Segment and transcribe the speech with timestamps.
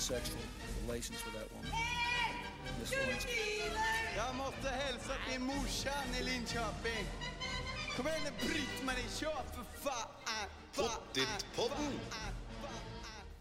[0.00, 0.40] sexual
[0.86, 1.70] relations with that woman.
[2.80, 3.62] Miss Lewinsky.
[4.16, 7.06] Jag måste hälsa till morsan i Linköping.
[7.96, 10.08] Kom igen nu Britt-Marie, kör för fan!
[10.76, 11.92] Pottitpodden.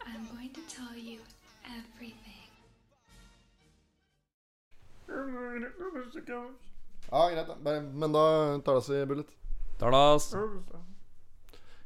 [0.06, 1.20] I'm going to tell you
[1.66, 2.52] everything.
[7.12, 7.56] Ja, greit, da.
[7.56, 9.28] Bare- Men da tar det oss i bullet.
[10.16, 10.34] oss?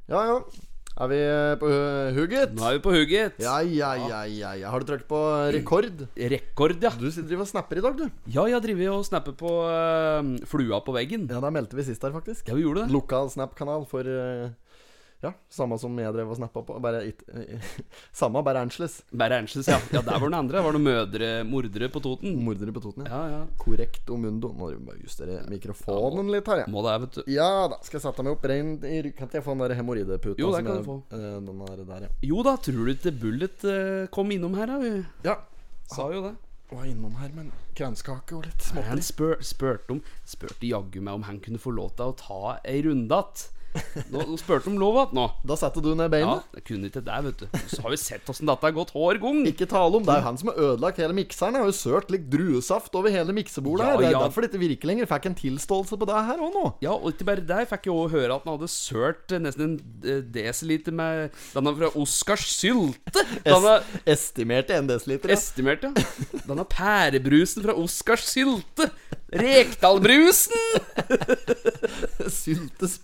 [0.07, 0.45] Ja, ja.
[0.93, 1.69] Er vi eh, på
[2.13, 2.51] hugget?
[2.53, 3.39] Nå er vi på hugget.
[3.41, 4.69] Ja, ja, ja, ja, ja.
[4.69, 5.17] Har du trykt på
[5.55, 6.03] rekord?
[6.13, 6.91] Rekord, ja.
[6.99, 8.03] Du driver og snapper i dag, du.
[8.29, 11.25] Ja, jeg driver og snapper på uh, flua på veggen.
[11.31, 12.45] Ja, da meldte vi sist her, faktisk.
[12.45, 12.93] Ja, vi gjorde det.
[12.93, 14.51] Lokal Snap-kanal for eh,
[15.23, 16.75] Ja, samme som jeg drev og snappa på.
[16.83, 17.21] Bare it,
[18.11, 18.97] Samme, bare Angeles.
[19.15, 19.77] Bare Angeles, ja.
[19.93, 20.61] Ja, der var den andre.
[20.65, 22.35] Var det mødre, mordere på Toten?
[22.43, 23.21] Mordere på Toten, ja.
[23.23, 23.45] Ja, ja.
[23.61, 24.51] Korrekt omundo.
[24.53, 26.67] Nå må bare justere mikrofonen litt her, ja.
[26.71, 27.23] Må det, vet du.
[27.31, 29.15] Ja da, skal jeg sette meg opp rein i ryggen?
[29.17, 30.39] Kan ikke jeg få den der hemoroideputa?
[30.43, 30.97] Jo, det kan jeg- du få.
[31.15, 32.13] eh, den der, der, ja.
[32.33, 34.77] Jo da, tror du ikke Bullet eh, kom innom her, da?
[34.83, 35.37] Vi ja.
[35.95, 36.35] sa jo det.
[36.73, 39.03] Var innom her med en kransekake og litt Han småtteri.
[39.05, 42.81] spør, spurte om Spurte jaggu meg om han kunne få lov til å ta ei
[42.81, 43.49] runde att.
[44.13, 45.25] Nå, nå spurte om lov igjen nå.
[45.49, 46.43] Da setter du ned Ja, beinet.
[46.53, 47.59] det kunne ikke det, vet du.
[47.71, 49.39] Så har vi sett åssen dette har gått hver gang.
[49.49, 51.57] Ikke tale om, Det er jo han som har ødelagt hele mikseren.
[51.57, 54.01] Jeg har jo sølt litt druesaft over hele miksebordet Ja, her.
[54.03, 54.23] Det er ja.
[54.27, 55.09] derfor det ikke virker lenger.
[55.13, 56.65] Fikk en tilståelse på det her òg nå.
[56.85, 59.65] Ja, og ikke bare der fikk jeg også høre at han hadde sølt eh, nesten
[59.67, 63.25] en eh, desiliter med Denne fra Oscars sylte.
[63.45, 65.29] Denne Es estimerte en desiliter.
[65.29, 65.37] Ja.
[65.37, 66.41] Estimerte, ja.
[66.47, 68.89] Denne pærebrusen fra Oscars sylte.
[69.33, 70.53] Rekdalbrusen!
[72.29, 72.99] Syltes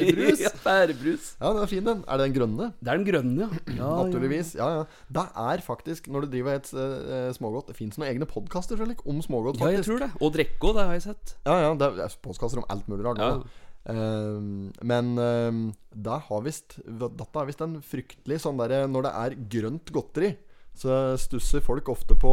[0.00, 0.42] pærebrus.
[0.46, 1.30] ja, pærebrus.
[1.36, 2.02] Ja, den er fin, den.
[2.06, 2.68] Er det den grønne?
[2.80, 3.62] Det er den grønne, ja.
[3.78, 4.52] ja Naturligvis.
[4.58, 4.84] Ja, ja.
[5.08, 9.22] Det er faktisk, når du driver et uh, smågodt Det fins noen egne podkaster om
[9.24, 9.70] smågodt, faktisk.
[9.70, 10.12] Ja, jeg tror det.
[10.20, 11.34] Og Drekko, det har jeg sett.
[11.46, 13.20] Ja, ja, det er podkaster om alt mulig rart.
[13.20, 13.34] Ja.
[13.40, 13.66] da.
[13.88, 19.12] Ehm, men um, det har visst Dette er visst en fryktelig sånn derre Når det
[19.22, 20.34] er grønt godteri,
[20.76, 22.32] så stusser folk ofte på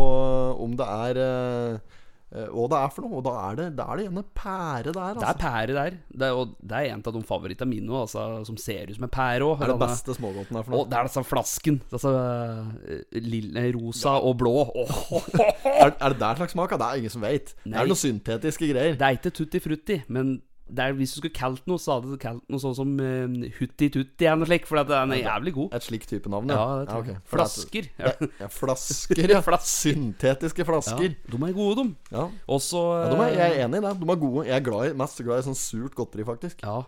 [0.59, 1.95] om det er eh, eh,
[2.27, 3.19] hva det er for noe.
[3.19, 5.35] Og da er det, da er det gjerne pære der, Det er altså.
[5.41, 5.97] pære der.
[6.11, 9.07] Det er, og det er en av de favorittene mine altså, som ser ut som
[9.07, 9.61] en pære òg.
[9.61, 11.79] Det er det beste smågodten der for Og det er disse flasken.
[11.93, 14.57] Disse eh, lille, rosa og blå.
[14.67, 14.99] Åh,
[15.77, 16.75] Er, er det der slags smak?
[16.75, 17.55] Det er ingen som veit.
[17.63, 18.99] Det er noe syntetiske greier.
[18.99, 20.37] Det er ikke tutti frutti, men
[20.69, 23.47] det er, hvis du skulle kalt noe, så hadde du kalt noe sånn som uh,
[23.59, 25.73] hutti tutti eller noe slikt, for at den er jævlig god.
[25.77, 26.79] Et slikt type navn, Ja, ja.
[26.81, 27.07] det tror ok.
[27.13, 27.21] jeg.
[27.25, 27.89] For det er- Flasker.
[27.97, 28.27] Ja, Ja.
[28.41, 29.41] ja, flasker, ja.
[29.47, 29.93] Flasker.
[29.93, 31.15] Syntetiske Ja, flasker.
[31.15, 31.95] de er gode, de.
[32.11, 32.27] Ja.
[32.49, 33.93] Også, Ja, de er, jeg er enig i det.
[34.01, 34.45] De er gode.
[34.47, 36.61] Jeg er glad i, mest glad i sånn surt godteri, faktisk.
[36.63, 36.81] Ja,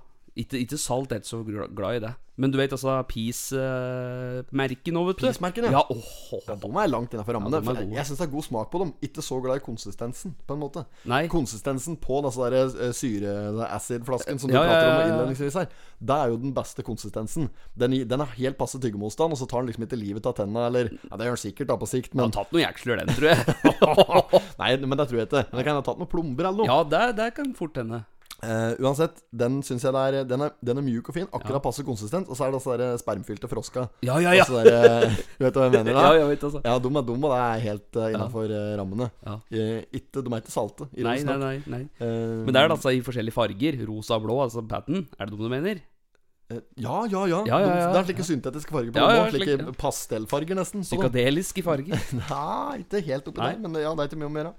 [0.44, 2.16] ikke, ikke salt, jeg er ikke så glad i det.
[2.40, 5.24] Men du vet altså Peace-merken nå, vet du.
[5.26, 5.82] Peace-merken, ja.
[5.92, 6.12] åh,
[6.48, 7.60] Ja, de er langt innafor rammene.
[7.60, 8.94] Ja, jeg jeg syns det er god smak på dem.
[9.04, 10.86] Ikke så glad i konsistensen, på en måte.
[11.12, 11.26] Nei.
[11.32, 15.68] Konsistensen på disse der eh, syre det acid-flasken som du Ja, prater om innledningsvis her,
[16.00, 17.50] det er jo den beste konsistensen.
[17.76, 20.70] Den, den er helt passe tyggemotstand, og så tar den liksom ikke livet av tenna,
[20.72, 23.04] eller Ja, det gjør den sikkert, da, på sikt, Han men har tatt noen jeksler,
[23.04, 24.48] den, tror jeg.
[24.62, 25.44] Nei, men det tror jeg ikke.
[25.52, 26.72] Men det kan ha tatt noen plomber eller noe.
[26.72, 28.06] ja, det, det kan fort hende.
[28.42, 31.26] Eh, uansett, den syns jeg er den, er den er mjuk og fin.
[31.28, 31.60] Akkurat Ja.
[31.60, 32.30] passe konsistent.
[32.32, 33.90] Og så er det disse spermfylte froska.
[34.02, 34.46] Ja, ja, ja.
[34.48, 34.70] Der,
[35.04, 35.94] eh, du vet hva jeg mener?
[36.00, 36.06] da?
[36.08, 36.62] Ja, jeg vet altså.
[36.64, 39.10] Ja, de er dumme, og det er helt uh, innafor rammene.
[39.28, 39.36] Ja.
[39.52, 40.88] Uh, ikke, de er ikke salte.
[40.96, 41.84] Nei, ironisk nei, nei, nei.
[42.00, 43.80] Uh, Men det er det altså i forskjellige farger.
[43.90, 45.08] Rosa og blå, altså patten.
[45.20, 45.82] Er det det du mener?
[46.50, 47.44] eh, Ja, ja, ja.
[47.46, 47.88] Ja, ja, ja.
[47.94, 49.74] Det er slike syntetiske farger på Ja, dem ja, Slike ja.
[49.78, 50.82] pastellfarger, nesten.
[50.88, 52.00] Psykadeliske farger.
[52.24, 54.54] Nei, ikke helt oppi der, men ja, det er ikke mye å gjøre.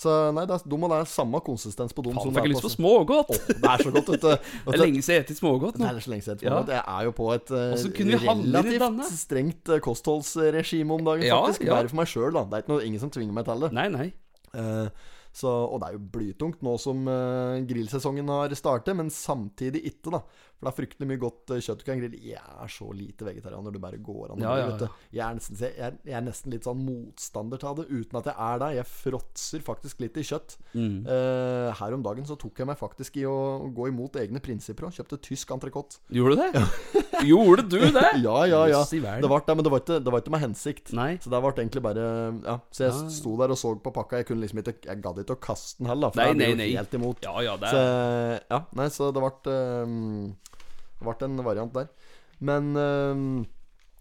[0.00, 2.48] Så nei, det er, de det er samme konsistens på dem Faen, som fikk det
[2.48, 3.34] jeg lyst på smågodt.
[3.34, 4.30] Oh, Det er så godt, vet du.
[4.64, 5.90] Det er lenge siden jeg har spist smågodt Det nå.
[5.90, 6.44] er så lenge siden.
[6.46, 6.54] Ja.
[6.54, 6.62] Ja.
[6.72, 8.62] Jeg er jo på et denne.
[8.80, 11.44] relativt strengt eh, kostholdsregime om dagen, faktisk.
[11.44, 11.66] faktisk.
[11.68, 11.76] ja.
[11.76, 12.46] Bare for meg sjøl, da.
[12.48, 13.72] Det er ikke noe, ingen som tvinger meg til det.
[13.76, 14.08] Nei, nei.
[14.56, 14.88] Uh,
[15.36, 20.16] så, og det er jo blytungt nå som uh, grillsesongen har startet, men samtidig ikke,
[20.16, 20.24] da.
[20.60, 22.18] For det er fryktelig mye godt eh, kjøtt du kan grille.
[22.20, 24.42] Jeg er så lite vegetarianer det bare går an.
[24.44, 24.88] å Ja, bli.
[25.16, 28.28] Jeg, er nesten, jeg, er, jeg er nesten litt sånn motstander av det, uten at
[28.28, 28.68] jeg er det.
[28.76, 30.58] Jeg fråtser faktisk litt i kjøtt.
[30.76, 30.98] Mm.
[31.08, 33.38] Uh, her om dagen så tok jeg meg faktisk i å
[33.72, 36.02] gå imot egne prinsipper og kjøpte tysk entrecôte.
[36.12, 36.64] Gjorde du det?
[37.30, 38.06] Gjorde du det?
[38.26, 38.82] Ja, ja, ja.
[38.84, 40.92] Det var det, men det var ikke, det var ikke med hensikt.
[40.96, 41.14] Nei.
[41.24, 42.04] Så det ble egentlig bare
[42.44, 43.08] Ja, så jeg Ja.
[43.16, 44.20] sto der og så på pakka.
[44.20, 46.60] Jeg kunne liksom ikke Jeg gadd ikke å kaste den heller, for Nei, jeg ble
[46.60, 47.24] nei, helt imot.
[47.24, 47.80] Ja, ja, det Så
[48.50, 49.56] ja, nei, så det ble
[49.86, 50.36] um,
[51.00, 51.88] Ble en variant der.
[52.40, 53.46] Men øh,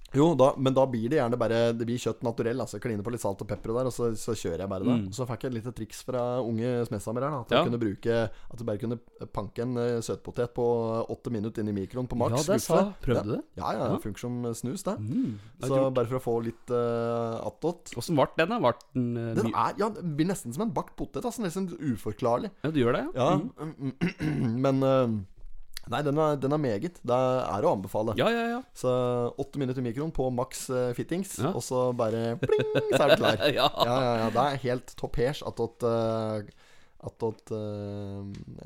[0.10, 2.58] jo, da, men da blir det gjerne bare Det blir kjøtt naturell.
[2.64, 4.88] Altså Kline på litt salt og pepper og der, og så, så kjører jeg bare
[4.88, 4.96] det.
[5.04, 5.12] Mm.
[5.14, 7.36] Så fikk jeg et lite triks fra unge smedsamer her.
[7.36, 7.60] Da, at Ja.
[7.60, 8.98] jeg kunne bruke At jeg bare kunne
[9.36, 10.66] panke en eh, søtpotet på
[11.14, 12.48] åtte minutter inn i mikroen på maks.
[12.48, 13.44] Ja, det sa Prøvde du det?
[13.62, 13.94] Ja, ja, Ja.
[13.94, 14.98] det funker som snus, det.
[14.98, 15.38] Mm.
[15.62, 17.94] det Så bare for å få litt uh, attåt.
[18.02, 18.58] Åssen ble den, da?
[18.66, 21.22] Vart den uh, Den er, ja, det blir nesten som en bakt potet.
[21.22, 22.50] Altså, nesten uforklarlig.
[22.66, 23.94] Ja, du gjør det, Ja, Mm.
[24.66, 25.20] men eh,
[25.90, 27.00] Nei, den er, den er meget.
[27.02, 28.14] Det er å anbefale.
[28.20, 28.60] Ja, ja, ja.
[28.78, 28.92] Så
[29.42, 31.50] åtte minutter mikroen på maks eh, fittings, Ja.
[31.58, 33.42] og så bare pling, så er du klar.
[33.60, 33.66] Ja.
[33.74, 34.28] ja, ja, ja.
[34.36, 36.46] Det er helt toppers at attåt uh,
[37.00, 38.26] attåt uh,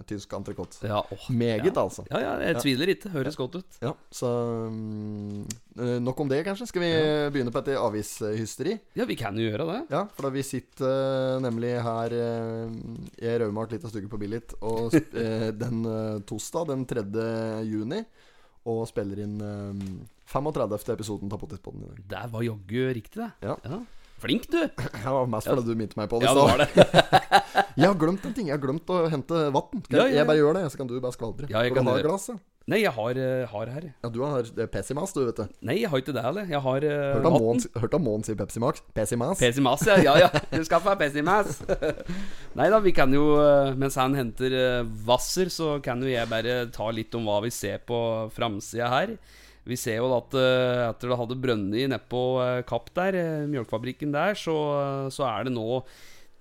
[0.10, 0.80] tysk entrecôte.
[0.88, 1.26] ja åh.
[1.30, 1.82] Meget, ja.
[1.82, 2.06] altså.
[2.10, 3.12] Ja, ja, jeg tviler ikke.
[3.14, 3.78] Høres godt ut.
[3.84, 4.32] Ja, så
[5.78, 6.68] eh, Nok om det, kanskje.
[6.70, 6.92] Skal vi
[7.34, 8.76] begynne på et avishysteri?
[8.98, 9.80] Ja, vi kan jo gjøre det.
[9.94, 12.74] Ja, for da vi sitter uh, nemlig her uh,
[13.22, 14.94] i Raumart litt av stugget på Billit og
[15.24, 17.08] eh, den uh, torsdag den 3.
[17.70, 18.04] juni
[18.70, 19.82] og spiller inn eh,
[20.32, 20.78] 35.
[20.94, 22.06] episoden av Potetpodden i dag.
[22.14, 23.32] Det var jaggu riktig, det.
[23.50, 23.82] Ja.
[24.24, 24.62] Flink, du.
[25.04, 26.30] Ja, mest fordi du minte meg på det.
[26.30, 26.88] Ja, det var det.
[27.82, 28.48] Jeg har glemt en ting.
[28.48, 29.84] Jeg har glemt å hente vann.
[29.90, 31.48] Ja, jeg, jeg bare gjør det, så kan du bare skvaldre.
[31.50, 32.30] Ja, jeg kan du ha gjøre- glass?
[32.64, 33.86] Nei, jeg har, eh, har her.
[34.06, 35.48] Ja, du har Pessimas, du, vet du.
[35.68, 36.46] Nei, jeg har ikke det heller.
[36.48, 38.84] Jeg har uh, Hørt av Mån, hørt om Mån si Pepsimax?
[38.96, 39.42] Pessimas?
[39.42, 39.98] Pessimas, ja.
[40.06, 40.30] Ja, ja.
[40.48, 41.60] Du skal få Pessimas.
[42.60, 46.30] Nei da, vi kan jo eh, Mens han henter uh, Hvasser, så kan jo jeg
[46.32, 48.00] bare ta litt om hva vi ser på
[48.32, 49.18] framsida her.
[49.70, 54.12] Vi ser jo at uh, etter det hadde brønnet nedpå uh, Kapp der, uh, mjølkefabrikken
[54.16, 55.84] der, så, eh, så er det nå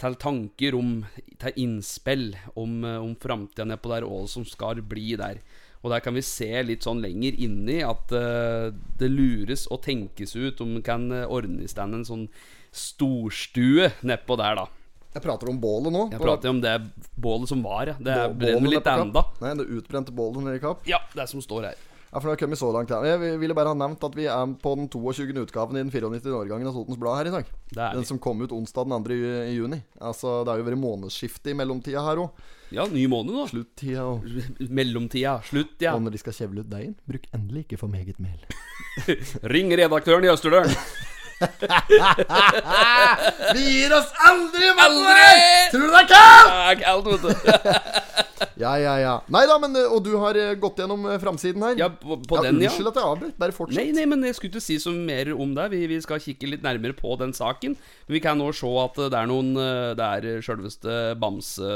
[0.03, 0.97] til tanker om
[1.39, 5.39] Til innspill om, om framtida nedpå der, og hva som skal bli der.
[5.83, 8.71] Og der kan vi se litt sånn lenger inni at eh,
[9.01, 12.29] det lures og tenkes ut om man kan eh, ordne i stand en sånn
[12.71, 14.69] storstue nedpå der, da.
[15.13, 16.07] Jeg prater om bålet nå.
[16.15, 16.77] Jeg prater om det
[17.21, 17.97] bålet som var, ja.
[17.99, 19.27] Det brenner litt enda.
[19.43, 20.87] Nei, det utbrente bålet nede i Kapp.
[20.89, 21.83] Ja, det som står her.
[22.13, 23.07] Ja, for nå har vi kommet så langt her.
[23.09, 25.33] Jeg ville bare ha nevnt at vi er på den 22.
[25.47, 26.29] utgaven i den 94.
[26.37, 27.47] årgangen av Totens Blad her i dag.
[27.73, 29.17] Det er Den som kom ut onsdag den 2.
[29.57, 29.79] juni.
[29.97, 32.43] Altså, Det har jo vært månedsskifte i mellomtida her òg.
[32.73, 33.47] Ja, ny måned nå.
[33.49, 34.29] Sluttida og
[34.81, 35.39] Mellomtida.
[35.49, 35.95] Slutt, ja.
[35.97, 38.45] Og når de skal kjevle ut deigen, bruk endelig ikke for meget mel.
[39.55, 40.77] Ring redaktøren i Østerdølen.
[43.57, 45.33] Vi gir oss aldri, Aldri!
[45.73, 46.49] Tror du det er kaldt?
[46.49, 47.29] Det er kaldt, vet du.
[48.63, 49.13] Ja, ja, ja.
[49.33, 51.77] Nei da, men Og du har eh, gått gjennom eh, framsiden her.
[51.79, 52.69] Ja, på, på den, ja.
[52.71, 53.37] Unnskyld at jeg avbrøt.
[53.41, 53.79] Bare fortsett.
[53.79, 55.67] Nei, nei, men jeg skulle ikke si så mer om det.
[55.73, 57.73] Vi, vi skal kikke litt nærmere på den saken.
[58.09, 60.91] Men vi kan nå se at det er noen eh, Det er sjølveste
[61.23, 61.71] Bamse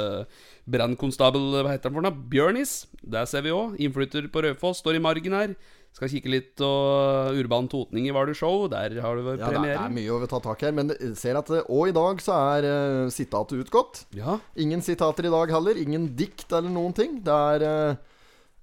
[0.67, 2.17] brannkonstabel Hva heter han for noe?
[2.35, 2.73] Bjørnis.
[3.03, 3.69] Det ser vi òg.
[3.83, 4.79] Innflytter på Raufoss.
[4.83, 5.51] Står i margen her.
[5.97, 8.67] Skal kikke litt og Urban Totning i Hvaler Show.
[8.69, 10.93] Der har du vært Ja, det er, det er mye å ta tak her, men
[11.17, 14.03] ser at Og i dag så er uh, sitatet utgått.
[14.17, 14.37] Ja.
[14.61, 15.81] Ingen sitater i dag heller.
[15.81, 17.17] Ingen dikt eller noen ting.
[17.25, 18.17] Det er uh,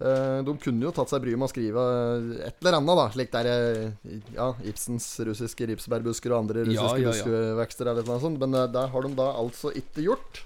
[0.04, 3.06] eh, De kunne jo tatt seg bryet med å skrive eh, et eller annet, da.
[3.16, 7.14] Slik der eh, Ja, Ibsens russiske ripsbærbusker og andre russiske ja, ja.
[7.14, 8.42] buskvekster eller noe sånt.
[8.42, 10.44] Men eh, det har de da altså ikke gjort.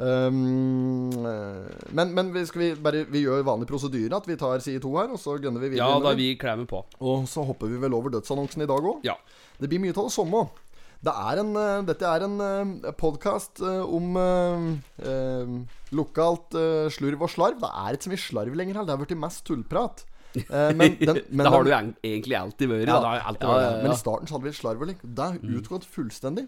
[0.00, 4.62] Um, eh, men men vi, skal vi, bare, vi gjør vanlig prosedyre, at vi tar
[4.64, 5.90] side to her, og så gønner vi videre.
[5.92, 6.80] ja, da vi klemmer på.
[7.04, 9.04] Og så hopper vi vel over dødsannonsen i dag òg.
[9.04, 9.18] Ja.
[9.60, 10.44] Det blir mye av det samme.
[11.00, 14.64] Det er en, eh, dette er en uh, podkast om eh,
[15.08, 15.52] eh,
[15.96, 17.60] lokalt eh, slurv og slarv.
[17.62, 18.84] Det er ikke så mye slarv lenger her.
[18.88, 20.06] Det har blitt mest tullprat.
[20.30, 21.70] Eh, men den, men det har du
[22.06, 22.86] egentlig alltid vært.
[22.86, 23.70] ja, Ja, ja.
[23.82, 24.84] Men i starten så hadde vi litt slarv.
[24.84, 25.00] og litt.
[25.02, 26.44] Det er utgått fullstendig.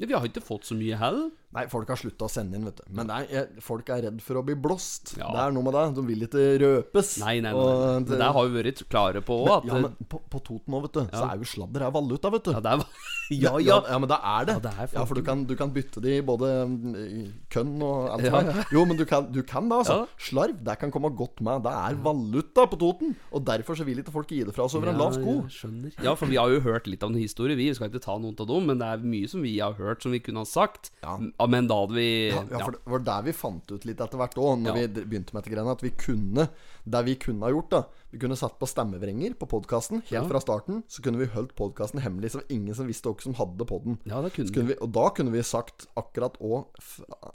[0.00, 1.26] Vi har ikke fått så mye heller.
[1.56, 2.84] Nei, folk har slutta å sende inn, vet du.
[2.96, 5.14] Men er, jeg, folk er redd for å bli blåst.
[5.18, 5.30] Ja.
[5.32, 5.84] Det er noe med det.
[5.96, 7.14] De vil ikke røpes.
[7.24, 7.54] Nei, nei, nei.
[7.56, 9.66] Og det- det har vi vært klare på òg.
[9.66, 12.44] ja, men på, på Toten nå, vet du, så er jo sladder er valuta, vet
[12.44, 12.52] du.
[12.52, 12.84] Ja, det er
[13.28, 14.54] Ja, ja, ja, men det er det.
[14.54, 17.72] Ja, det er Ja, for du kan, du kan bytte de i både mm, kønn
[17.82, 18.68] og alt Ja, som er.
[18.76, 19.96] Jo, men du kan, du kan det, altså.
[20.04, 20.06] Ja.
[20.28, 21.64] Slarv, det kan komme godt med.
[21.66, 23.16] Det er valuta på Toten.
[23.34, 25.34] Og derfor så vil ikke folk gi det fra oss over en lav sko.
[25.40, 25.96] Ja, skjønner.
[26.06, 27.66] Ja, for vi har jo hørt litt av en historie, vi.
[27.66, 30.06] Vi skal ikke ta noen av dem, men det er mye som vi har hørt
[30.06, 30.92] som vi kunne ha sagt.
[31.02, 31.16] Ja.
[31.52, 34.20] Men da hadde vi Ja, ja, for det var der vi fant ut litt etter
[34.20, 36.48] hvert òg, når vi begynte med dette greiene, at vi kunne
[36.86, 40.22] Det vi kunne ha gjort, da Vi kunne satt på stemmevrenger på podkasten helt Ja.
[40.24, 40.82] fra starten.
[40.88, 43.98] Så kunne vi holdt podkasten hemmelig, så ingen som visste hvem som hadde podden.
[44.06, 46.64] Ja, det kunne kunne vi, og da kunne vi sagt akkurat hva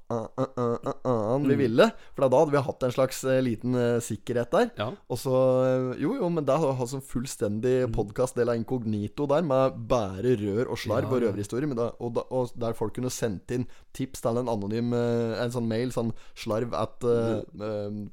[0.10, 1.92] faen vi ville.
[2.16, 4.72] For da hadde vi hatt en slags eh, liten uh, sikkerhet der.
[4.80, 4.90] Ja.
[5.12, 5.36] Og så
[5.68, 9.78] eh, Jo, jo, men det er hatt sånn fullstendig podkast del av inkognito der, med
[9.92, 11.70] bare rør og slarv og røverhistorier.
[12.00, 16.14] Og, og der folk kunne sendt inn tips til en anonym En sånn mail, sånn
[16.38, 17.42] slarv at uh,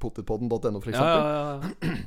[0.03, 1.28] potetpodden.no, for eksempel.
[1.29, 1.59] Ja,
[1.89, 1.99] ja.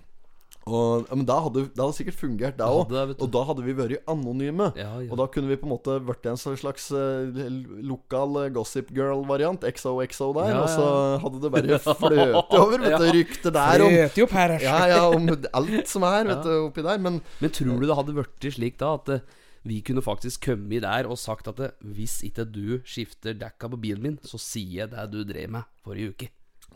[0.69, 2.91] Og, men da hadde det hadde sikkert fungert, det òg.
[3.17, 4.67] Og da hadde vi vært anonyme.
[4.77, 5.07] Ja, ja.
[5.09, 7.33] Og da kunne vi på en måte vært en slags uh,
[7.81, 9.65] lokal eh, Gossip Girl-variant.
[9.65, 10.51] XOXO der.
[10.53, 10.85] Ja, Og så
[11.23, 12.77] hadde det bare fløtet over.
[12.77, 13.13] Vet du, Ja.
[13.17, 16.85] Ryktet der om Fløte opp her, ja, ja, om alt som er, vet du, oppi
[16.85, 17.01] der.
[17.09, 20.85] Men Men tror du det hadde blitt slik da at uh, vi kunne faktisk kommet
[20.85, 24.93] der og sagt at hvis ikke du skifter dekka på bilen min, så sier jeg
[24.93, 26.29] det du drev med forrige uke?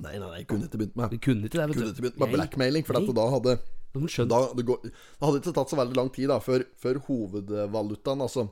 [0.03, 1.93] Nei, nei, nei, kunne ikke begynt med Vi kunne ikke det, vet Kunne du.
[1.93, 2.35] ikke begynt med Nei.
[2.35, 3.57] blackmailing, for at da hadde
[3.95, 8.23] da, det, går, det hadde ikke tatt så veldig lang tid da før, før hovedvalutaen,
[8.25, 8.49] altså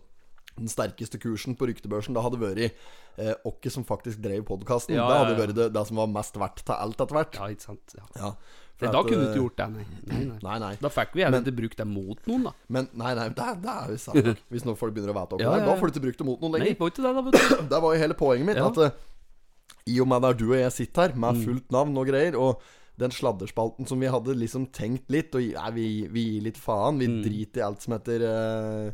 [0.56, 4.96] den sterkeste kursen på ryktebørsen, da hadde vært eh, okke som faktisk drev podkasten.
[4.96, 7.40] Ja, det ja, hadde vært det, det som var mest verdt til alt etter hvert.
[7.40, 7.96] Ja, ikke sant.
[7.98, 8.06] Ja.
[8.20, 8.34] Ja.
[8.84, 9.84] Nei, da kunne du eh, ikke gjort det, nei.
[10.12, 10.38] Nei, nei.
[10.44, 10.72] Nei, nei.
[10.82, 12.54] Da fikk vi gjerne ikke brukt det mot noen, da.
[12.74, 14.30] Men nei, nei, det, det er jo sant.
[14.54, 15.66] Hvis nå folk begynner å vite om det.
[15.68, 16.78] Da får du ikke brukt det mot noen lenger.
[16.78, 17.62] Nei, det, da.
[17.74, 18.62] Det var jo hele poenget mitt.
[18.62, 18.98] At eh,
[19.88, 21.20] i og med det er du og jeg sitter her Mm.
[21.20, 22.62] med fullt navn og greier, og
[23.00, 27.00] den sladderspalten som vi hadde liksom tenkt litt Og ja, vi, vi gir litt faen.
[27.00, 27.24] Vi Mm.
[27.24, 28.92] driter i alt som heter uh,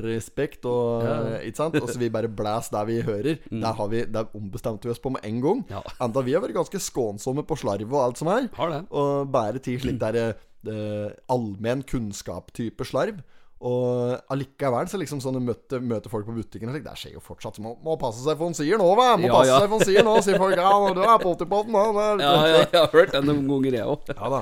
[0.00, 1.36] respekt og Ja.
[1.36, 1.74] eh, Ikke sant?
[1.76, 3.38] Og så vi bare blæs der vi hører.
[3.50, 5.64] Der, har vi, der ombestemte vi oss på med en gang.
[5.68, 5.82] Ja.
[6.00, 8.48] Enda vi har vært ganske skånsomme på slarv og alt som er.
[8.90, 10.34] Og bare til litt der
[10.66, 13.20] uh, allmenn kunnskap-type slarv.
[13.62, 17.20] Og allikevel så liksom sånn møter, møter folk på butikken og slik, Det skjer jo
[17.22, 17.56] fortsatt.
[17.58, 19.12] Så må, må passe seg for han sier nå, hva?
[19.22, 19.58] Må Ja, passe ja.
[19.62, 20.56] seg for han sier nå, sier folk.
[20.58, 21.84] Ja, nå, du er på 80-potten, da.
[22.02, 24.10] Er- Ja, ja, jeg har hørt den noen ganger, jeg òg.
[24.10, 24.40] Ja da.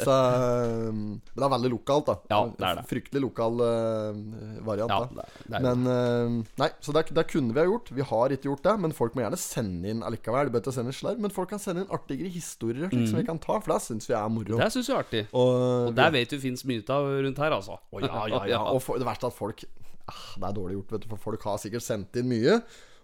[0.00, 2.16] Så, eh, men det er veldig lokalt, da.
[2.32, 2.86] Ja, det er det.
[2.90, 4.22] Fryktelig lokal eh,
[4.64, 4.90] variant.
[4.90, 7.92] Ja, det er- det er men eh, Nei, så det, det kunne vi ha gjort.
[7.92, 8.74] Vi har ikke gjort det.
[8.82, 10.48] Men folk må gjerne sende inn allikevel.
[10.48, 13.26] Du bør ikke sende slarv, men folk kan sende inn artigere historier slik, som vi
[13.28, 14.56] kan ta, for det syns vi er moro.
[14.58, 15.22] Det syns vi er artig.
[15.32, 15.88] Og, Mhm.
[15.88, 17.76] Og der vet du fins mye av rundt her, altså.
[17.92, 18.58] Å, ja, ja, ja.
[18.70, 21.26] Og for, det verste er at folk ah, Det er dårlig gjort, vet du, for
[21.30, 22.60] folk har sikkert sendt inn mye.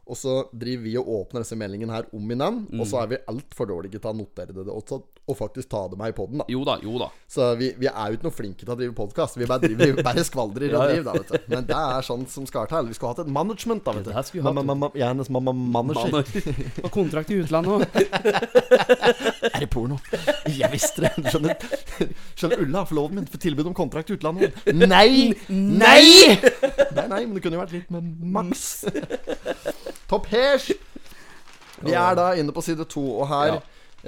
[0.08, 3.18] Og så driver vi og åpner disse meldingene her om igjen, og så er vi
[3.28, 6.40] altfor dårlige til å notere det og, så- og faktisk ta det med i poden.
[6.48, 7.10] Jo da, jo da.
[7.28, 9.36] Så vi, vi er jo ikke noe flinke til å drive podkast.
[9.36, 11.52] Vi bare, driver, bare skvaldrer og driver, da, vet du.
[11.52, 12.88] Men det er sånn som skal til.
[12.88, 14.12] Vi skulle hatt et management, da, vet du.
[14.14, 16.08] Ja, det skulle vi hatt, er hennes mamma manager.
[16.16, 17.84] Man har kontrakt i utlandet òg.
[19.58, 19.96] Er det porno?
[20.48, 21.12] Jeg visste det.
[21.18, 21.60] Du Skjønner,
[22.38, 24.56] skjønner Ulla, forloveden min, får tilbud om kontrakt i utlandet.
[24.72, 25.34] Nei!
[25.52, 26.38] Nei!
[26.96, 28.64] Nei, nei, men det kunne jo vært litt med Max.
[30.08, 30.70] Topp hers!
[31.84, 33.58] Vi er da inne på side to, og her Ja.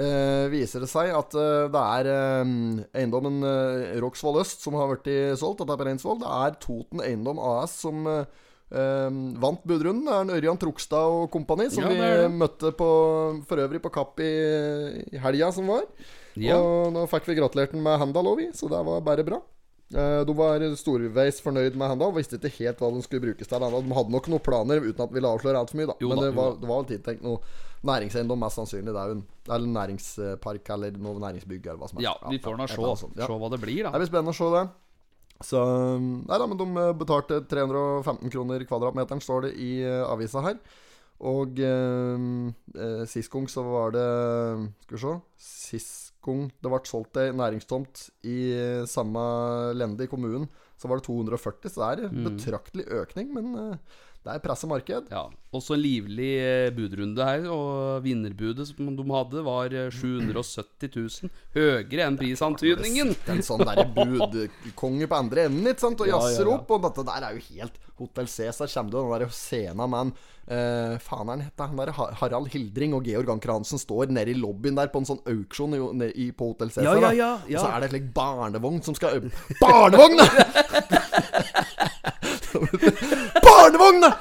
[0.00, 2.52] eh, viser det seg at eh, det er eh,
[2.98, 5.60] eiendommen eh, Roksvoll Øst som har blitt solgt.
[5.62, 6.18] Dette er på Reinsvoll.
[6.22, 8.24] Det er Toten Eiendom AS som eh,
[9.44, 10.06] vant budrunden.
[10.08, 12.90] Det er en Ørjan Trogstad og kompani som Ja, vi møtte på,
[13.46, 14.32] for øvrig på Kapp i,
[15.14, 15.84] i helga som var.
[16.38, 16.56] Ja.
[16.58, 19.40] Og nå fikk vi gratulert den med handa, lå vi, så det var bare bra.
[19.90, 22.12] Eh, De var storveis fornøyd med Handal.
[22.14, 23.58] Visste ikke helt hva de skulle brukes til.
[23.64, 25.90] De hadde nok noen planer uten at vi ville avsløre altfor mye.
[25.90, 26.60] da Jo Men det var, da.
[26.62, 27.40] det var vel tiltenkt noe
[27.90, 28.92] næringseiendom, mest sannsynlig.
[28.94, 32.06] Det er jo en, det er næringspark eller noe næringsbygg eller hva som helst.
[32.06, 33.18] Ja, vi får nå se, eller.
[33.18, 33.26] Ja.
[33.26, 34.64] se hva det blir, Det blir spennende å se det.
[35.40, 35.60] Så
[35.96, 40.58] Nei da, men de eh, betalte 315 kroner kvadratmeteren, står det i eh, avisa her.
[41.24, 44.04] Og eh, sist gang så var det
[44.86, 49.22] Skal vi se Sist gang det ble solgt ei næringstomt i eh, samme
[49.76, 50.48] lende i kommunen,
[50.80, 51.70] så var det 240.
[51.72, 55.06] Så det er en betraktelig økning, men eh, det er pressa marked.
[55.08, 55.22] Ja.
[55.56, 60.92] Også en livlig eh, budrunde her, og vinnerbudet som de hadde, var eh, 770
[61.24, 61.30] 000.
[61.56, 63.14] Høyere enn prisantydningen.
[63.32, 66.04] En sånn derre budkonge på andre enden, ikke sant?
[66.04, 66.44] Og Ja, ja, ja.
[66.52, 66.68] opp.
[66.76, 69.98] Og dette der er jo helt Hotell Cæsar kommer det jo den der scenen med
[69.98, 70.12] han
[70.48, 71.66] eh, Faen er han hette?
[71.68, 75.08] Han der Harald Hildring og Georg Anker Hansen står nede i lobbyen der på en
[75.08, 75.78] sånn auksjon i,
[76.14, 77.00] i, på Hotell Cæsar.
[77.08, 77.32] Ja, ja.
[77.44, 79.10] Og så er det et slik barnevogn som skal
[79.64, 80.20] Barnevogn!
[83.60, 84.12] barnevogn!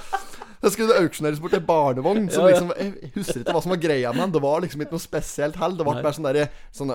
[0.60, 2.26] Det skulle auksjoneres bort en barnevogn.
[2.34, 4.34] Som liksom Jeg husker ikke hva som var greia med den.
[4.36, 5.78] Det var liksom ikke noe spesielt hell.
[5.80, 6.92] Det var bare sånn derre sånn,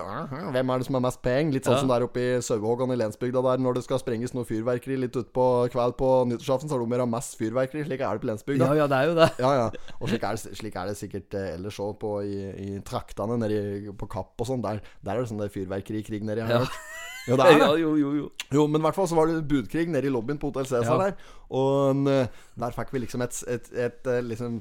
[0.53, 1.55] Hvem er det som har mest penger?
[1.57, 1.81] Litt sånn Ja.
[1.81, 5.17] som der oppe i Sauehågan i Lensbygda der når det skal sprenges noe fyrverkeri litt
[5.17, 7.87] utpå kveld på nyttårsaften, så har de mer av mest fyrverkeri.
[7.89, 8.69] Slik er det på Lensbygda.
[8.69, 9.31] Ja, ja, det er jo det.
[9.41, 9.95] Ja, ja.
[9.97, 12.37] Og slik er det, slik er det sikkert eh, ellers òg i,
[12.69, 14.61] i traktene nedi på Kapp og sånn.
[14.61, 16.69] Der, der er det sånn fyrverkerikrig nedi, her.
[16.69, 16.69] Ja.
[17.29, 17.61] Jo, det er det.
[17.63, 18.31] Ja, jo, jo, jo.
[18.53, 20.99] Jo, men i hvert fall så var det budkrig nede i lobbyen på Hotell Cæsar
[21.01, 21.11] Ja.
[21.11, 21.13] der.
[21.55, 22.27] Og eh,
[22.61, 24.61] der fikk vi liksom et, et, et, et liksom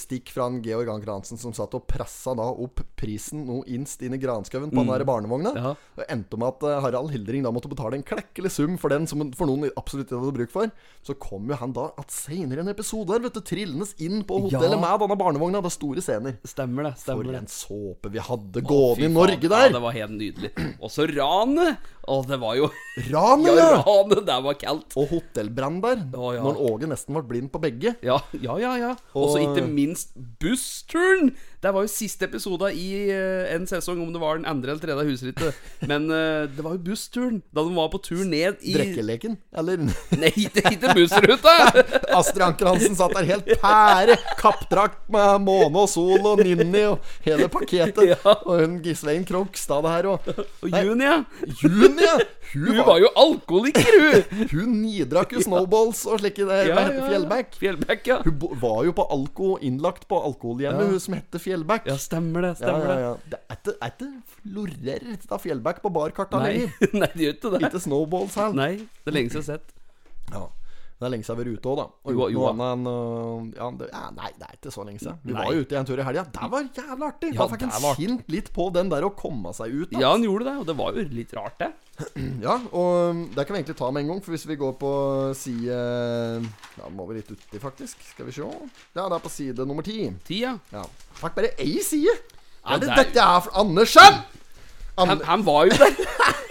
[0.00, 4.02] stikk fra en Georg Anker Hansen som satt og pressa da opp prisen noe innst
[4.06, 5.52] inn i granskauen på den der barnevogna.
[5.56, 5.72] Ja.
[5.98, 9.08] Og endte med at eh, Harald Hildring da måtte betale en klekkelig sum for den
[9.10, 10.70] som for noen absolutt ikke hadde bruk for.
[11.02, 14.22] Så kom jo han da at senere i en episode her, vet du, trillende inn
[14.28, 14.82] på hotellet Ja.
[14.84, 15.60] med denne barnevogna.
[15.64, 16.38] Det er store scener.
[16.46, 16.94] Stemmer det.
[16.98, 19.72] For stemmer det en såpe vi hadde gående i Norge Norge Ja, der!
[19.76, 20.50] det var helt nydelig.
[20.82, 21.78] Og så ranet!
[22.02, 22.66] Å, det var jo
[23.12, 23.54] Ranet!
[23.54, 24.96] Ja, ranet der var kaldt.
[24.98, 26.02] Og hotellbrann der.
[26.18, 26.42] Å, ja.
[26.42, 27.94] Når Åge nesten ble blind på begge.
[28.02, 28.72] Ja, ja, ja.
[28.80, 28.90] ja.
[29.14, 30.10] Og så ikke minst
[30.42, 31.34] bussturen!
[31.62, 34.82] Det var jo siste episode i eh, en sesong, om det var den andre eller
[34.82, 35.58] tredje, husrittet.
[35.90, 37.36] Men eh, det var jo bussturen.
[37.54, 39.36] Da de var på tur ned i Drekkeleken?
[39.54, 39.84] Eller
[40.22, 41.54] Nei, ikke, ikke bussruta!
[42.18, 47.06] Astrid Anker Hansen satt der helt pære, kappdrakt med måne og sol og Ninni og
[47.22, 48.10] hele pakketet.
[48.10, 48.18] Ja.
[48.42, 51.20] Og hun Gislein Krogstad her og Og Junia,
[51.62, 52.16] Junia!
[52.52, 54.42] Hun, hun var, var jo alkoholiker, hun!
[54.50, 56.58] hun nidrakk jo snowballs og slike det.
[56.74, 57.54] Hva heter Fjellback?
[57.62, 58.18] Fjellback, ja.
[58.26, 60.90] Hun var jo på alko, innlagt på alkoholhjemmet, Ja.
[60.90, 61.51] hun som heter Fjellback.
[61.90, 62.54] Ja, stemmer det.
[62.60, 63.12] Stemmer ja, ja, ja.
[63.32, 66.74] Det er ikke, er ikke florerer ikke av Fjellback på barkarta lenger.
[67.02, 67.62] nei, det gjør ikke det.
[67.68, 68.58] Ikke snowballs heller.
[68.58, 69.78] Nei, det er lenge siden jeg har sett.
[70.32, 70.44] Ja.
[71.02, 71.86] Det er lenge siden vi har vært ute òg, da.
[72.06, 75.02] Og Jo, jo, annet enn øh, ja, det, ja, Nei, det er ikke så lenge
[75.02, 75.16] siden.
[75.26, 75.42] Vi Nei.
[75.42, 76.22] var jo ute en tur i helga.
[76.36, 77.30] Det var jævla artig!
[77.34, 79.90] Ja, da fikk en kjent litt på den der å komme seg ut.
[79.90, 79.98] Da.
[80.04, 81.72] Ja, han gjorde det, og det var jo litt rart, det.
[82.46, 84.72] Ja, og um, det kan vi egentlig ta med en gang, for hvis vi går
[84.80, 84.92] på
[85.38, 85.76] side
[86.78, 88.00] Ja, må vi litt uti, faktisk.
[88.14, 88.46] Skal vi se.
[88.96, 90.06] Ja, det er på side nummer ti.
[90.26, 90.54] Ti, Ja.
[91.20, 92.14] Fikk bare én side!
[92.62, 94.22] Ja, er det, det er- dette er for Andersen?!
[94.98, 95.94] Han, han var jo der.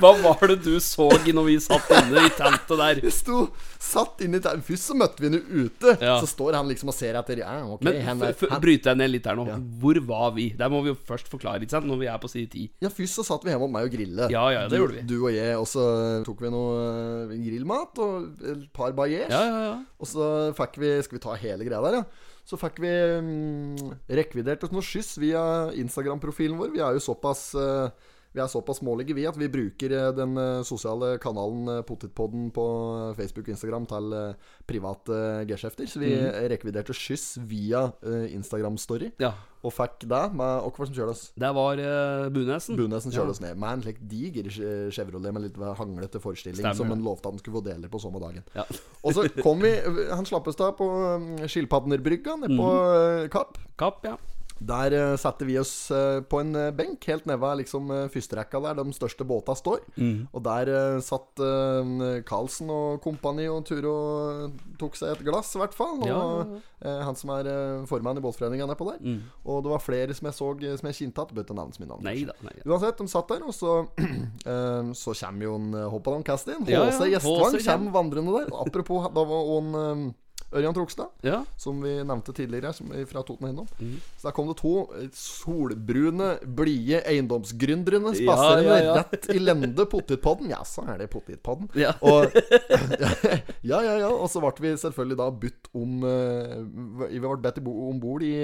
[0.00, 3.00] Hva var det du så når vi satt inne i teltet der?
[3.04, 3.46] vi sto
[3.82, 4.64] satt inne i teltet.
[4.66, 5.94] Først så møtte vi henne ute.
[6.02, 6.16] Ja.
[6.22, 7.42] Så står han liksom og ser etter.
[7.42, 9.46] Ja, ok, Men er, bryter jeg ned litt her nå.
[9.48, 9.56] Ja.
[9.82, 10.48] Hvor var vi?
[10.58, 11.88] Der må vi jo først forklare, ikke sant?
[11.88, 12.68] Når vi er på side 10.
[12.84, 14.30] ja, først så satt vi hjemme hos meg og grille.
[14.32, 15.06] Ja, ja, det du, gjorde vi.
[15.08, 15.88] Du og jeg, og så
[16.26, 19.32] tok vi noe øh, grillmat og et par bajers.
[19.32, 19.76] Ja, ja, ja.
[20.00, 22.32] Og så fikk vi Skal vi ta hele greia der, ja?
[22.46, 22.90] Så fikk vi
[23.26, 25.40] mm, rekvidert oss noe skyss via
[25.82, 26.70] Instagram-profilen vår.
[26.76, 30.36] Vi er jo såpass eh, Vi er såpass smålige, vi, at vi bruker eh, den
[30.36, 32.66] eh, sosiale kanalen eh, Potetpodden på
[33.16, 34.16] Facebook og Instagram til
[34.68, 35.88] private geskjefter.
[35.88, 36.36] Så vi mm.
[36.52, 39.30] rekviderte skyss via Instagram-story, ja.
[39.64, 41.24] og fikk det med var som kjørte oss?
[41.38, 42.76] Det var uh, Bunesen.
[42.76, 44.50] Bunesen kjørte oss ned med en slik diger
[44.92, 48.20] Chevrolet med litt hanglete forestilling Stemmer som han lovte han skulle få deler på samme
[48.20, 48.44] dagen.
[48.56, 48.66] Ja.
[49.00, 49.72] Og så kom vi
[50.12, 53.24] Han slappes da på um, Skilpadnerbrygga nede på Mhm.
[53.24, 53.62] uh, Kapp.
[53.80, 54.18] Kapp, ja.
[54.58, 58.60] Der uh, satte vi oss uh, på en uh, benk helt nede ved liksom, førsterekka
[58.64, 59.82] der de største båta står.
[60.00, 60.26] Mm.
[60.32, 60.72] Og der
[61.04, 61.42] satt
[62.26, 63.96] Karlsen og kompani og Turo
[64.80, 66.00] tok seg et glass, i hvert fall.
[66.00, 67.50] Og Ja, ja, uh, han som er
[67.90, 69.00] formann i båtforeninga nedpå der.
[69.04, 69.20] Mm.
[69.44, 71.36] Og det var flere som jeg så som jeg kjente igjen.
[71.36, 72.62] Bøtte navnet mitt.
[72.64, 73.72] Uansett, de satt der, og så
[74.52, 76.62] eh, Så kommer jo en Hoppadan Castin.
[76.64, 78.54] Ja, ja, HC Gjestvang kommer vandrende der.
[78.62, 80.14] Apropos, da var han
[80.56, 81.42] Ørjan Trogstad, Ja.
[81.60, 83.68] som vi nevnte tidligere, som er fra Toten Hinnom.
[83.78, 84.00] Mhm.
[84.18, 84.74] Så der kom det to
[85.16, 88.96] solbrune, blide eiendomsgründerne spaserende ja, ja.
[89.02, 90.50] rett i lende potetpodden.
[90.50, 91.70] Ja, så er det potetpodden.
[91.78, 91.94] Ja.
[92.02, 92.32] Og,
[93.70, 94.10] ja, ja, ja.
[94.10, 98.34] Og så ble vi selvfølgelig da budt om eh, Vi ble bedt om bord i,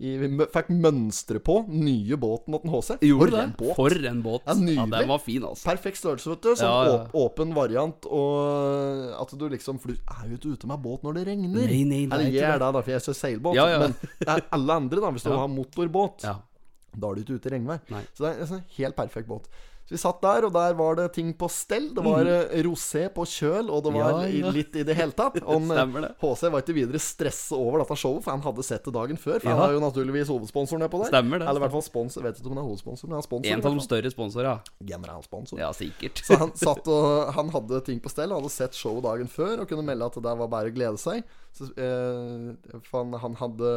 [0.00, 0.16] i
[0.50, 2.96] fikk mønstre på nye båten til HC.
[3.06, 3.74] Gjorde For en båt.
[3.76, 4.42] For en båt.
[4.46, 4.98] Ja, nydelig.
[4.98, 5.64] den var fin, altså.
[5.68, 6.48] Perfekt størrelse, vet du.
[6.56, 6.96] Sånn Ja, ja.
[7.04, 8.06] åp- åpen variant.
[8.06, 11.66] Og at du liksom For du er jo ikke ute med båt når det regner.
[11.68, 12.84] Nei, nei, er Eller jeg er det.
[12.84, 13.54] for jeg ser seilbåt.
[13.54, 13.78] Ja, ja.
[13.78, 15.36] Men det er alle andre, da, hvis du Ja.
[15.38, 16.36] har motorbåt, Ja.
[16.96, 17.80] da er du ikke ute i regnvær.
[18.14, 19.46] Så det er en sånn helt perfekt båt.
[19.82, 21.88] Så vi satt der, og der var det ting på stell.
[21.94, 22.52] Det var mm.
[22.66, 24.20] rosé på kjøl, og det var.
[24.22, 24.52] Ja, ja.
[24.54, 25.40] litt i det hele tatt.
[25.52, 25.66] Og.
[26.22, 29.40] HC var ikke videre stressa over dette showet, for han hadde sett det dagen før.
[29.42, 29.56] For Ja.
[29.58, 31.10] han er jo naturligvis hovedsponsor nedpå der.
[31.12, 32.22] Stemmer det, Eller i hvert fall sponsor.
[32.28, 33.52] Vet ikke om han er hovedsponsor, men han er sponsor.
[33.52, 35.58] En av de større sponsorer, Generalsponsor.
[35.58, 35.72] ja.
[35.76, 36.22] Sikkert.
[36.24, 39.68] Så han satt og Han hadde ting på stell, hadde sett showet dagen før og
[39.68, 41.26] kunne melde at det der var bare å glede seg.
[41.52, 43.72] Så, eh, for han, han hadde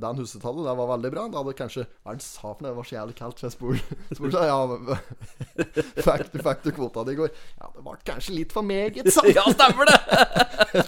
[0.00, 1.26] Dan Husetallet, det var veldig bra.
[1.28, 2.70] Det hadde kanskje Hva er det sa for noe?
[2.70, 4.58] Det var så jævlig kaldt, jeg spurte ja,
[6.06, 7.32] fikk, du, fikk du kvota di i går?
[7.60, 9.24] Ja, det ble kanskje litt for meget, sa.
[9.36, 9.98] Ja, stemmer det!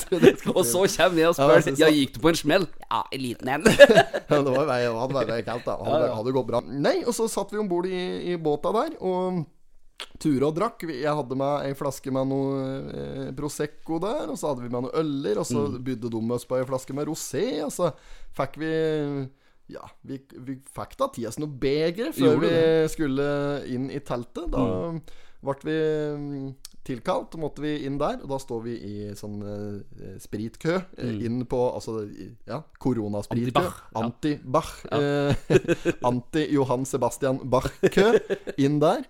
[0.08, 2.68] Det Og så kommer jeg og spør Ja, gikk du på en smell?
[2.86, 3.66] Ja, en liten en.
[3.68, 5.76] Ja, det var, hadde vært kaldt, da.
[5.84, 6.62] Hadde, hadde gått bra.
[6.64, 9.44] Nei, og så satt vi om bord i, i båta der, og
[10.22, 10.84] ture og drakk.
[10.88, 14.86] Jeg hadde med ei flaske med noe eh, Prosecco der, og så hadde vi med
[14.88, 15.78] noe øller, og så Mm.
[15.84, 17.92] bydde de oss på ei flaske med rosé, og så
[18.36, 18.72] fikk vi
[19.72, 22.50] ja, vi, vi fikk da til oss noe begre før vi
[22.92, 23.26] skulle
[23.72, 24.50] inn i teltet.
[24.52, 24.64] Da
[25.42, 25.76] ble vi
[26.18, 26.50] mm,
[26.84, 28.18] tilkalt, måtte vi inn der.
[28.22, 32.02] Og da står vi i sånn eh, spritkø eh, inn på Altså,
[32.46, 33.64] ja, koronaspritkø.
[34.02, 35.00] Anti-Bach, Anti-Johan ja.
[35.00, 38.10] Eh, Anti-Johan Sebastian Bach-kø
[38.66, 39.06] inn der.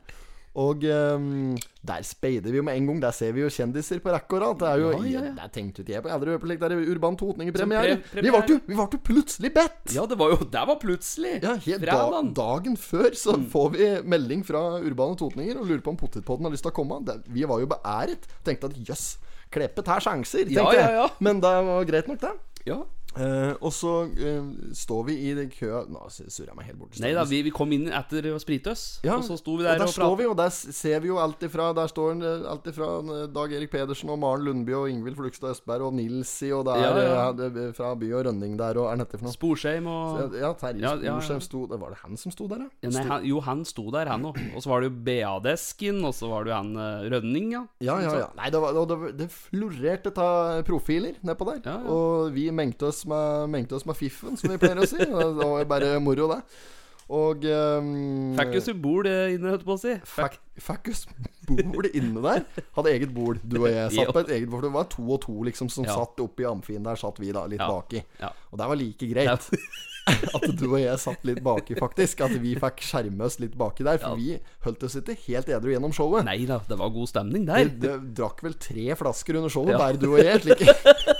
[0.54, 1.54] Og um,
[1.88, 2.98] der speider vi jo med en gang.
[3.00, 4.58] Der ser vi jo kjendiser på rekke og rad.
[4.60, 5.30] Det er jo Ja, ja, ja.
[5.38, 6.10] Der tenkte ikke jeg på.
[6.10, 7.94] Jeg hadde vært på slik der Urban Totninger-premiere.
[8.12, 9.94] Pre- Vi ble jo vi ble plutselig bedt!
[9.96, 11.32] Ja, det var jo Det var plutselig.
[11.42, 13.46] Ja, helt da, dagen før så Mm.
[13.50, 16.76] får vi melding fra Urbane Totninger og lurer på om Potetpodden har lyst til å
[16.76, 17.00] komme.
[17.04, 18.28] Det, vi var jo beæret.
[18.44, 19.16] Tenkte at jøss,
[19.52, 21.02] Kleppe tar sjanser, tenkte Ja, ja, ja.
[21.08, 21.10] jeg.
[21.20, 22.30] Men det var greit nok, det.
[22.66, 22.82] Ja.
[23.12, 26.96] Eh, og så uh, står vi i den køa Nå surrer jeg meg helt bort.
[27.02, 29.66] Nei da, vi, vi kom inn etter å sprite oss, Ja, og så sto vi
[29.66, 32.22] der og der og, står vi, og der ser vi jo alt ifra Der står
[32.48, 36.48] alt ifra eh, Dag Erik Pedersen og Maren Lundby og Ingvild Flugstad Østberg og Nilsi,
[36.56, 37.66] og det er Ja, ja.
[37.76, 39.36] fra By og Rønning der, og er dette for noe?
[39.36, 40.94] Sporsheim og Ja, Terje.
[41.04, 42.92] Sporsheim sto det Var det han som sto der, da?
[42.96, 44.40] nei, han, Jo, han sto der, han òg.
[44.56, 46.72] Og så var det jo BA-desken, og så var det jo han
[47.12, 47.62] Rønning, ja.
[47.84, 48.32] Ja, ja, ja.
[48.38, 51.84] Nei, det, var, det, det florerte av profiler nedpå der.
[51.92, 54.98] Og vi mengte oss, med, mengte oss med fiffen, som vi pleier å si.
[55.02, 56.42] Det var bare moro, det.
[57.12, 59.96] Og um, Fikk jo bord eh, inne, holdt på å si.
[60.08, 61.06] Fikk fikk oss
[61.48, 62.44] bord inne der.
[62.76, 63.40] Hadde eget bord.
[63.44, 64.64] Du og jeg satt på et eget bord.
[64.64, 65.96] Det var to og to liksom som Ja.
[65.98, 67.68] satt oppi amfien der, satt vi da litt Ja.
[67.68, 68.04] baki.
[68.20, 68.32] Ja.
[68.52, 69.48] Og det var like greit.
[70.34, 72.20] at du og jeg satt litt baki, faktisk.
[72.24, 73.98] At vi fikk skjerme oss litt baki der.
[74.02, 76.24] For vi holdt oss ikke helt edru gjennom showet.
[76.24, 77.68] Nei da, det var god stemning der.
[77.68, 79.78] Vi drakk vel tre flasker under showet, Ja.
[79.78, 80.40] bare du og jeg.
[80.42, 80.64] Slik.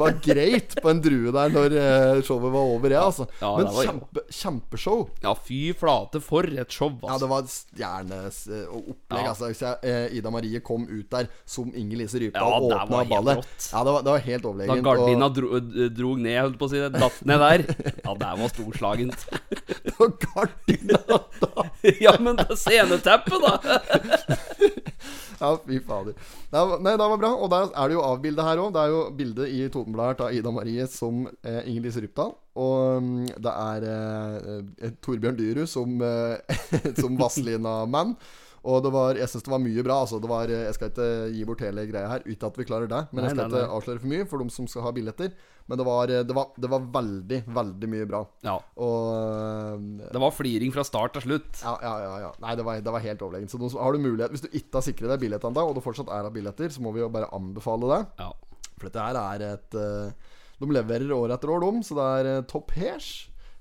[0.00, 3.26] var greit på en drue der når eh, showet var over, ja, altså.
[3.40, 5.04] Ja, Men var- kjempe, kjempeshow.
[5.24, 7.20] Ja, fy flate, for et show, Ja, altså.
[7.24, 9.24] det var et stjerneopplegg, opplegg.
[9.24, 9.28] Ja.
[9.34, 13.00] Altså, jeg, eh, Ida Marie kom ut der som Inger Lise Rypdal Ja, og åpna
[13.02, 13.42] var ballet.
[13.42, 13.68] rått.
[13.72, 14.84] Ja, det var, det var helt Da overlegent.
[14.84, 15.60] gardina og- dro,
[16.00, 17.66] dro, ned, holdt på å si, det, datt ned der.
[18.04, 19.26] Ja, det var storslagent.
[19.94, 21.64] Da gardina da
[22.00, 23.58] Ja, men det sceneteppet, da!
[25.44, 26.16] Ja, fy fader.
[26.54, 27.32] Nei, det var bra.
[27.36, 28.72] Og der er det jo avbilde her òg.
[28.74, 32.32] Det er jo bilde i Totenbladet av Ida Marie som eh, Inger Lise Rypdal.
[32.64, 36.64] Og mm, det er eh, Torbjørn Dyrud som, eh,
[37.02, 38.16] som Vazelina-mann.
[38.64, 39.98] Og det var, jeg syns det var mye bra.
[40.06, 42.68] Altså, det var, eh, jeg skal ikke gi bort hele greia her, uten at vi
[42.68, 43.02] klarer det.
[43.12, 45.34] Men jeg skal ikke avsløre for mye for de som skal ha billetter.
[45.70, 48.20] Men det var, eh, det var, det var veldig, veldig mye bra.
[48.44, 48.58] Ja.
[48.84, 51.62] Og eh, Det var fliring fra start til slutt.
[51.62, 52.32] ja, ja, ja, ja.
[52.44, 53.54] Nei, det var, det var helt overlegent.
[53.54, 56.12] Så har du mulighet Hvis du ikke har sikret deg billett ennå, og det fortsatt
[56.12, 58.02] er av billetter, så må vi jo bare anbefale det.
[58.20, 58.32] Ja.
[58.74, 62.28] For dette her er et eh, De leverer år etter år, de, så det er
[62.38, 63.08] uh, topp hers.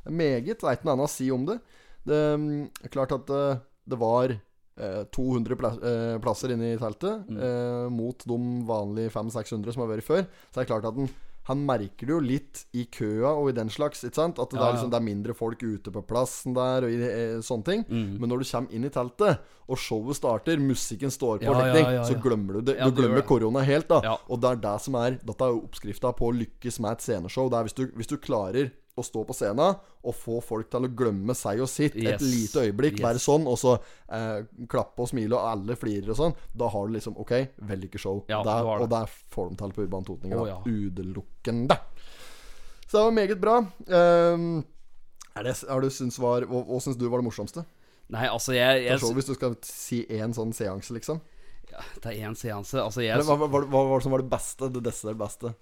[0.06, 0.60] Meget.
[0.60, 1.58] Det er ikke noe annet å si om det.
[2.04, 2.20] Det
[2.84, 7.94] er klart at eh, det var eh, 200 eh, plasser inne i teltet, mm.
[7.94, 10.26] mot de vanlige 500-600 som har vært før.
[10.50, 11.12] Så det er klart at den
[11.50, 14.04] han merker det jo litt i køa og i den slags.
[14.08, 14.38] Ikke sant?
[14.40, 17.02] At det, Ja, er, liksom, det er mindre folk ute på plassen der og i,
[17.04, 17.84] eh, sånne ting.
[17.90, 21.92] Men når du kommer inn i teltet, og showet starter, musikken står på Ja, ja,
[21.98, 22.78] ja, så glemmer du det.
[22.80, 23.26] Ja, du glemmer det.
[23.28, 24.02] korona helt, da.
[24.04, 24.16] Ja.
[24.30, 27.02] Og det er det som er Dette er jo oppskrifta på å lykkes med et
[27.02, 27.50] sceneshow.
[27.50, 29.74] Det er hvis du, hvis du klarer å stå på scenen
[30.06, 33.06] og få folk til å glemme seg og sitt et lite øyeblikk, Yes.
[33.08, 33.72] være sånn, og så
[34.12, 37.32] eh, klappe og smile, og alle flirer og sånn, da har du liksom OK,
[37.66, 38.24] vellykket show.
[38.30, 38.82] Ja, Der- det.
[38.86, 40.38] Og der får de til på Urban Totninger.
[40.38, 40.60] Oh, ja.
[40.66, 41.80] Utelukkende.
[42.88, 43.58] Så det var meget bra.
[43.90, 44.64] Um,
[45.36, 47.66] er det, er du syns var, hva, hva syns du var det morsomste?
[48.14, 51.22] Nei, altså, jeg, jeg show, hvis du skal si én sånn seanse, liksom.
[52.04, 52.78] Det er én seanse.
[52.78, 54.70] Altså, jeg hva, hva, hva, hva var det som var det beste?
[54.70, 55.56] Det desidert beste?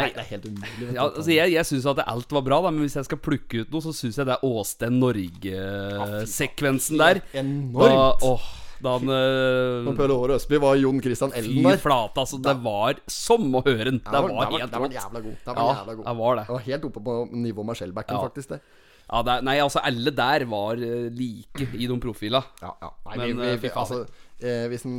[0.00, 0.94] Nei, det er helt umulig.
[0.94, 3.62] ja, altså, jeg, jeg syns at alt var bra, da, men hvis jeg skal plukke
[3.64, 7.20] ut noe, så syns jeg det er Åsten Norge-sekvensen der.
[7.32, 8.24] Da, Enormt.
[8.26, 11.80] åh, da han Når øh, Åre Østby var Jon Christian Elden der.
[11.82, 12.38] flate, altså.
[12.42, 13.98] Det var som å høre den.
[14.04, 15.38] Det var det helt det var jævla god.
[15.44, 16.04] Det var Ja, jævla god.
[16.10, 16.44] det var det.
[16.46, 18.22] Det var helt oppe på nivå med Shellbacken, Ja.
[18.28, 18.48] faktisk.
[18.54, 18.60] det
[19.08, 22.42] Ja, det nei, altså, alle der var øh, like i de profila.
[22.60, 22.90] Ja, ja.
[23.08, 23.78] Nei, Men, vi, vi, vi, faen.
[23.80, 24.06] altså,
[24.40, 24.98] eh, hvis en,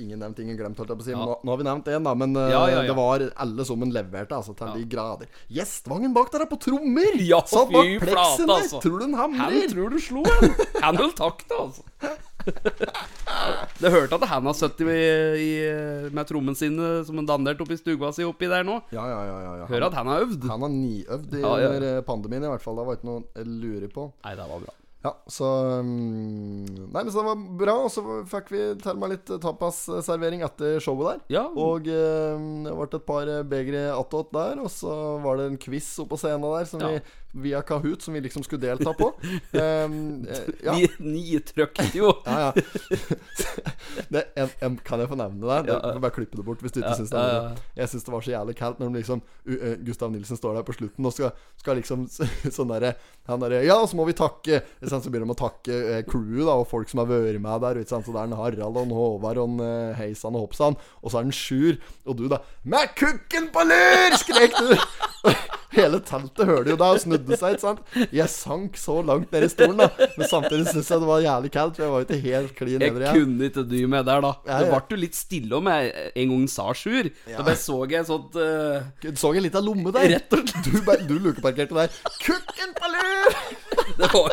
[0.00, 1.14] ingen nevnt, ingen glemt, holdt jeg på å si.
[1.14, 1.20] Ja.
[1.20, 2.14] nå, nå har vi nevnt én, da.
[2.16, 5.30] Men eh, Ja, ja, det var alle sammen leverte, altså, til de grader.
[5.52, 7.20] Gjestvangen bak der er på trommer!
[7.20, 8.56] Ja, Satt bak pleksen der!
[8.64, 8.80] altså.
[8.84, 9.68] Tror du den Han hamrer?
[9.72, 10.52] tror du slo han.
[10.86, 11.86] Han holdt takta, altså.
[13.80, 14.88] Det hørte at han har sittet
[16.14, 18.78] med trommen sin eh, som han dandert oppi stua si oppi der nå.
[18.94, 19.38] Ja, ja, ja.
[19.44, 19.68] ja, ja.
[19.70, 20.46] Hører at han har øvd.
[20.48, 22.80] Han har niøvd i Ja, ja, eh, pandemien, i hvert fall.
[22.80, 24.06] Det var ikke noe jeg lurer på.
[24.24, 24.76] Nei, det var bra.
[25.00, 25.46] Ja, så
[25.80, 27.76] um, Nei, men så det var bra.
[27.86, 31.22] Og så fikk vi til meg litt tapasservering etter showet der.
[31.38, 31.44] Ja.
[31.56, 34.60] Og eh, det ble et par begre attåt der.
[34.60, 34.92] Og så
[35.24, 36.92] var det en quiz oppå scenen der som Ja.
[36.92, 37.00] vi
[37.32, 39.12] via Kahoot som vi liksom skulle delta på.
[39.52, 40.26] Um,
[40.66, 40.74] ja.
[40.74, 41.40] Ni, ni
[41.94, 42.12] jo.
[42.24, 42.52] Ja, ja.
[44.08, 45.72] det, en, en, kan jeg få nevne det?
[45.72, 47.42] Ja, Du får bare klippe det bort hvis du ikke Ja, syns det er ja,
[47.44, 47.68] ja.
[47.82, 50.58] Jeg syns det var så jævlig kaldt når de liksom u, eh, Gustav Nilsen står
[50.58, 52.06] der på slutten og skal, skal liksom
[52.56, 52.94] sånn derre
[53.30, 56.58] Han derre Ja, så må vi takke Så begynner de å takke uh, crewet da
[56.60, 57.80] og folk som har vært med der.
[57.80, 58.06] Ikke sant?
[58.06, 60.76] Så det er en Harald og en Håvard og en Heisan og Hoppsan.
[61.00, 61.78] Og så er det Sjur.
[62.08, 64.18] Og du, da Med kukken på lur!
[64.20, 65.58] skrek du.
[65.70, 67.54] Hele teltet hørte jo deg og snudde seg.
[67.56, 68.10] ikke sant?
[68.16, 70.08] Jeg sank så langt ned i stolen, da.
[70.18, 72.74] Men samtidig syns jeg det var jævlig kaldt, for jeg var jo ikke helt klin
[72.84, 73.20] Jeg edru igjen.
[73.20, 74.32] kunne ikke dy meg der, da.
[74.48, 75.92] Ja, Det ble jo litt stille om jeg
[76.24, 77.10] en gang sa sjur.
[77.28, 79.14] Da bare så jeg sånt uh...
[79.20, 80.08] Så jeg en av lomme der.
[80.16, 80.70] Rett og slett.
[80.70, 81.98] Du, du lukeparkerte der.
[82.22, 83.40] Kukken på lur!
[84.00, 84.32] Det var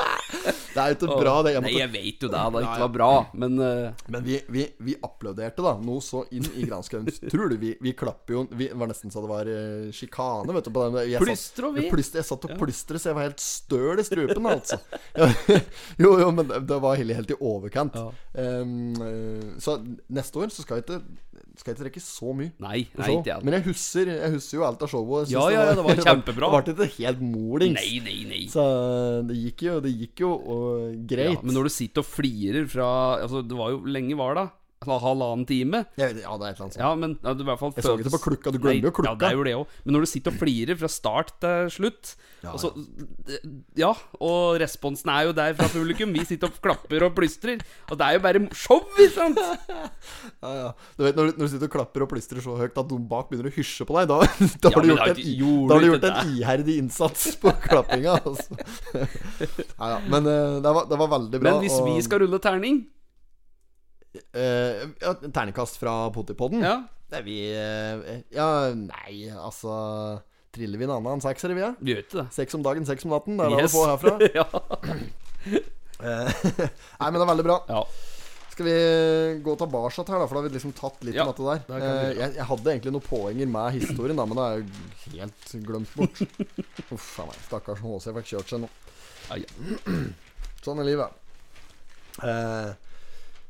[0.77, 1.53] Det er jo ikke bra, det.
[1.56, 3.10] Jeg Nei, jeg vet jo det, det ikke var bra,
[3.41, 4.03] men uh...
[4.13, 7.08] men vi, vi, vi applauderte da noe så inn i granskauen.
[7.32, 10.69] Tror du vi, vi klapper jo Vi var nesten så det var eh, sjikane, vet
[10.69, 10.71] du.
[10.75, 10.99] På den.
[11.10, 11.88] Jeg Plystre og vi.
[11.91, 14.80] Plystre, jeg satt og plystret, så jeg var helt støl i strupen, altså.
[16.03, 17.97] Jo, jo, men det, det var helt, helt i overkant.
[18.38, 19.80] Um, eh, så
[20.13, 21.01] neste år så skal vi ikke
[21.57, 22.51] Skal ikke trekke så mye.
[22.61, 23.45] Nei, nei, ikke jeg.
[23.47, 25.31] Men jeg husker, jeg husker jo alt av showet.
[25.33, 26.51] Ja, ja, ja, det var kjempebra.
[26.67, 27.79] Det ble ikke helt molings.
[27.79, 28.43] Nei, nei, nei.
[28.53, 28.65] Så
[29.25, 31.39] det gikk jo, det gikk jo og, greit.
[31.39, 34.45] Ja, men når du sitter og flirer fra Altså, det var jo Lenge var det?
[34.85, 35.79] Halvannen time.
[35.97, 36.75] Ja, det er et eller annet sånt.
[36.77, 38.51] Ja, men ja, du fall Jeg så ikke på klukka.
[38.53, 39.09] du glemmer jo klukka.
[39.09, 39.67] Ja, det er jo det òg.
[39.85, 42.11] Men når du sitter og flirer fra start til slutt
[42.43, 42.69] Ja, og så,
[43.75, 43.89] Ja,
[44.21, 46.13] og responsen er jo der fra publikum.
[46.13, 47.57] Vi sitter og klapper og plystrer.
[47.89, 49.39] Og det er jo bare show, ikke sant?
[50.43, 50.67] Ja, ja.
[50.97, 52.99] Du vet når, du- når du sitter og klapper og plystrer så høyt at de
[53.09, 54.19] bak begynner å hysje på deg, da,
[54.63, 58.19] da har du gjort, en, da har du du gjort en iherdig innsats på klappinga.
[58.21, 58.53] Altså.
[59.77, 59.97] Ja, ja.
[60.09, 61.51] Men eh, det, var, det var veldig bra.
[61.51, 62.79] Men hvis og, vi skal rulle terning
[64.38, 64.84] eh,
[65.32, 66.62] Ternekast fra Potipodden?
[66.65, 66.77] Ja,
[67.10, 68.01] Det er vi uh,
[68.36, 69.77] Ja, nei, altså
[70.56, 71.62] Triller vi en annen sekser, vi?
[71.62, 71.73] Ja?
[71.80, 72.27] vi gjør ikke det.
[72.34, 73.38] Seks om dagen, seks om natten.
[73.38, 73.71] Det er det Yes.
[73.71, 74.13] du får herfra.
[75.97, 76.30] Eh,
[77.01, 77.56] nei, men det er veldig bra.
[77.71, 77.80] ja.
[78.53, 78.73] Skal vi
[79.45, 80.25] gå tilbake her, da?
[80.25, 81.60] For da har vi liksom tatt litt Ja, om dette der.
[81.67, 84.63] det vi jeg, jeg hadde egentlig noen poenger med historien, da, men det er jo
[85.13, 86.21] helt glemt bort.
[86.95, 87.38] Uff a meg.
[87.45, 88.69] Stakkars HC fikk kjørt seg nå.
[90.65, 91.13] Sånn er livet.
[92.25, 92.71] Eh,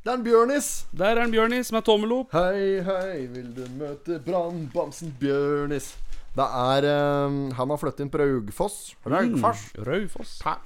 [0.08, 0.68] det er en Bjørnis.
[0.96, 2.32] Der er en Bjørnis med tommel opp.
[2.32, 5.90] Hei, hei, vil du møte brannbamsen Bjørnis?
[6.38, 6.86] Det er
[7.26, 8.94] um, Han har flyttet inn på Raugfoss.
[9.04, 9.66] Raugfoss.
[9.76, 10.38] Mm, Raufoss.
[10.46, 10.62] Pa-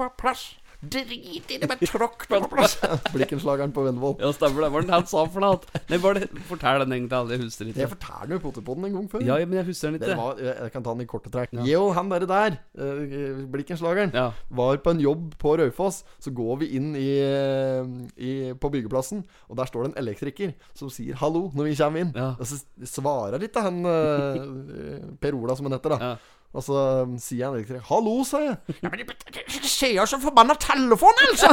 [0.00, 0.42] på plass.
[0.90, 2.76] Drit i det med tråkk på plass.
[3.14, 4.20] Blikkenslageren på Vennevold.
[4.20, 4.70] Ja, stemmer det.
[4.70, 5.80] Hva var det han sa for noe?
[5.90, 6.26] Nei, bare.
[6.48, 7.36] Fortell den egentlig alle.
[7.36, 7.88] Jeg husker Jeg ikke.
[7.96, 9.24] fortalte jo Potterpodden en gang før.
[9.26, 10.18] Ja, men jeg husker den Det ikke.
[10.20, 11.54] var, jeg jeg kan ta den i korte trekk.
[11.68, 14.26] Jo, han derre der, uh, Blikkenslageren, Ja.
[14.50, 16.02] var på en jobb på Raufoss.
[16.20, 17.84] Så går vi inn i, eh,
[18.18, 22.00] i, på byggeplassen, og der står det en elektriker som sier 'hallo' når vi kommer
[22.00, 22.12] inn.
[22.14, 22.30] Ja.
[22.38, 26.16] Og så svarer ikke han eh, Per Ola, som han heter, da.
[26.54, 28.56] Og så um, sier han elektriker 'hallo', sa jeg.
[28.84, 31.50] Ja, men det skjer jo så forbanna telefon, altså!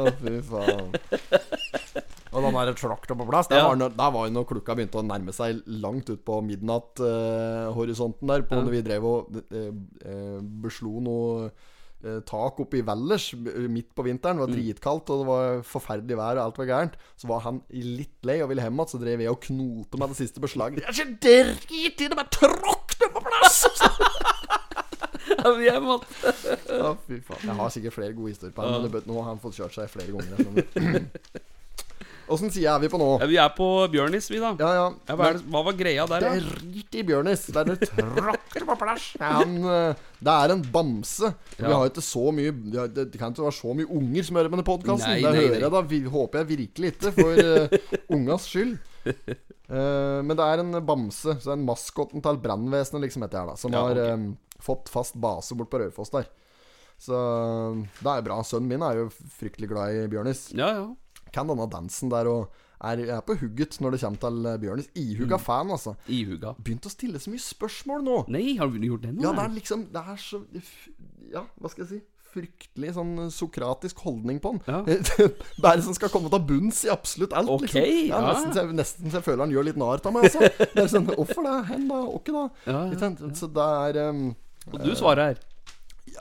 [0.00, 0.94] Å, fy faen.
[2.30, 3.66] Og den der trakta på plass, der Ja.
[3.68, 8.30] var, når, der var jo når klokka begynte å nærme seg langt ut på midnatt-horisonten
[8.30, 8.62] der, på Ja.
[8.62, 9.72] når vi drev og uh,
[10.06, 11.50] uh, beslo noe eh,
[12.28, 14.38] tak oppe i Valdres midt på vinteren.
[14.38, 16.96] Det var dritkaldt, og det var forferdelig vær, og alt var gærent.
[17.20, 20.14] Så var han litt lei og ville hjem igjen, så drev jeg og knote med
[20.14, 20.80] det siste beslaget.
[20.84, 23.62] Jeg er ikke drit i det, bare tråkk det på plass!
[25.60, 25.80] Vi er
[27.06, 27.46] fy faen.
[27.46, 29.92] Jeg har sikkert flere gode historier på han, men nå har han fått kjørt seg
[29.92, 31.06] flere ganger.
[32.30, 33.08] Åssen side er vi på nå?
[33.22, 34.52] Ja, vi er på Bjørnis, vi, da.
[34.60, 34.84] Ja, ja.
[35.08, 36.32] Ja, hva, er det, hva var greia der, da?
[36.60, 37.46] Drit i Bjørnis.
[37.50, 39.10] Det er det tråkker på plass.
[39.60, 41.30] Eh, det er en bamse.
[41.56, 42.52] Vi har ikke så mye
[42.92, 45.14] Det kan ikke være så mye unger som hører på denne podkasten.
[45.16, 48.74] Det nei, hører jeg da vi, håper jeg virkelig ikke, for uh, ungas skyld.
[49.70, 51.36] Uh, men det er en bamse.
[51.36, 53.58] Så det er en maskotten til brannvesenet, liksom, heter jeg da.
[53.60, 54.02] Som har ok.
[54.06, 56.28] eh, fått fast base bort på Raufoss der.
[57.00, 57.16] Så
[58.00, 58.40] det er bra.
[58.44, 60.50] Sønnen min er jo fryktelig glad i Bjørnis.
[60.52, 60.88] Ja, ja.
[61.32, 64.86] Kan denne dansen der og er, er på hugget når det kommer til eh, Bjørnis.
[64.96, 65.42] Ihuga Mm.
[65.44, 65.94] fan, altså.
[66.08, 66.54] Ihuga.
[66.64, 68.16] Begynt å stille så mye spørsmål nå.
[68.32, 69.22] Nei, har du gjort det nå?
[69.26, 70.40] Ja, det er liksom Det er så
[71.30, 72.00] Ja, hva skal jeg si?
[72.30, 74.60] Fryktelig sånn sokratisk holdning på den.
[74.70, 75.26] Ja.
[75.64, 77.50] Bare som skal komme til bunns i absolutt alt.
[77.50, 78.06] Ok, liksom.
[78.06, 78.20] ja, ja.
[78.28, 80.46] Nesten, så jeg, nesten så jeg føler han gjør litt narr av meg altså.
[80.60, 81.56] Det er sånn Hvorfor det?
[81.72, 81.98] Hen da?
[82.20, 82.44] Åkke da?
[82.70, 83.24] Ja, ja, sant?
[83.34, 84.22] Så det er um,
[84.70, 85.42] Og du svarer her.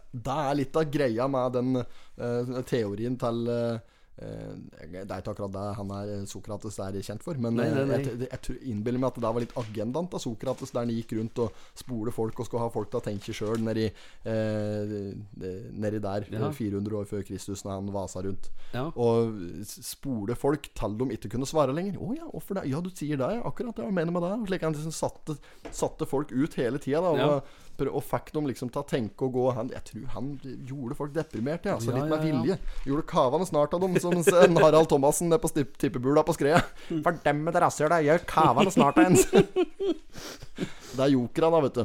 [0.09, 3.79] Det er litt av greia med den uh, teorien til eh, eh,
[4.19, 7.81] Det er ikke akkurat det han er Sokrates Sokrates er kjent for, men Nei, nei,
[7.81, 7.99] eh, nei.
[8.03, 10.91] jeg, jeg, tror- innbiller meg at det der var litt agendaen til Sokrates, der han
[10.93, 13.85] gikk rundt og spole folk og skulle ha folk til å tenke sjøl nedi,
[14.25, 14.93] eh,
[15.71, 16.47] nedi der, Ja.
[16.47, 18.49] eh, 400 år før Kristus, når han vasa rundt.
[18.73, 18.87] Ja.
[18.95, 21.97] Og spole folk til de ikke kunne svare lenger.
[21.99, 23.89] 'Å ja, hvorfor det?' 'Ja, du sier det, Akkurat Akkurat, ja.
[23.91, 25.37] Mener med det.' Slik han liksom satte,
[25.71, 27.15] satte folk ut hele tida.
[27.15, 27.41] Ja.
[27.79, 29.45] Prø- og fikk dem liksom til å tenke og gå.
[29.57, 30.29] Han, jeg tror han
[30.67, 31.77] gjorde folk deprimerte, ja.
[31.79, 32.59] Så Ja, litt med vilje.
[32.85, 36.63] Gjorde kavene snart av dem, som en Harald Thomassen nede på tippebula på skredet.
[36.91, 39.17] Fordømme rasshøl, jeg gjør kavene snart av en.
[40.89, 41.83] Det er jokera, da, vet du.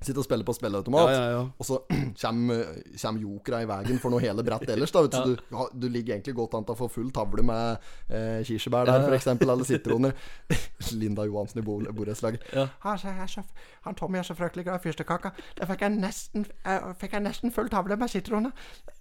[0.00, 1.10] Sitter og spiller på spilleautomat.
[1.12, 1.42] Ja, ja, ja.
[1.60, 1.76] Og så
[2.22, 2.62] kommer,
[3.02, 4.90] kommer jokera i veien for noe hele brett ellers.
[4.96, 5.34] Da, vet du.
[5.36, 9.04] Du, du ligger egentlig godt an til å få full tavle med eh, kirsebær der,
[9.04, 10.16] for eksempel, eller sitroner.
[11.02, 12.48] Linda Johansen i bo- borettslaget.
[12.56, 12.64] Ja.
[12.86, 13.44] Han, så- så-
[13.86, 14.86] han Tommy er så fryktelig glad i
[15.20, 15.54] fyrstekaka.
[15.58, 18.52] Da fikk jeg nesten, jeg, fikk jeg nesten full tavle med sitroner.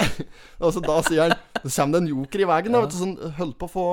[0.63, 1.33] og så da sier han
[1.65, 2.81] Så kommer det en joker i veien, ja.
[2.83, 3.85] vet du, sånn holder på å få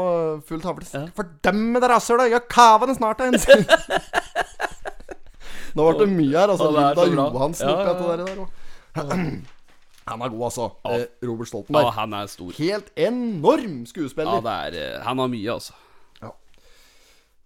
[0.48, 0.86] full tavle.
[1.16, 2.30] Fordømme det rasshølet!
[2.34, 3.38] Gjør kavene snart en!
[5.76, 6.48] Nå ble det mye her.
[6.54, 7.26] Altså, Linda.
[7.34, 8.16] Johansen Ja, oppi ja, ja.
[8.16, 8.24] der.
[8.24, 9.16] der også.
[10.06, 10.68] Han er god, altså.
[10.86, 11.00] Ja.
[11.26, 12.52] Robert Robert Ja, han er stor.
[12.54, 14.38] Helt enorm Ja, skuespiller.
[14.44, 15.74] det er eh, Han har mye, altså.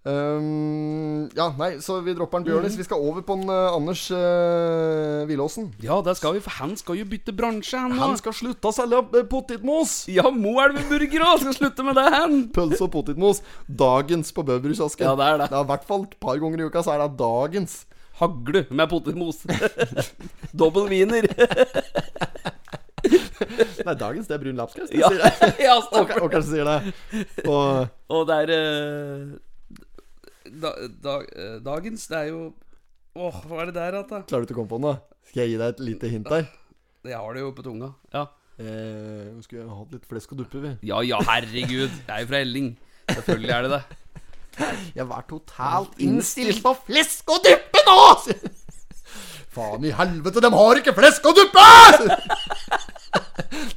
[0.00, 2.72] Um, ja, nei, så vi dropper en Bjørnis.
[2.72, 2.78] Bjørnis.
[2.80, 5.66] Vi skal over på en uh, Anders uh, Wilåsen.
[5.84, 7.92] Ja, det skal vi, for han skal jo bytte bransje, han.
[8.00, 10.06] Han skal slutte å selge uh, potetmos!
[10.08, 11.44] Ja, Moelv-burger òg!
[11.44, 12.40] Skal slutte med det, han.
[12.56, 13.42] Pølse og potetmos.
[13.68, 15.04] Dagens på Bøverkiosken.
[15.04, 15.50] Ja, det er det.
[15.52, 17.82] I hvert fall et par ganger i uka så er det dagens.
[18.20, 19.44] Hagle med potetmos.
[20.60, 21.28] Dobbel wiener.
[23.80, 24.90] Er dagens, det er brun lapskaus.
[24.92, 25.08] Ja,
[25.66, 27.46] ja Og, og kanskje sier det.
[27.48, 29.22] Og Og det er eh,
[30.62, 30.72] da,
[31.04, 32.42] da, eh, Dagens, det er jo
[33.20, 34.20] Åh, hva er det der igjen, da?
[34.22, 34.98] klarer du ikke å komme på noe?
[35.30, 36.46] Skal jeg gi deg et lite hint der?
[37.08, 37.94] Jeg har det jo på tunga.
[38.14, 38.26] Ja,
[38.60, 40.70] Eh, vi skulle hatt litt flesk og duppe, vi.
[40.84, 41.88] ja, ja herregud.
[41.88, 42.66] Jeg er jo fra Elling.
[43.08, 43.82] Selvfølgelig er det det.
[44.98, 47.96] Jeg var totalt innstilt på flesk og duppe nå!
[49.50, 51.64] Faen i helvete, de har ikke flesk og duppe!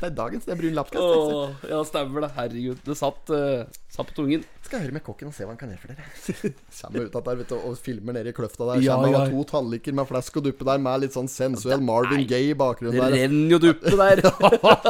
[0.03, 1.29] Det er dagens, det er brun lapskaus.
[1.31, 2.29] Åh, ja, stemmer det.
[2.35, 2.79] Herregud.
[2.83, 4.41] Det satt, uh, satt på tungen.
[4.65, 6.51] Skal høre med kokken og se hva han kan gjøre for dere.
[6.81, 8.81] Kommer ut at der, vet du, og filmer nede i kløfta der.
[8.83, 9.21] Ja, Kommer ja.
[9.31, 12.99] to talliker med flesk og duppe der, med litt sånn sensuell Marvin Gaye i bakgrunnen
[12.99, 13.15] der.
[13.15, 14.23] Det renner jo duppe der.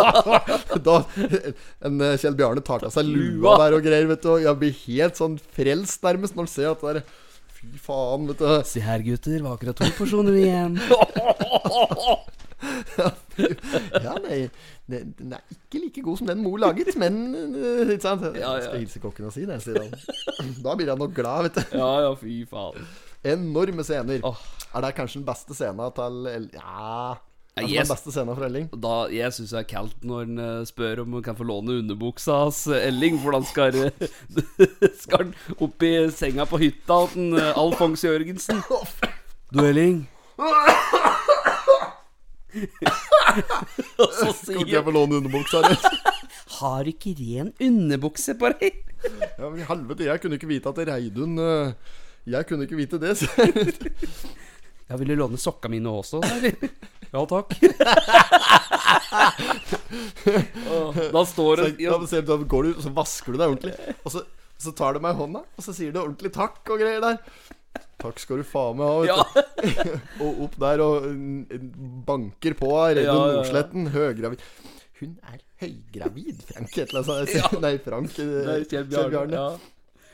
[0.90, 0.98] da
[1.86, 4.32] en eh, Kjell Bjarne tar av seg lua der og greier, vet du.
[4.34, 7.06] Og jeg blir helt sånn frelst nærmest når du ser at det der
[7.54, 8.50] Fy faen, vet du.
[8.66, 9.38] Se her, gutter.
[9.46, 10.82] Var akkurat to porsjoner igjen.
[13.34, 14.46] Ja, nei,
[14.92, 18.22] det- den er ikke like god som den mor laget, men eh, Ikke sant?
[18.36, 18.62] Ja, ja.
[18.68, 20.56] skal hilse kokken og si det, sier han.
[20.64, 21.78] Da blir han nok glad, vet du.
[21.82, 22.84] Ja, ja, fy faen.
[23.24, 24.20] Enorme scener.
[24.28, 24.36] Oh.
[24.76, 27.14] Er det kanskje den beste scenen til Ja
[27.56, 27.86] Nei, yes.
[27.86, 28.66] den beste scenen fra Elling?
[28.82, 31.76] Da, jeg syns det er kaldt når han eh, spør om han kan få låne
[31.84, 33.20] underbuksa hans eh, Elling.
[33.22, 33.78] Hvordan skal
[35.14, 38.64] han opp i senga på hytta til Alfons Jørgensen?
[39.54, 40.02] Du, Elling.
[44.04, 45.62] Og så Kan ikke jeg få låne underbuksa?
[45.66, 45.76] di?
[46.60, 48.80] Har du ikke ren underbukse på deg?
[49.40, 51.74] Ja, men helvete, jeg kunne ikke vite at Reidun eh,
[52.32, 53.18] Jeg kunne ikke vite det.
[53.20, 53.92] Jeg
[54.88, 56.22] Ja, vil du låne sokka mine også.
[57.14, 57.52] Ja takk.
[61.14, 64.24] Da står det ja, ser da går du, så vasker du deg ordentlig, og så,
[64.62, 67.20] så tar du meg i hånda, og så sier du ordentlig takk og greier der.
[68.04, 69.24] Takk skal du faen meg ha, vet Ja.
[69.24, 70.24] du.
[70.26, 71.06] Og opp der og
[72.06, 73.36] banker på Reidun Ja, ja, ja.
[73.38, 74.42] Nordsletten, høygravid.
[75.00, 76.78] Hun er høygravid, Frank.
[76.78, 77.62] Et eller annet sånt.
[77.64, 78.18] Nei, Frank.
[78.20, 79.46] eh, Nei, Kjell Bjarne.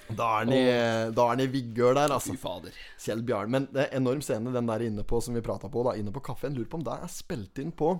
[0.09, 2.33] Da er han i- i vigør der, altså.
[2.33, 2.77] Fy fader.
[2.97, 3.49] Kjell Bjarne.
[3.57, 6.13] Men det er enorm scene, den der inne på som vi prata på, da, inne
[6.13, 6.55] på kaffen.
[6.57, 7.91] Lurer på om det er spilt inn på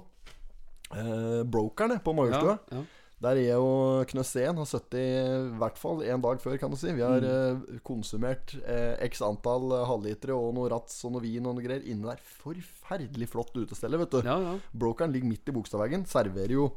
[0.93, 2.56] eh, Brokerne på Majorstua.
[2.72, 2.86] Ja, ja.
[3.19, 6.88] Der er jo Knøsén har sittet i hvert fall en dag før, kan du si.
[6.95, 7.65] Vi har Mm.
[7.73, 11.63] eh, konsumert eh, x antall eh, halvlitere og noe rats og noe vin og noe
[11.65, 12.21] greier inne der.
[12.39, 14.21] Forferdelig flott utestelle, vet du.
[14.23, 14.53] Ja, ja.
[14.73, 16.05] Brokeren ligger midt i Bogstadveggen.
[16.08, 16.69] Serverer jo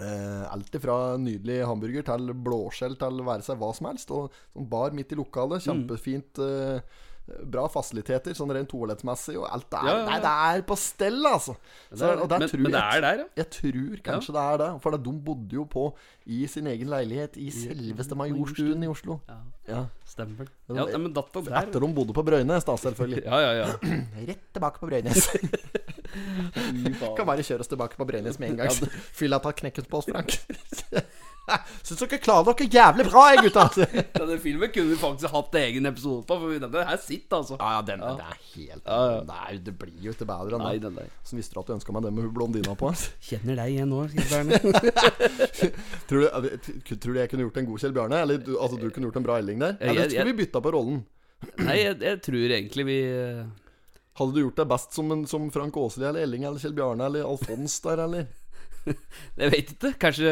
[0.00, 4.10] eh, alt fra nydelig hamburger til blåskjell til være seg hva som helst.
[4.16, 5.24] Og sånn bar midt i Mm.
[5.26, 5.60] lokalet.
[5.68, 6.38] Kjempefint.
[6.40, 6.80] Eh,
[7.50, 9.86] bra fasiliteter, sånn rent toalettmessig, og alt der.
[9.86, 10.06] Ja, ja, ja.
[10.08, 11.54] Nei, det er på stell, altså.
[11.90, 13.28] Så, og der men, tror men det er der, ja.
[13.40, 14.68] jeg tror kanskje det er det.
[14.84, 15.86] For de bodde jo på
[16.30, 19.20] i sin egen leilighet i selveste Majorstuen i Oslo.
[19.30, 19.40] Ja,
[19.70, 19.84] Ja.
[20.06, 20.48] stemmer.
[20.68, 23.24] Ja, men data der Etter de bodde på Brøynes, da, selvfølgelig.
[23.30, 23.96] Ja, ja, ja.
[24.28, 25.30] Rett tilbake på Brøynes.
[27.16, 28.92] kan bare kjøre oss tilbake på Brøynes med en gang.
[29.14, 30.38] Fylla tar knekken på oss, Frank.
[31.86, 33.64] Syns dere klarer dere jævlig bra, jeg, gutta.
[34.20, 37.58] denne filmen kunne vi faktisk hatt egen episode på, for denne her sitter, altså.
[37.58, 38.12] Ja, ja, den, Ja.
[38.20, 39.20] det er helt Ja, ja.
[39.30, 41.08] Det, er, det blir jo ikke bedre enn Nei, den der.
[41.26, 42.92] Så visste du at du ønska meg det med hun blondina på?
[43.30, 44.60] Kjenner deg igjen nå, Bjarne.
[46.10, 46.28] Tror du,
[46.94, 48.20] tror du jeg kunne gjort en god Kjell Bjarne?
[48.26, 49.76] Eller du, altså, du kunne gjort en bra Elling der?
[49.80, 51.02] Eller skulle vi bytta på rollen?
[51.66, 53.44] Nei, jeg, jeg tror egentlig vi eh,
[54.20, 57.06] Hadde du gjort deg best som, en, som Frank Åsli eller Elling eller Kjell Bjarne
[57.08, 58.26] eller Alfons der, eller?
[59.40, 59.92] Jeg vet ikke.
[60.02, 60.30] Kanskje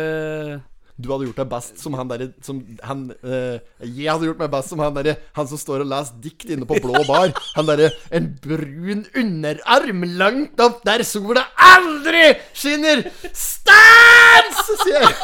[0.98, 4.50] Du hadde gjort deg best som han derre som han eh, Jeg hadde gjort meg
[4.50, 7.30] best som han derre Han som står og leser dikt inne på Blå bar.
[7.54, 13.04] Han derre En brun underarm langt opp der sola aldri skinner.
[13.30, 14.58] Stans!
[14.82, 15.14] sier jeg.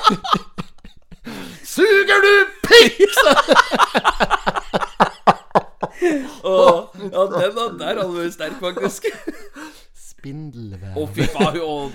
[1.75, 2.33] Suger du
[2.65, 3.03] pikk?
[6.45, 6.79] Åh,
[7.13, 9.09] Ja, den der hadde vært sterk, faktisk.
[9.99, 10.95] Spindelvev.
[10.97, 11.95] Å, fy faen.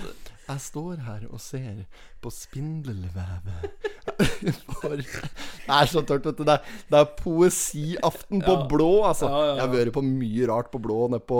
[0.50, 1.84] Jeg står her og ser
[2.20, 3.90] på spindelvevet.
[4.80, 6.44] For Det er så tørt, vet du.
[6.48, 8.64] Det er, det er poesiaften på Ja.
[8.70, 9.28] blå, altså.
[9.30, 9.52] Ja, ja.
[9.60, 11.38] Jeg har vært på mye rart på blå nede på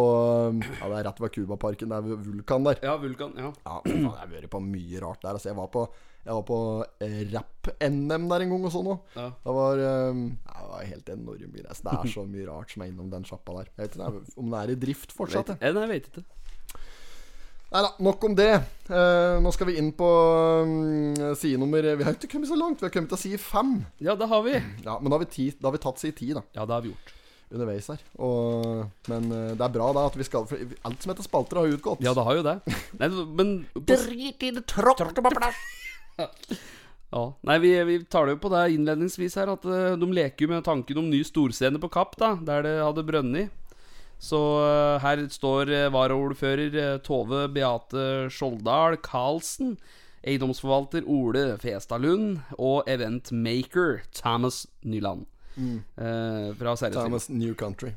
[0.62, 1.90] Ja, det er rett ved Cubaparken.
[1.90, 2.79] Det er Vulkan der.
[2.87, 3.35] Ja, Vulkan.
[3.37, 3.51] Ja.
[3.66, 5.35] Ja, jeg har vært på mye rart der.
[5.35, 5.88] Altså, jeg var på
[6.20, 6.57] jeg var på
[7.01, 9.14] eh, rapp-NM der en gang og sånn òg.
[9.16, 9.31] Ja.
[9.40, 9.81] Det var
[10.12, 11.64] um, Det var helt enorm mye.
[11.64, 13.70] Altså, det er så mye rart som er innom den sjappa der.
[13.73, 15.55] Jeg vet ikke om det er i drift fortsatt.
[15.55, 15.62] jeg.
[15.64, 16.25] jeg, jeg vet ikke.
[17.70, 18.50] Nei da, nok om det.
[18.90, 20.06] Uh, nå skal vi inn på
[20.66, 22.80] um, side nummer Vi har ikke kommet så langt.
[22.83, 23.76] Vi har kommet til side fem.
[24.02, 24.56] Ja, det har vi.
[24.83, 26.74] Ja, men da har vi, ti, da har vi tatt side ti da Ja, det
[26.74, 27.12] har vi gjort.
[27.54, 28.02] underveis her.
[28.26, 31.62] Og, men uh, det er bra da at vi skal For alt som heter spalter,
[31.62, 32.02] har utgått.
[32.02, 32.56] Ja, det har jo det.
[32.98, 33.54] Nei, men
[33.94, 35.64] Drit i det tråkk på plass.
[37.11, 40.46] Ja, Nei, vi, vi tar det jo på det innledningsvis her at uh, de leker
[40.46, 43.51] jo med tanken om ny storscene på Kapp, da, der det hadde brønnet.
[44.21, 49.79] Så eh, her står uh, varaordfører eh, Tove Beate Skjoldal Karlsen
[50.21, 55.25] Eiendomsforvalter Ole Festalund og eventmaker Thomas Nyland.
[55.57, 57.11] Eh, fra seriestillingen.
[57.11, 57.95] Thomas New Country.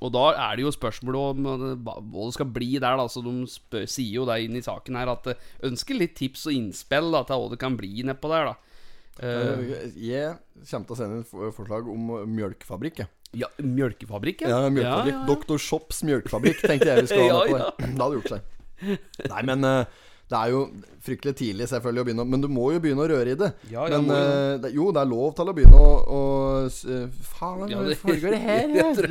[0.00, 3.04] Og da er det jo spørsmålet om eh, hva det skal bli der, da.
[3.12, 6.46] Så de spør, sier jo det inn i saken her at eh, ønsker litt tips
[6.48, 8.80] og innspill da, til hva det kan bli nedpå der, da.
[9.20, 13.04] uh, Jeg kommer til å sende inn forslag om mjølkefabrikk.
[13.36, 15.12] Ja, mjølkefabrikk, Ja, mjølkefabrikk.
[15.12, 15.26] Ja, ja.
[15.28, 15.58] Dr.
[15.60, 17.92] Shops mjølkefabrikk tenkte jeg vi skulle ha med på det.
[17.94, 19.30] Det hadde gjort seg.
[19.30, 20.60] Nei, men eh, det er jo
[21.04, 23.50] fryktelig tidlig selvfølgelig å begynne Men du må jo begynne å røre i det.
[23.70, 26.20] Ja, ja, men eh, det, jo, det er lov til å begynne å, å
[26.68, 27.04] eh,
[27.34, 29.04] Faen, Ja, det- foregår det her?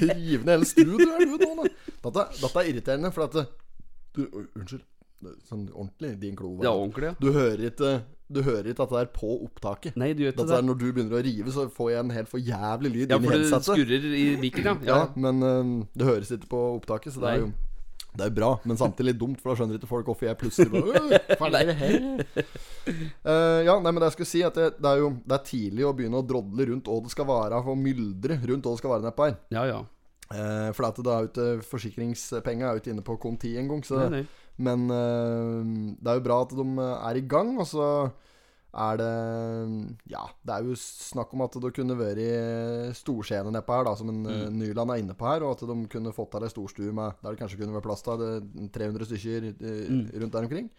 [0.00, 1.68] Rive ned hele studioet nå, da.
[2.08, 3.36] Dette, dette er irriterende, for at
[4.16, 4.24] du,
[4.56, 4.82] Unnskyld.
[5.46, 6.56] Sånn ordentlig din klo.
[6.64, 7.14] Ja, ordentlig, ja.
[7.22, 7.92] Du hører ikke
[8.32, 9.96] Du hører ikke at det er på opptaket.
[10.00, 10.56] Nei, du gjør ikke det.
[10.58, 13.18] er når du begynner å rive, så får jeg en helt for jævlig lyd Ja,
[13.18, 14.74] inn i for det skurrer i mikken, ja.
[14.88, 15.10] Ja, ja.
[15.26, 17.52] men eh, det høres ikke på opptaket, så det er jo
[18.12, 20.72] Det er bra, men samtidig litt dumt, for da skjønner ikke folk hvorfor jeg plutselig
[20.74, 21.96] bare «Øh, Hva er det her?
[22.84, 25.46] Uh, ja, nei, men det jeg skulle si, at det, det er jo Det er
[25.48, 28.82] tidlig å begynne å drodle rundt hva det skal være, og myldre rundt hva det
[28.82, 29.40] skal være nedpå her.
[29.56, 29.82] ja, ja.
[30.32, 33.82] Uh, for det er jo ikke forsikringspenga er jo ikke inne på konti engang.
[33.84, 34.22] Så Nei, nei.
[34.60, 37.86] Men eh, det er jo bra at de er i gang, og så
[38.72, 39.12] er det
[40.08, 44.08] Ja, det er jo snakk om at det kunne vært storscene nedpå her, da, som
[44.12, 44.56] en mm.
[44.56, 47.34] Nyland er inne på her, og at de kunne fått til ei storstue med der
[47.34, 48.24] det kanskje kunne vært plass til
[48.72, 50.72] 300 stykker eh, rundt der omkring.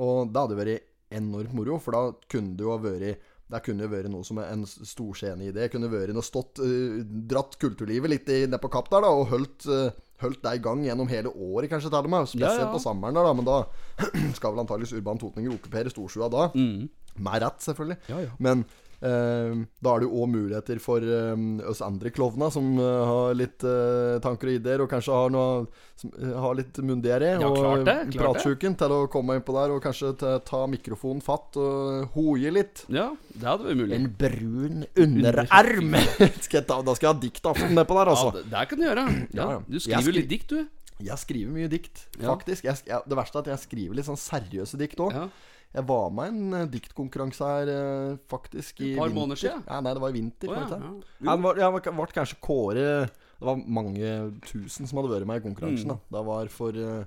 [0.00, 3.88] Og det hadde vært enormt moro, for da kunne det jo ha vært det kunne
[3.90, 5.70] vært noe som en storscene i det.
[5.72, 9.66] Kunne vært noe stått uh, Dratt kulturlivet litt ned på kapp der, da, og holdt,
[9.70, 9.90] uh,
[10.22, 12.30] holdt det i gang gjennom hele året, kanskje, til og med.
[12.30, 12.70] Spesielt Ja, ja.
[12.74, 13.34] på sommeren, der, da.
[13.36, 13.58] Men da
[14.38, 16.46] skal vel antakeligvis Urban Totninger okkupere storstua da.
[16.54, 16.86] Mm.
[17.20, 17.98] Med rett, selvfølgelig.
[18.12, 18.38] Ja, ja.
[18.38, 18.64] Men
[19.00, 23.64] da er det jo òg muligheter for eh, oss andre klovner som eh, har litt
[23.64, 25.62] eh, tanker og ideer, og kanskje har noe
[26.00, 30.12] som, eh, Har litt mundere Ja, og pratsjuken til å komme innpå der og kanskje
[30.20, 32.84] ta, mikrofonen fatt og hoie litt.
[32.92, 33.96] ja, det hadde vært mulig.
[34.00, 35.96] En brun underarm!
[36.46, 38.34] skal ta, da skal jeg ha diktaften nedpå der, Ja, altså.
[38.36, 39.06] det, det kan du gjøre.
[39.40, 39.62] Ja, Ja, ja.
[39.68, 40.66] Du skriver jo litt dikt, du.
[41.00, 42.66] Jeg skriver mye dikt, faktisk.
[42.68, 45.14] Jeg, jeg, det verste er at jeg skriver litt sånn seriøse dikt òg.
[45.16, 45.28] Ja.
[45.70, 49.60] Jeg var med i en eh, diktkonkurranse her eh, faktisk i Et par måneder siden?
[49.68, 50.50] Ja, nei, det var i vinter.
[50.50, 50.94] Oh, ja, ja.
[51.30, 54.08] jeg var- ble kanskje kåre Det var mange
[54.44, 55.92] tusen som hadde vært med i konkurransen.
[55.94, 56.00] Mm.
[56.10, 57.04] da Det var for eh,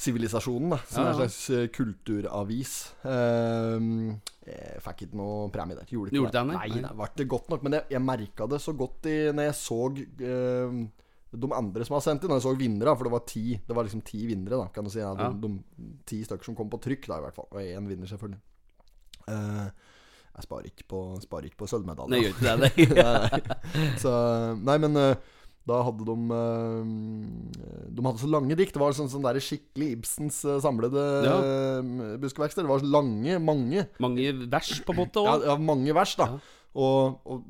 [0.00, 2.94] Sivilisasjonen, uh, som er en slags kulturavis.
[3.04, 5.84] Ehm, jeg fikk ikke noe premie der.
[5.84, 6.44] Gjorde ikke Gjorde det.
[6.48, 6.56] nei?
[6.56, 7.66] Nei, det ble godt nok.
[7.66, 9.78] Men jeg, jeg merka det så godt i, når jeg så
[10.24, 10.80] ehm,
[11.30, 12.32] de andre som har sendt inn.
[12.34, 14.84] Og jeg så vinnere, for det var ti Det var liksom ti vinnere, da kan
[14.84, 14.98] du si.
[15.02, 15.30] Ja, de, Ja.
[15.30, 15.50] de
[16.06, 17.48] ti stykker som kom på trykk, da i hvert fall.
[17.52, 18.40] Og én vinner, selvfølgelig.
[19.30, 19.68] Uh,
[20.36, 22.10] jeg sparer ikke på, sparer ikke på sølvmedalje.
[22.10, 22.72] Nei, gjør ikke det.
[23.04, 23.42] Nei.
[23.44, 23.96] nei.
[24.00, 24.10] Så,
[24.64, 25.14] men uh,
[25.70, 28.74] da hadde de uh, De hadde så lange dikt.
[28.74, 31.36] Det var sånn, sånn der skikkelig Ibsens uh, samlede Ja.
[32.22, 32.64] buskeverksted.
[32.64, 35.22] Det var lange, mange Mange vers, på en måte.
[35.26, 36.26] ja, ja, mange vers, da.
[36.34, 36.40] Ja.
[36.74, 37.44] Og, og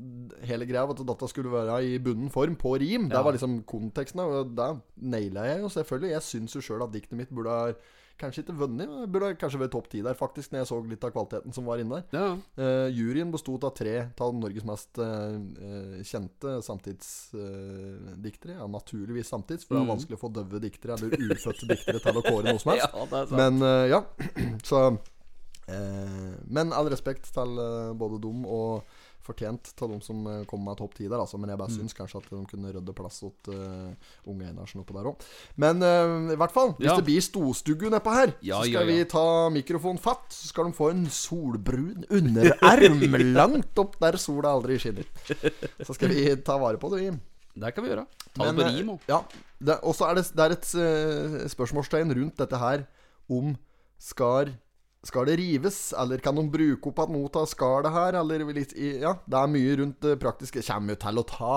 [0.48, 3.08] hele greia var at data skulle være i bunnen form, på rim.
[3.10, 3.22] Det Ja.
[3.22, 4.20] var liksom konteksten.
[4.20, 6.10] Og da naila jeg jo selvfølgelig.
[6.16, 7.72] Jeg syns jo sjøl at diktet mitt burde ha
[8.20, 11.04] Kanskje ikke vunnet, men burde kanskje vært topp ti der, faktisk, når jeg så litt
[11.08, 12.04] av kvaliteten som var inne der.
[12.12, 12.36] Ja.
[12.60, 16.58] Uh, juryen bestod av tre av Norges mest eh, kjente
[17.34, 18.58] samtidsdiktere.
[18.58, 19.94] ja, naturligvis samtids, for det er Mm.
[19.96, 22.92] vanskelig å få døve diktere eller ufødte diktere til å kåre noe som helst.
[23.12, 23.24] ja.
[23.30, 24.04] Men ja,
[24.64, 24.98] så
[26.46, 27.56] Men all respekt til
[27.96, 28.82] både dem og
[29.30, 31.38] fortjent til de som uh, kom med topp ti der, altså.
[31.40, 31.62] Men jeg Mm.
[31.64, 33.94] bare syns kanskje at de kunne rydde plass til uh,
[34.26, 35.24] unge Einarsen oppå der òg.
[35.56, 36.96] Men uh, i hvert fall, hvis Ja.
[37.00, 38.90] det blir storstugge nedpå her, Ja, så skal ja.
[38.90, 39.24] vi ta
[39.54, 40.26] mikrofonen fatt.
[40.34, 43.00] Så skal de få en solbrun underarm
[43.38, 45.06] langt opp der sola aldri skinner.
[45.84, 47.18] Så skal vi ta vare på det, vi.
[47.60, 48.06] Det kan vi gjøre.
[48.34, 49.00] Ta det på eh, rim òg.
[49.10, 49.22] Ja.
[49.82, 52.84] Og så er det, det er et uh, spørsmålstegn rundt dette her
[53.28, 53.56] om
[54.00, 54.54] skal
[55.06, 58.18] skal det rives, eller kan de bruke opp igjen noe av skallet her?
[58.20, 60.64] Eller litt, ja, det er mye rundt det praktiske.
[60.66, 61.54] Kommer jo til å ta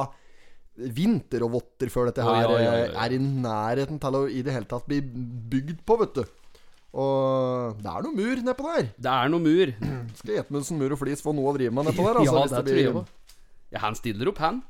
[0.73, 3.01] vinter og votter før dette her ja, ja, ja, eh, ja.
[3.03, 6.23] er i nærheten til å i det hele tatt bli bygd på, vet du.
[7.03, 8.89] Og det er noe mur nedpå der.
[9.01, 9.73] Det er noe mur.
[10.19, 12.21] Skal Edmundsen Mur og Flis få noe å drive med nedpå der?
[12.21, 13.19] Altså, ja, hvis det blir- tror jeg.
[13.73, 14.61] Ja, han stiller opp, han.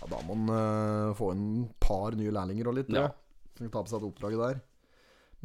[0.00, 2.90] Ja, da må han uh, få inn et par nye lærlinger og litt.
[2.92, 3.06] Ja.
[3.06, 3.52] Ja.
[3.56, 4.62] Som kan ta på seg det oppdraget der.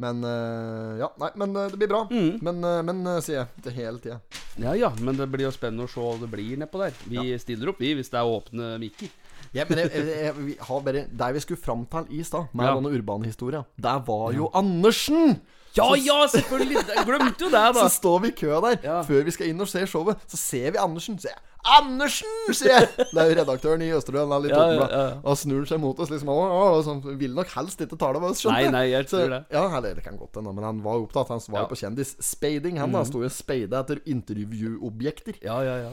[0.00, 2.04] Men eh, Ja, nei, men eh, det blir bra.
[2.10, 2.38] Mm.
[2.42, 3.46] Men, eh, men sier jeg.
[3.66, 4.20] Det hele tida.
[4.60, 6.96] Ja ja, men det blir jo spennende å se hva det blir nedpå der.
[7.08, 9.08] Vi stiller opp, vi, hvis det er åpne mikker.
[9.52, 12.46] Ja, men jeg, jeg, jeg, vi har bare Der vi skulle fram til i stad,
[12.56, 12.76] med Ja.
[12.78, 15.40] denne urbanhistoria, der var jo Andersen!
[15.76, 16.82] Ja ja, selvfølgelig!
[17.08, 17.72] Glemte jo det, da.
[17.84, 18.98] Så står vi i kø der Ja.
[19.08, 20.20] før vi skal inn og se showet.
[20.28, 21.16] Så ser vi Andersen.
[21.20, 22.26] Så jeg, Andersen!
[22.50, 22.88] sier jeg.
[23.14, 24.32] Det er jo redaktøren i Østerdølen.
[24.34, 25.18] Er litt Ja, ja, ja, ja.
[25.22, 26.30] Og snur seg mot oss liksom.
[26.32, 29.20] Å, og sånn, vil nok helst ikke tale med oss, skjønte Nei, nei, jeg Så-
[29.22, 29.42] tror det.
[29.54, 31.28] Ja, eller det kan godt hende, men han var opptatt.
[31.30, 31.68] Han var jo Ja.
[31.68, 31.70] Mhm.
[31.70, 32.78] på kjendisspeiding.
[32.82, 35.38] Han da sto jo og speida etter intervjuobjekter.
[35.46, 35.92] Ja, ja, ja.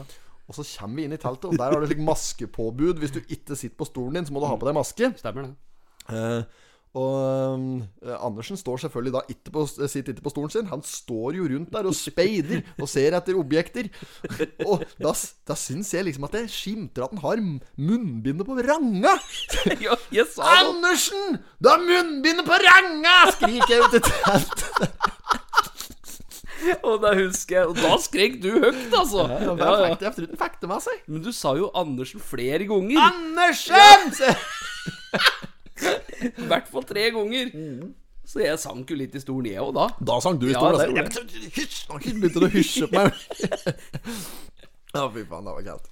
[0.50, 2.98] Og så kommer vi inn i teltet, og der har du slik maskepåbud.
[2.98, 5.12] Hvis du ikke sitter på stolen din, så må du ha på deg maske.
[5.20, 5.54] Stemmer det.
[6.10, 6.42] Eh,
[6.98, 10.66] og eh, Andersen står selvfølgelig da ikke på, sitter ikke på stolen sin.
[10.72, 13.86] Han står jo rundt der og speider og ser etter objekter.
[14.70, 15.12] Og da,
[15.46, 17.42] da syns jeg liksom at det skimter at han har
[17.78, 19.14] munnbindet på ranga!
[19.80, 20.56] Ja, jeg sa det.
[20.64, 21.38] Andersen!
[21.62, 23.14] Du har munnbindet på ranga!
[23.36, 25.06] skriker jeg ut i teltet.
[26.84, 29.24] Og da husker jeg Og da skrek du høyt, altså.
[29.30, 29.94] Ja, Ja, ja.
[29.94, 31.06] Jeg tror den fikk det med seg.
[31.06, 32.98] Men du sa jo Andersen flere ganger.
[33.06, 34.12] Andersen!
[34.20, 34.36] jeg.
[36.20, 37.50] I hvert fall tre ganger.
[38.30, 39.88] Så jeg sank jo litt i stolen, jeg òg, da.
[40.06, 40.94] Da sank du i Ja, stolen.
[40.94, 41.24] det altså.
[41.26, 41.78] Ja, Hysj!
[41.90, 43.12] Nå begynte du å hysje på meg.
[44.90, 45.84] Ja, fy faen, det var kaldt.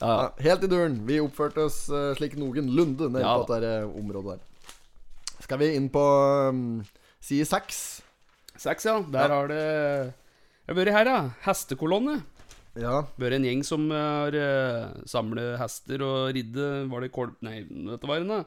[0.00, 0.08] Ja.
[0.08, 0.94] Ja, helt i duren.
[1.04, 3.34] Vi oppførte oss eh, slik noenlunde nede Ja.
[3.44, 4.46] på dette eh, området der.
[5.44, 6.00] Skal vi inn på
[6.48, 6.62] um,
[7.20, 7.80] side seks?
[8.60, 8.94] Seks, ja.
[9.12, 11.20] Der har det Jeg har vært her, ja.
[11.44, 12.16] Hestekolonne.
[12.80, 13.02] Ja.
[13.20, 17.36] Vært en gjeng som har uh, samlet hester og ridde Var det kolp...
[17.44, 18.40] Nei, dette var en, da.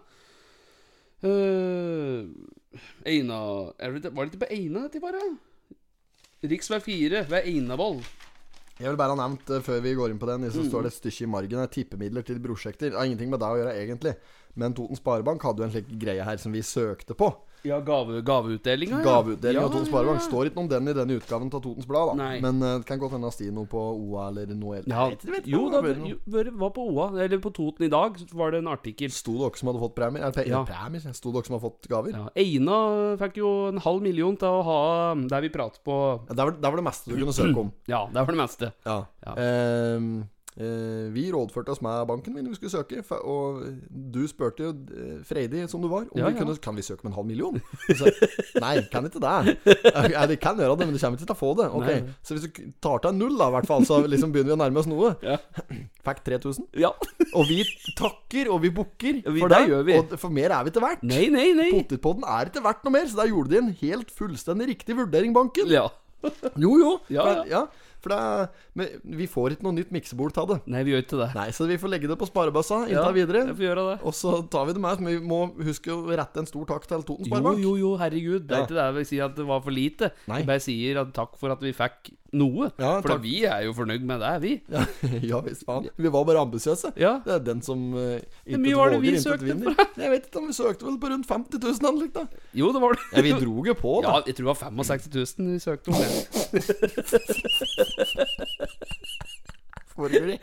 [1.24, 2.28] Uh,
[3.08, 3.38] Eina
[3.80, 5.78] det, Var det ikke på Eina dette var, da?
[6.44, 8.02] Riksvei 4 ved Einavoll.
[8.80, 10.52] Jeg vil bare ha nevnt uh, før vi går inn på den, Mm.
[10.52, 11.70] så står det et stykke i margen her.
[11.72, 12.90] Tippemidler til prosjekter.
[12.92, 14.16] Det har ingenting med deg å gjøre, egentlig.
[14.60, 17.30] Men Toten Sparebank hadde jo en slik greie her som vi søkte på.
[17.64, 18.98] Ja, gave, gaveutdelinga.
[19.00, 19.04] ja.
[19.08, 20.24] Gaveutdeling ja, av Totens Sparebank.
[20.26, 22.16] Står ikke noe om den i denne utgaven av Totens Blad, da.
[22.20, 22.42] Nei.
[22.44, 24.92] Men uh, det kan godt hende det noe på OA eller noe ellers.
[24.92, 27.92] Ja, vet vet jo, da, det var jo, var på OA, eller på Toten i
[27.94, 29.14] dag, var det en artikkel.
[29.16, 30.28] Sto dere som hadde fått premier?
[30.28, 30.64] Eller Ja.
[30.68, 31.08] premier?
[31.16, 32.12] Sto dere som hadde fått gaver?
[32.20, 32.82] Ja, Eina
[33.24, 34.82] fikk jo en halv million til å ha
[35.16, 35.96] der vi prater på
[36.28, 37.72] Ja, Det var, det var det meste du kunne søke om.
[37.94, 38.72] Ja, det var det meste.
[38.86, 39.00] Ja.
[39.24, 39.34] Ja.
[39.40, 44.74] Ehm, eh, vi rådførte oss med banken min vi skulle søke, og du spurte jo
[44.94, 46.44] eh, freidig som du var, om Ja, vi ja.
[46.44, 47.58] kunne Kan vi søke med en halv million?
[48.00, 48.12] Så,
[48.62, 49.56] nei, kan ikke det.
[50.14, 51.70] Ja, vi kan gjøre det, men du kommer ikke til å få det.
[51.74, 52.14] Ok, Nei, nei.
[52.22, 54.62] Så hvis du tar til null, da, i hvert fall, så liksom begynner vi å
[54.62, 55.14] nærme oss noe.
[55.26, 55.40] Ja.
[56.06, 56.70] Fikk 3000.
[56.84, 56.94] Ja.
[57.40, 57.64] Og vi
[57.98, 59.98] takker, og vi bukker Ja, for det gjør vi.
[59.98, 61.04] Og for mer er vi ikke verdt.
[61.08, 61.72] Nei, nei, nei.
[61.74, 65.34] Potetpodden er ikke verdt noe mer, så der gjorde de en helt fullstendig riktig vurdering,
[65.36, 65.72] banken.
[65.72, 65.88] Ja.
[66.56, 66.92] Jo, jo.
[67.12, 67.64] Ja, for, ja.
[68.04, 70.58] For det men vi får ikke noe nytt miksebord av det.
[70.74, 71.30] Nei, vi gjør ikke det.
[71.38, 73.44] Nei, så vi får legge det på sparebøssa Ja, inntil videre.
[73.50, 73.98] Jeg får gjøre det.
[74.04, 75.04] Og så tar vi det med.
[75.04, 78.48] Men vi må huske å rette en stor takk til Toten Jo, jo, jo, herregud.
[78.48, 78.66] Det er Ja.
[78.68, 80.12] ikke det jeg vil si at det var for lite.
[80.28, 80.42] Nei.
[80.44, 82.70] Jeg bare sier at takk for at vi fikk noe.
[82.82, 84.54] Ja, for vi er jo fornøyd med det, vi.
[84.74, 84.86] Ja,
[85.32, 85.88] ja visst faen.
[85.98, 86.94] Vi var bare ambisiøse.
[87.00, 87.14] Ja.
[87.26, 88.60] Det er den som uh, det
[89.04, 89.74] vi søkte vinner.
[89.98, 92.24] Jeg vet ikke vi søkte vel på rundt 50 000 eller noe da.
[92.54, 93.04] Jo, det var det.
[93.14, 94.08] Ja, vi drog jo på, da.
[94.10, 95.08] Ja, jeg tror det var 65
[95.40, 96.08] 000 vi søkte om det.
[99.94, 100.40] Foregår det.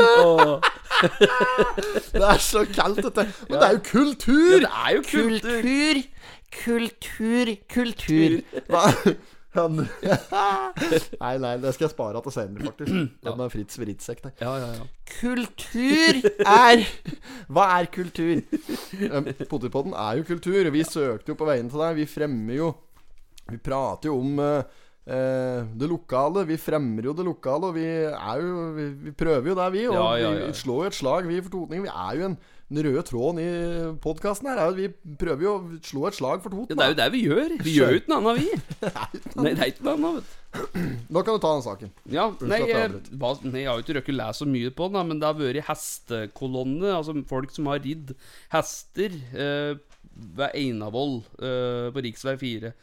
[0.00, 0.60] Åh.
[2.14, 3.26] Det er så kaldt, dette.
[3.48, 4.52] Men det er jo kultur!
[4.52, 5.50] Ja, det er jo kultur.
[5.50, 6.02] Kultur,
[6.62, 8.40] kultur,
[8.70, 8.84] Hva?
[9.54, 12.94] Han Nei, nei, det skal jeg spare til senere, faktisk.
[13.22, 14.32] Den er Fritz Vritzek der.
[14.42, 14.86] Ja, ja, ja.
[15.20, 16.82] Kultur er
[17.54, 18.40] Hva er kultur?
[19.06, 20.70] Um, er jo kultur.
[20.74, 22.00] Vi søkte jo på veien til deg.
[22.00, 22.72] Vi fremmer jo
[23.52, 26.46] Vi prater jo om uh, eh, det lokale.
[26.50, 29.86] Vi fremmer jo det lokale, og vi er jo Vi, vi prøver jo det, vi.
[29.86, 30.50] Og Ja, ja, ja.
[30.50, 31.86] vi slår jo et slag, vi for Totningen.
[31.86, 32.38] Vi er jo en
[32.72, 33.48] den røde tråden i
[34.02, 36.84] podkasten her er jo at vi prøver jo å slå et slag for Ja, det
[36.86, 37.52] er jo det vi gjør.
[37.66, 38.88] Vi gjør jo ikke noe annet, vi.
[39.44, 40.40] Nei, det er ikke noe annet, vet du.
[41.12, 41.92] Nå kan du ta den saken.
[42.14, 44.88] Ja, nei, jeg jeg, hva, nei, jeg har jo ikke røkket lese så mye på
[44.94, 46.92] den, men det har vært hestekolonne.
[46.94, 48.14] Altså folk som har ridd
[48.54, 49.72] hester eh,
[50.14, 52.36] ved Einavoll eh, på rv.
[52.40, 52.74] 4.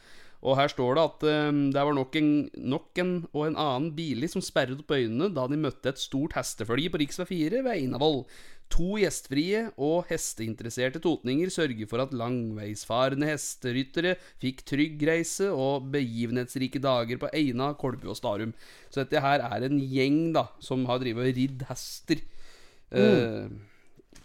[0.41, 2.31] Og her står det at eh, det var nok en,
[2.75, 6.35] nok en og en annen billig som sperret opp øynene da de møtte et stort
[6.37, 7.25] hestefølge på rv.
[7.29, 8.25] 4 ved Einavoll.
[8.71, 16.79] To gjestfrie og hesteinteresserte totninger sørger for at langveisfarende hesteryttere fikk trygg reise og begivenhetsrike
[16.83, 18.53] dager på Eina, Kolbu og Starum.
[18.89, 22.23] Så dette her er en gjeng da som har drevet og ridd hester.
[22.91, 23.51] Eh,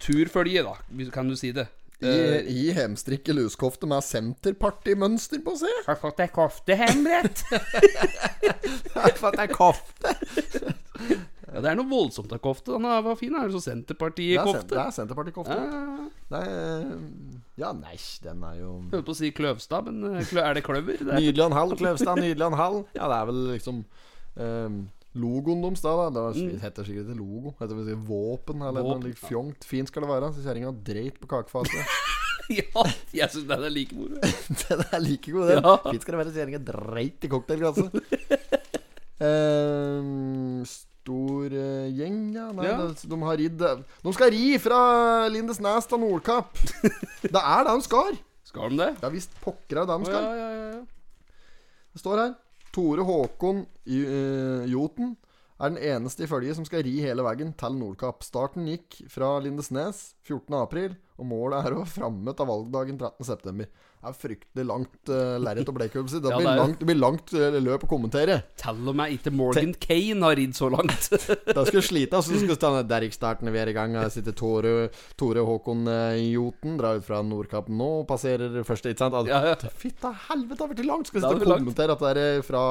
[0.03, 0.77] turfølge, da,
[1.13, 1.67] kan du si det.
[1.97, 2.13] I,
[2.53, 5.79] i hemstrikke luskofte med Senterparti-mønster på seg.
[5.87, 7.41] Har fått ei kofte, Hemret.
[8.93, 10.13] har fått er kofte.
[11.53, 12.73] ja, det er noe voldsomt av kofte.
[12.75, 13.35] Den er- var fin.
[13.35, 14.67] Er det så er, Senterparti-kofte?
[14.73, 15.57] det er Senterparti-kofte.
[15.57, 16.99] Ja, er
[17.57, 20.63] Ja, nei, den er jo jeg holdt på å si Kløvstad, men eh, er det
[20.67, 20.97] kløver?
[20.99, 22.19] Det er, Nydelig og en halv, Kløvstad.
[22.21, 22.83] En halv.
[22.93, 23.79] Ja, det er vel liksom
[24.37, 24.75] um,
[25.17, 25.95] Logoen deres, da.
[25.95, 26.09] da.
[26.13, 26.59] Det var, Mm.
[26.61, 27.55] heter sikkert ikke logo.
[27.61, 29.63] Heter vel våpen eller Våpen, noe like fjongt.
[29.65, 30.29] Fint skal det være.
[30.35, 31.95] Så kjerringa dreit på kakefatet.
[32.59, 32.83] ja,
[33.17, 34.19] jeg syns den er like moro.
[34.61, 35.63] den er like god, den.
[35.63, 35.77] Ja.
[35.87, 36.35] Fint skal det være.
[36.35, 37.97] Så kjerringa dreit i cocktailglasset.
[39.17, 40.61] Eh,
[41.07, 42.49] stor uh, gjeng, ja.
[42.51, 42.77] Nei, Ja.
[42.91, 43.57] det- de har ridd
[44.03, 44.79] De skal ri fra
[45.31, 46.51] Lindesnes til Nordkapp.
[47.23, 48.19] det er det de skal.
[48.47, 48.89] Skal de det?
[49.01, 50.23] Ja visst pokker er det de skal.
[50.27, 50.83] ja, ja, ja, ja.
[51.95, 52.35] Det står her
[52.75, 55.15] Tore Håkon uh, Joten
[55.57, 58.21] er den eneste i følget som skal ri hele veien til Nordkapp.
[58.21, 60.53] Starten gikk fra Lindesnes 14.
[61.17, 63.25] og målet er å være framme til valgdagen 13.
[63.25, 63.69] september.
[63.97, 66.03] Det er fryktelig langt uh, lerret å bleke.
[66.05, 68.35] Det, Ja, blir langt, det blir langt eh, løp å kommentere.
[68.61, 71.07] Til og med ikke Morgan Kane har ridd så langt.
[71.57, 72.19] Da skal du slite.
[72.19, 73.95] Altså, du skal stå Der ikke starten, vi er i gang.
[73.97, 76.77] Her sitter Tore, Tore Håkon eh, Joten.
[76.77, 77.89] Drar ut fra Nordkapp nå.
[78.09, 79.17] Passerer første, ikke sant?
[79.31, 79.57] Ja, ja.
[79.81, 81.09] Fytta helvete, det har blitt langt!
[81.09, 82.61] Skal du sitte og kommentere at det er fra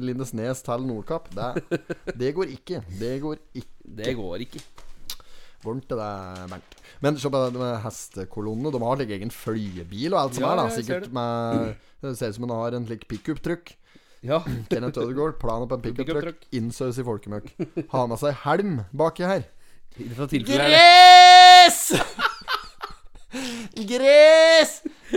[0.00, 1.28] Lindesnes til Nordkapp.
[1.36, 1.82] Det,
[2.16, 2.80] det går ikke.
[2.96, 3.92] Det går ikke.
[4.02, 4.64] Det går ikke.
[5.62, 6.78] Varmt til deg, Bernt.
[7.02, 8.72] Men se på det med hestekolonnene.
[8.74, 10.74] De har like egen flyebil og alt som Ja, er, da.
[10.74, 11.12] Sikkert det.
[11.14, 13.74] med Det ser ut som de har en slik pickup-truck.
[14.22, 14.38] Ja.
[14.70, 16.46] Kenneth Ødegaard, planen på en pickup-truck.
[16.54, 17.52] Innsaus i folkemøkk.
[17.94, 19.46] Ha med seg helm baki her.
[19.98, 21.80] I dette tilfellet Gress!
[23.92, 24.72] Gress!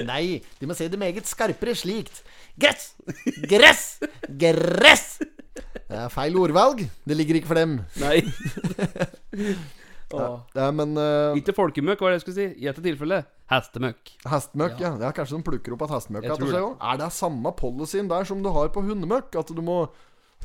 [0.06, 2.22] Nei, de må si det meget skarpere slikt.
[2.60, 2.94] Gress!
[3.50, 3.86] Gress!
[4.40, 5.08] Gress!
[5.86, 6.82] Det er feil ordvalg.
[7.08, 7.78] Det ligger ikke for dem.
[8.02, 8.24] Nei.
[10.56, 12.48] Ja, men uh, Ikke folkemøkk, hva er det jeg skulle si?
[12.64, 14.16] I dette tilfellet hestemøkk.
[14.32, 14.96] hestemøkk, ja.
[15.02, 15.12] ja.
[15.16, 16.62] Kanskje de plukker opp at hestemøkk det.
[16.62, 16.76] òg.
[16.82, 19.36] Er det samme policyen der som du har på hundemøkk?
[19.42, 19.86] At du må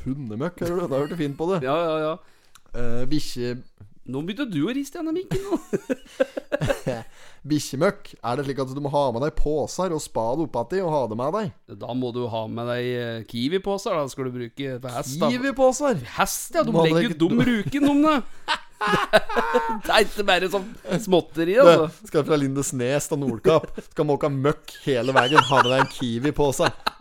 [0.01, 0.87] Hundemøkk, hører du?
[0.89, 1.61] Da hørte fint på det.
[1.67, 2.13] Ja, ja, ja.
[2.73, 3.59] Uh, Bikkje...
[4.11, 5.59] Nå begynte du å riste gjennom mikken nå.
[7.51, 8.15] Bikkjemøkk.
[8.17, 11.01] Er det slik at du må ha med deg poser og spade oppatti og ha
[11.11, 11.51] det med deg?
[11.83, 13.93] Da må du ha med deg kiwiposer.
[13.93, 13.99] Kiwi-poser.
[14.01, 15.21] Da skal du bruke på hest.
[15.21, 16.01] Kiwiposer?
[16.17, 16.65] Hest, ja.
[16.65, 18.17] De legger legge- jo dum ruken om det.
[18.81, 20.67] det ikke bare sånn
[21.03, 23.69] småtteri, Du, Det, skal fra Lindesnes til Nordkapp.
[23.91, 25.41] Skal måke møkk hele veien.
[25.51, 26.91] Ha med deg en Kiwi på seg.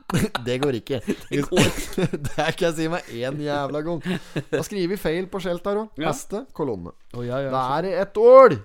[0.45, 0.99] Det går ikke.
[1.31, 4.03] Det, kan jeg si meg én jævla gang.
[4.51, 6.03] Da skriver vi feil på skjelt her òg.
[6.03, 6.15] Ja.
[6.57, 6.95] Kolonne.
[7.15, 7.53] Oh, ja, ja.
[7.55, 8.59] Det er ett ord.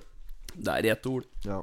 [0.56, 1.28] Det er ett ord.
[1.46, 1.62] Ja.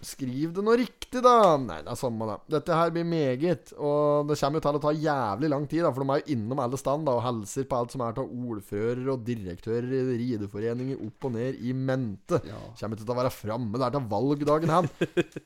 [0.00, 1.58] Skriv det nå riktig, da.
[1.60, 2.38] Nei, det er samme, da.
[2.54, 3.72] Dette her blir meget.
[3.76, 6.36] Og det kommer jo til å ta jævlig lang tid, da for de er jo
[6.38, 10.16] innom alle stand da og hilser på alt som er av ordfører og direktører i
[10.22, 12.40] rideforeninger opp og ned i mente.
[12.48, 12.62] Ja.
[12.80, 14.88] Kommer ikke til å være framme der til valgdagen, han.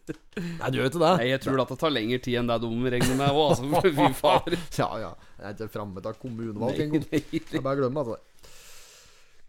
[0.60, 1.12] Nei, du gjør ikke det?
[1.18, 3.82] Nei, jeg tror at det tar lengre tid enn det de regner med òg, altså.
[3.90, 4.58] Fy fader.
[4.78, 5.12] Ja, ja.
[5.40, 7.10] Jeg er ikke framme til kommunevalg engang.
[7.10, 8.22] Jeg bare glemmer altså.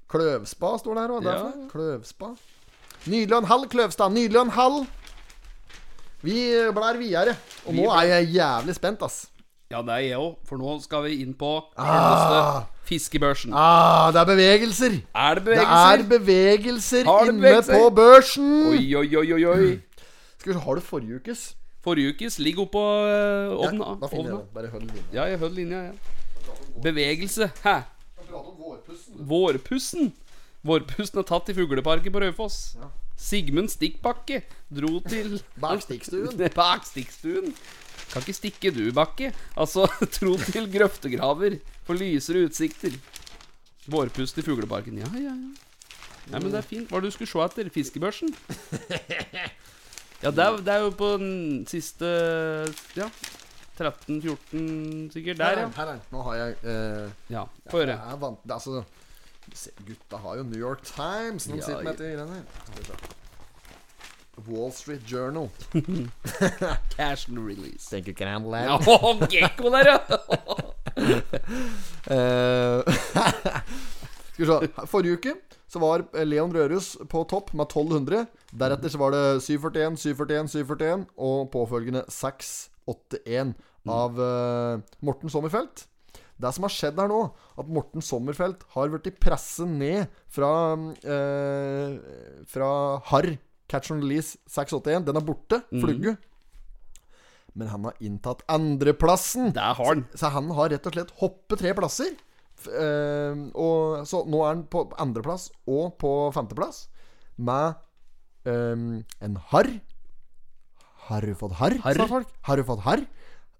[0.10, 1.30] Kløvspa står det her òg.
[1.30, 1.70] Ja.
[1.70, 2.34] Kløvspa.
[3.08, 4.10] Nydeland halv, Kløvstad.
[4.14, 4.86] Nydelig og en halv.
[6.26, 6.38] Vi
[6.74, 7.36] blar videre.
[7.68, 9.26] Og nå er jeg jævlig spent, ass.
[9.72, 12.64] Ja, det er jeg òg, for nå skal vi inn på Ah.
[12.86, 13.54] fiskebørsen.
[13.54, 15.00] Ah, det er bevegelser.
[15.16, 17.04] Er det Det er bevegelser det bevegelser?
[17.30, 18.70] inne på børsen.
[18.70, 19.80] Oi, oi, oi, oi.
[20.40, 21.56] Skal vi se, Har du forrige ukes?
[21.84, 24.54] Forrige ukes ligger oppå uh, Ja, da finner jeg det.
[24.54, 25.04] Bare hold linja.
[25.14, 25.92] Ja, jeg holder linja, ja.
[26.84, 27.52] Bevegelse.
[27.64, 27.76] Hæ?
[28.32, 29.14] Vårpussen.
[29.30, 30.14] Vårpussen
[30.66, 32.76] er tatt i fugleparken på Raufoss.
[33.16, 34.42] Sigmund Stikkbakke
[34.74, 36.36] dro til Bak stikkstuen.
[36.60, 37.54] Bak stikkstuen.
[38.12, 39.32] Kan ikke stikke du, Bakke.
[39.58, 39.88] Altså,
[40.18, 42.98] tro til grøftegraver for lysere utsikter.
[43.92, 44.98] Vårpust i fugleparken.
[45.02, 45.54] Ja, ja, ja.
[46.26, 46.90] Nei, men det er fint.
[46.90, 47.68] Hva er det du skulle se etter?
[47.70, 48.32] Fiskebørsen?
[50.24, 52.08] Ja, det er, det er jo på den siste
[52.98, 53.10] Ja.
[53.76, 55.38] 13-14, sikkert.
[55.38, 55.68] Der, ja.
[55.76, 56.04] Her er her.
[56.12, 57.98] Nå har jeg eh, Ja, Få høre.
[57.98, 58.84] Jeg er vant Altså
[59.86, 62.44] Gutta har jo New York Times når de Ja, sitter med dette greiene.
[64.48, 65.50] Wall Street Journal.
[66.96, 67.88] Cash and release.
[67.90, 70.00] Tenker ikke han å, Gekko der, ja!
[72.06, 72.82] Eh,
[74.36, 74.86] Skal vi se.
[74.88, 75.32] Forrige uke
[75.72, 78.28] så var Leon Rørus på topp med 1200.
[78.56, 83.56] Deretter så var det 741, 741, 741 og påfølgende 681
[83.90, 85.88] av uh, Morten Sommerfelt.
[86.42, 87.20] Det som har skjedd her nå,
[87.56, 90.52] at Morten Sommerfelt har blitt presset ned fra
[91.08, 91.96] eh,
[92.52, 92.72] Fra
[93.12, 93.38] Harr
[93.72, 95.06] Catch and Release 681.
[95.08, 95.62] Den er borte.
[95.72, 96.18] Flugge.
[97.56, 99.54] Men han har inntatt andreplassen.
[99.56, 100.04] Der har han.
[100.14, 102.12] Så han har rett og slett hoppet tre plasser.
[102.66, 106.86] Eh, og så nå er han på andreplass og på femteplass
[107.36, 107.76] med
[108.48, 108.86] eh,
[109.28, 109.72] en harr.
[111.08, 111.98] Har du fått harr, har.
[112.00, 112.30] sa folk.
[112.48, 113.04] Har du fått harr?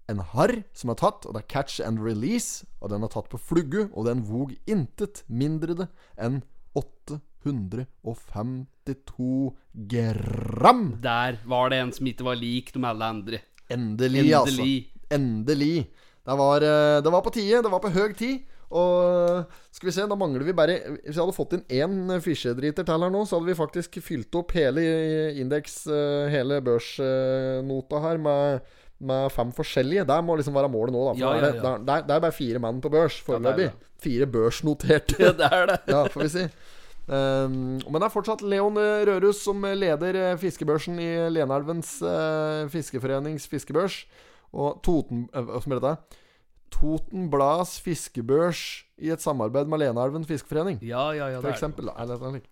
[0.08, 2.66] En harr som er tatt, og det er catch and release.
[2.80, 5.88] Og den er tatt på flugge, og den vog intet mindre det
[6.22, 6.42] enn
[6.78, 9.56] 852
[9.90, 11.00] gram.
[11.02, 13.38] Der var det en som ikke var lik de alle andre.
[13.72, 14.62] Endelig, altså.
[14.62, 14.92] Endelig.
[15.10, 15.86] Endelig.
[16.26, 17.62] Det var, eh, det var på tide.
[17.62, 18.46] Det var på høg tid.
[18.74, 22.82] Og skal vi se, da mangler vi bare Hvis vi hadde fått inn én fisjedriter
[22.82, 24.82] til her nå, så hadde vi faktisk fylt opp hele
[25.38, 28.66] indeks, eh, hele børsnota her, med,
[28.98, 30.06] med fem forskjellige.
[30.08, 31.12] Det må liksom være målet nå, da.
[31.20, 31.62] Ja, ja, det, ja.
[31.62, 33.72] da er- Det, er, bare fire mann på børs foreløpig.
[34.00, 35.18] fire børsnoterte.
[35.20, 35.78] Ja, det er det.
[35.88, 36.46] ja, får vi si.
[37.06, 43.46] Um, men det er fortsatt Leon Rørus som leder eh, fiskebørsen i Lenelvens uh, fiskeforenings
[43.46, 44.00] fiskebørs.
[44.56, 45.28] Og Toten...
[45.36, 45.94] uh, Hva heter det?
[46.74, 48.64] Totenblads fiskebørs
[48.98, 50.80] i et samarbeid med Lenelven fiskeforening.
[50.82, 51.40] Ja, ja, ja.
[51.44, 51.86] For eksempel.
[51.86, 52.42] det.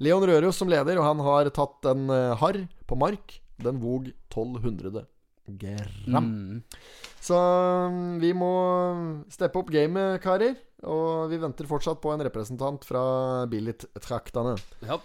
[0.00, 3.36] Leon Rørus som leder, og han har tatt en harr på mark.
[3.62, 5.04] Den vog 1200
[5.46, 6.28] gram.
[6.28, 6.62] Mm.
[7.22, 8.52] Så um, vi må
[9.30, 10.54] steppe opp gamet, karer.
[10.82, 13.02] Og vi venter fortsatt på en representant fra
[13.50, 14.56] Billit-traktene.
[14.82, 14.96] Ja.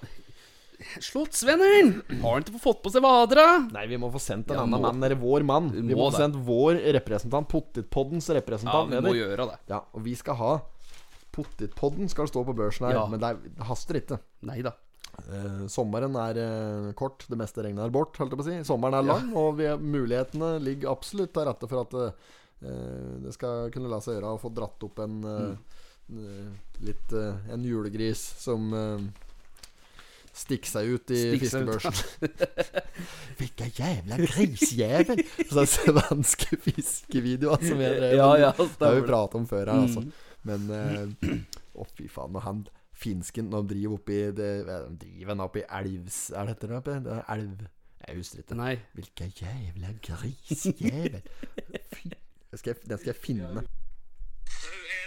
[1.02, 1.92] Slottsvenneren!
[2.22, 3.46] Har han ikke fått på seg vadra?
[3.74, 5.70] Nei, vi må få sendt en Ja, annen mann, eller vår mann.
[5.74, 9.20] Vi må må få sendt vår representant, Pottitpoddens Ja, representant, vi må neder.
[9.24, 9.58] gjøre det.
[9.74, 10.52] Ja, og vi skal ha
[11.38, 13.06] Pottitpodden skal stå på børsen her, Ja.
[13.10, 14.18] men det, er, det haster ikke.
[14.50, 14.72] Nei da.
[15.26, 18.58] Eh, sommeren er eh, kort, det meste regner bort, holdt jeg på å si.
[18.68, 23.72] Sommeren er lang, og vi, mulighetene ligger absolutt til rette for at eh, det skal
[23.74, 25.80] kunne la seg gjøre å få dratt opp en eh,
[26.14, 26.52] eh,
[26.88, 28.70] litt eh, En julegris som
[30.38, 31.96] stikker seg ut i Stikker fiskebørsen.
[33.40, 35.24] Hvilken jævla grisjævel!
[35.50, 39.86] Sånne svenske fiskevideoer som jeg drev Ja, ja, Det har vi pratet om før her,
[39.88, 40.06] altså.
[40.06, 40.12] Mm.
[40.48, 41.38] Men eh,
[41.78, 42.38] Å, fy faen.
[42.38, 42.64] Og han
[42.98, 46.22] finsken de driver oppi det, er de driver oppi elvs...
[46.30, 47.00] Er det dette?
[47.06, 47.66] Det er elv
[48.08, 48.56] Jeg husker ikke.
[48.56, 48.76] Nei.
[48.94, 51.22] Hvilken jævla grisjævel.
[51.94, 52.18] Fy
[52.52, 53.44] den skal, jeg, den skal jeg finne.
[53.44, 53.54] Er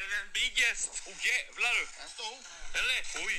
[0.03, 0.93] det den biggest?
[1.09, 1.85] Å, oh, jævla, du!
[2.05, 2.37] En stor.
[2.77, 3.23] Eller det det?
[3.25, 3.37] oi,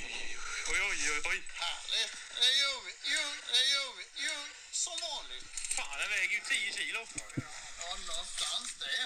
[0.71, 0.95] oi, oi.
[0.95, 1.21] Herlig.
[1.31, 1.39] oj.
[1.61, 2.11] Härligt.
[2.41, 2.91] Det gjør vi.
[3.13, 4.03] Jo, det gjør vi.
[4.25, 4.37] Jo,
[4.81, 5.41] som vanlig.
[5.77, 7.01] Faen, den veier jo 10 kilo.
[7.37, 8.99] Ja, någonstans det.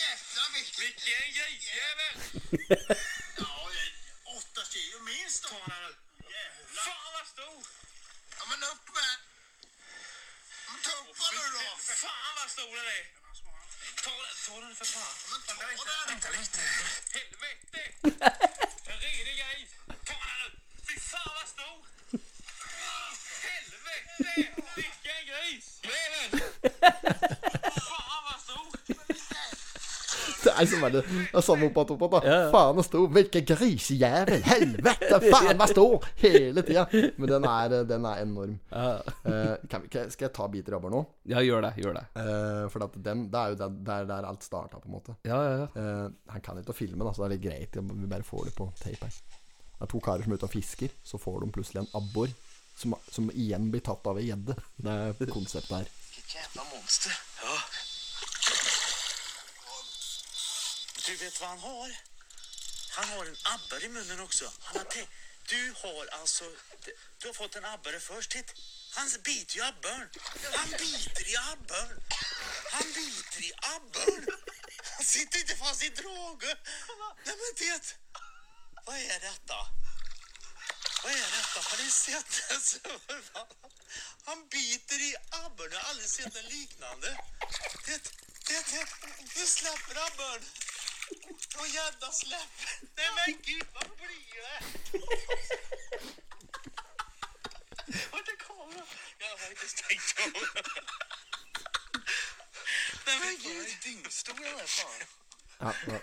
[0.00, 0.76] Jævla viktig.
[0.80, 2.14] Hvilken grisjävel!
[5.50, 5.92] Ta den nu.
[6.34, 6.82] Jävlar.
[6.86, 7.66] Fan vad stor!
[8.38, 9.14] Ja, men upp med...
[10.68, 11.64] Men ta upp den nu då.
[12.04, 13.04] Fan vad stor den är!
[14.04, 15.16] Ta den, ta den för fan.
[15.30, 16.08] Men ta den.
[16.08, 16.60] Vänta lite.
[17.16, 17.82] Helvete!
[18.90, 19.59] En redig gris.
[30.60, 32.20] Er som er det Det er samme opp att, opp att, da.
[32.28, 32.50] Ja, ja.
[32.54, 33.06] Faen så stor.
[33.16, 34.42] Hvilken grisejævel!
[34.46, 36.06] Helvete, faen meg stor.
[36.22, 36.84] Hele tida.
[37.16, 38.58] Men den er, den er enorm.
[38.70, 38.90] Ja,
[39.24, 41.00] Eh, kan, vi- skal jeg ta bit rabber nå?
[41.30, 41.72] ja gjør det.
[41.82, 42.04] Gjør det.
[42.16, 45.14] uh, for at den, det er jo der, der, der alt starta, på en måte.
[45.28, 45.66] Ja, ja, ja.
[46.06, 47.76] uh, han kan ikke å filme, da, så det er litt greit.
[47.80, 49.20] Vi bare får det på tape her.
[49.80, 50.92] Det er to karer som er ute og fisker.
[51.06, 52.28] Så får de plutselig en abbor
[52.76, 54.56] som, som igjen blir tatt av ei gjedde.
[54.80, 55.88] Det er konseptet her.
[56.10, 57.14] Jævla jävla monster.
[57.44, 57.54] Ja.
[61.10, 61.96] Du vet vad han har?
[62.90, 64.52] Han har en abborre i munnen också.
[64.60, 65.06] Han har
[65.48, 66.44] du har alltså,
[67.18, 68.30] du har fått en abborre först.
[68.30, 68.54] Titt.
[68.90, 70.10] Han biter i abborren.
[70.54, 72.02] Han biter i abborren.
[72.70, 74.26] Han biter i abborren.
[74.96, 76.56] Han sitter inte fast i drage.
[77.24, 77.96] Nej men det,
[78.86, 79.56] vad är detta?
[81.02, 81.60] Vad är detta?
[81.60, 82.30] Har ni sett
[82.82, 82.90] det?
[84.24, 85.72] Han biter i abborren.
[85.72, 87.18] Jag har aldrig sett en liknande.
[87.86, 88.02] Det,
[88.46, 88.86] det, det,
[89.36, 90.44] nu släpper abborren.
[91.58, 92.70] Och gjedda slipper.
[92.96, 94.58] Nei, men gud, hva blir det?
[98.12, 98.86] Vart är kameran?
[99.18, 100.24] Jeg har inte stängt det.
[103.06, 103.68] Nei, men gud.
[103.84, 105.06] Dyngstor den där faen.
[105.58, 105.98] Ja, ja.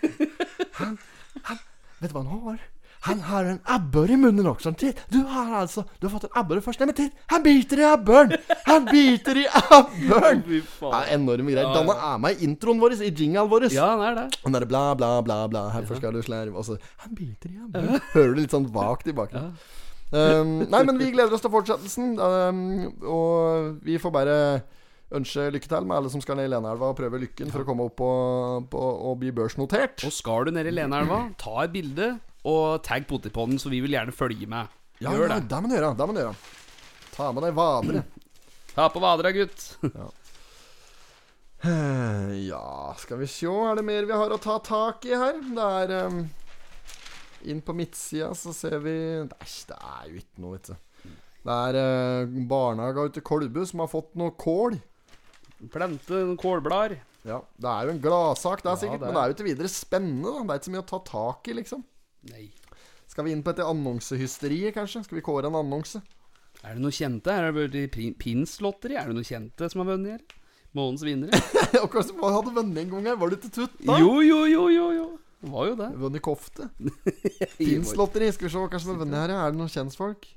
[0.72, 0.98] Han,
[1.42, 1.58] han,
[1.98, 2.58] vet du hva han har?
[3.06, 4.72] Han har en abbor i munnen også.
[4.78, 6.80] Titt, Du har altså Du har fått en abbor først.
[6.80, 7.18] Nei, men titt!
[7.30, 8.34] Han biter i abboren!
[8.66, 10.42] Han biter i abboren!
[10.48, 11.68] Fy Ja, enorme greier.
[11.68, 13.68] Ja, Danne er med i introen vår, i jingalen vår.
[13.74, 14.40] Ja, han er det.
[14.42, 15.68] Og den det bla, bla, bla, bla.
[15.74, 16.56] Herfor skal du slerve.
[16.58, 18.00] Og så Han biter i abboren.
[18.14, 19.54] Hører du litt sånn vagt i bakgrunnen.
[20.08, 22.14] Um, nei, men vi gleder oss til fortsettelsen.
[22.16, 22.60] Um,
[23.04, 24.36] og vi får bare
[25.14, 27.68] ønske lykke til med alle som skal ned i Leneelva og prøve lykken for å
[27.68, 30.04] komme opp og, på og bli børsnotert.
[30.04, 33.90] Og skal du ned i Leneelva, ta et bilde og tagg Potipodden, så vi vil
[33.96, 34.68] gjerne følge med.
[35.00, 35.48] Ja, Gjør ja, det.
[35.48, 35.90] det må du gjøre.
[35.98, 36.36] Det må du gjøre.
[37.14, 38.04] Ta med deg vadere.
[38.78, 39.64] Ta på vadera, gutt.
[39.94, 40.08] ja.
[42.48, 43.46] Ja, skal vi se.
[43.50, 45.40] Er det mer vi har å ta tak i her?
[45.42, 46.20] Det er um,
[47.50, 48.94] Inn på midtsida så ser vi
[49.26, 51.10] Æsj, det er jo ikke noe, vet du.
[51.48, 54.78] Det er uh, barnehaga ute i Kolbu som har fått noe kål.
[55.74, 56.98] Plante noen kålblader.
[57.26, 59.30] Ja, Det er jo en gladsak, det er Ja, sikkert, det er- men det er
[59.32, 60.30] jo ikke videre spennende.
[60.34, 61.84] da Det er ikke så mye å ta tak i, liksom.
[62.32, 62.48] Nei.
[63.08, 65.04] Skal vi inn på et annonsehysteriet, kanskje?
[65.06, 66.02] Skal vi kåre en annonse?
[66.66, 67.32] Er det noe kjente?
[67.32, 67.86] Er det
[68.18, 68.98] Pins-lotteri?
[68.98, 70.36] Er det noe kjente som har vunnet her?
[70.76, 71.40] Månedens vinnere?
[71.84, 73.20] Akkurat som hadde vunnet en gang her.
[73.20, 73.96] Var du til tutt, da?
[74.02, 75.06] Jo, jo, jo, jo, jo.
[75.38, 75.88] Det var jo det.
[76.02, 76.68] Vunnet kofte.
[77.60, 78.32] Pins-lotteri.
[78.34, 79.34] Skal vi se hva som har vunnet her.
[79.38, 80.28] Er det noen kjentfolk?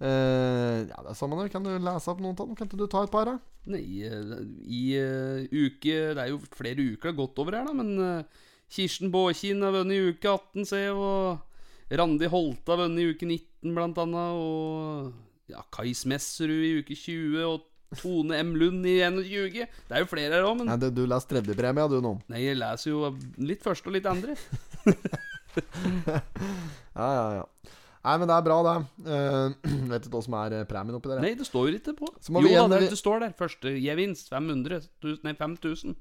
[0.00, 1.50] Uh, ja, det er samme det.
[1.52, 2.56] Kan du lese opp noen av dem?
[2.56, 3.36] Kan ikke du ta et par, da?
[3.68, 4.30] Nei, eh,
[4.64, 7.90] i uh, uke Det er jo flere uker det har gått over her, da, men
[8.00, 13.08] eh, Kirsten Båkin har vunnet i uke 18, se, og Randi Holte har vunnet i
[13.10, 17.66] uke 19, blant annet, og ja, Kai Smesserud i uke 20, og
[17.98, 18.54] Tone M.
[18.54, 19.66] Lund i 21.
[19.66, 22.14] Det er jo flere her òg, men Nei, det, du leser tredjepremia, du, nå.
[22.30, 23.10] Nei, jeg leser jo
[23.42, 24.38] litt første og litt andre.
[25.50, 27.74] Ja, ja, ja.
[28.00, 28.74] Nei, men det er bra, det.
[29.02, 31.20] Uh, vet du hva som er eh, premien oppi der.
[31.24, 32.08] Nei, det står jo ikke på.
[32.30, 33.34] Jo da, det, det står der.
[33.36, 34.86] Første gevinst 500.
[35.04, 35.98] 000, Nei, 5000.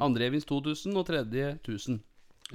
[0.00, 1.98] Andre gevinst 2000, og tredje 1000.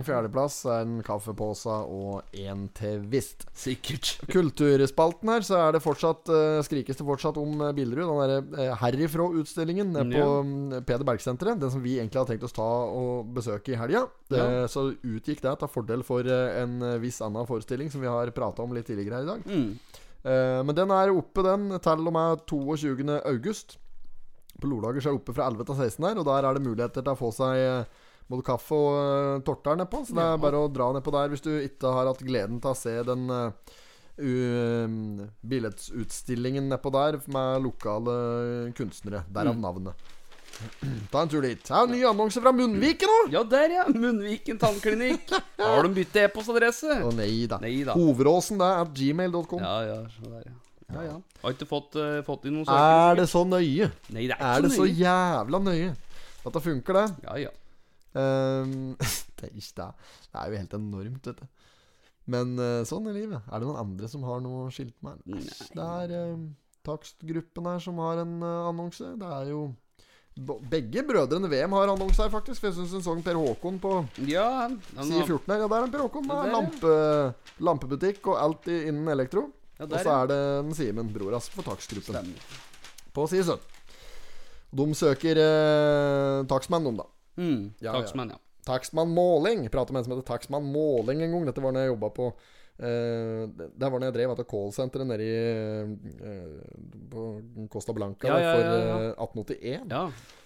[0.04, 3.46] Fjerdeplass er en kaffepose og en tvist.
[3.56, 4.16] Sikkert.
[4.34, 8.04] Kulturspalten her, så er det fortsatt uh, skrikes det fortsatt om uh, Billerud.
[8.10, 10.41] Den derre uh, herifrå-utstillingen nede på Ja.
[10.43, 11.62] mm, Peder Berg-senteret.
[11.62, 14.08] Den som vi egentlig hadde tenkt oss ta og besøke i helga.
[14.34, 14.66] Ja.
[14.72, 18.74] Så utgikk det til fordel for en viss annen forestilling som vi har prata om
[18.76, 19.46] litt tidligere her i dag.
[19.46, 20.02] Mm.
[20.26, 23.06] Eh, men den er oppe, den, til og med 22.
[23.30, 23.78] august.
[24.56, 27.04] På Lordager så er oppe fra 11 til 16 her, og der er det muligheter
[27.04, 30.04] til å få seg eh, både kaffe og uh, torter nedpå.
[30.08, 32.72] Så det er bare å dra nedpå der hvis du ikke har hatt gleden til
[32.74, 33.52] å se den uh,
[34.18, 38.20] uh, billedutstillingen nedpå der med lokale
[38.78, 39.24] kunstnere.
[39.30, 39.62] Derav Mm.
[39.62, 40.12] navnet.
[41.12, 41.60] Ta en tur dit.
[41.60, 43.18] Det er en ny annonse fra Munnviken nå!
[43.34, 43.82] Ja, der, ja.
[43.92, 45.34] Munnviken tannklinikk.
[45.60, 47.02] Har de byttet e-postadresse?
[47.04, 47.60] Å nei da.
[47.60, 47.96] Nei da.
[48.00, 49.60] Hoveråsen, det er gmail.com.
[49.60, 50.56] Ja, ja, så der, ja.
[50.96, 51.18] ja, ja.
[51.44, 53.92] Har ikke fått, uh, fått inn noen Er det så nøye?
[54.16, 55.92] Nei, det er Er ikke det så jævla nøye?
[56.46, 57.06] At det funker, det?
[57.28, 57.54] Ja, ja.
[58.16, 58.95] Ehm,
[59.38, 59.88] det, er ikke det.
[60.32, 61.47] det er jo helt enormt, vet du.
[62.32, 63.47] Men eh, sånn er livet.
[63.51, 65.22] Er det noen andre som har noe skilt med?
[65.26, 66.47] Det er um,
[66.86, 69.16] takstgruppen her som har en uh, annonse.
[69.20, 69.66] Det er jo
[70.36, 72.59] Begge brødrene VM har annonse her, faktisk.
[72.59, 73.91] For jeg syns en sånn Per Håkon på
[74.28, 75.61] Ja, han, han side 14 her.
[75.63, 76.28] Ja, der er en Per Håkon.
[76.28, 76.95] Det er lampe,
[77.63, 79.45] lampebutikk og alt i, innen elektro.
[79.78, 82.20] ja, Og så er det en Simen, bror hans, for takstgruppen.
[82.20, 82.59] Stemmer.
[83.16, 83.72] På side 17.
[84.76, 87.07] De søker eh, takstmenn, de, da.
[87.38, 88.38] Mm, Ja, takstmann, ja.
[88.66, 89.66] Takstmann Måling.
[89.70, 91.46] Prater med en som heter Takstmann Måling en gang.
[91.46, 92.34] Dette var når jeg jobba på
[92.76, 95.36] Uh, Det var når jeg drev etter callsenteret nede i
[96.20, 97.22] uh, På
[97.72, 98.98] Costa Blanca Ja, ja, ja, for ja, ja.
[98.98, 99.86] eh, 1881.
[99.94, 100.02] Ja,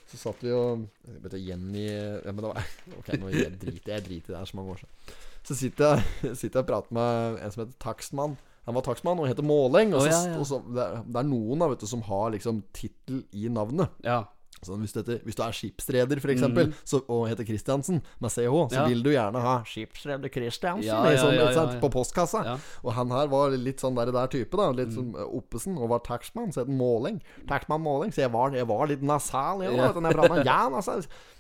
[0.06, 2.68] Så satt vi og vet, ikke, Jenny ja, men det var,
[3.00, 5.18] Ok, nå jeg driter jeg driter i det her så mange år siden.
[5.50, 8.38] Så sitter jeg, sitter jeg og prater med en som heter Takstmann.
[8.70, 9.96] Han var takstmann og heter Måling.
[9.98, 10.38] Og så, ja.
[10.38, 13.50] Og så, det, er, det er noen da, vet du, som har liksom tittel i
[13.50, 13.90] navnet.
[14.06, 14.20] ja.
[14.66, 18.76] Sånn, hvis, du hvis du er skipsreder eksempel, så, og heter Christiansen med CH, så.
[18.76, 18.84] Ja.
[18.90, 21.80] vil du gjerne ha 'Skipsreder Christiansen' Ja, i ja, sånn, ja, ja.
[21.80, 22.58] på postkassa.
[22.84, 24.70] Og han her var litt sånn der, der type, da.
[24.76, 24.98] Litt mm.
[24.98, 27.22] sånn Oppesen, og var taxman, så het han Måling.
[27.48, 28.12] Taxman Måling.
[28.16, 31.00] Så jeg var, jeg var litt nasal, jeg, jeg pratet med Ja, altså.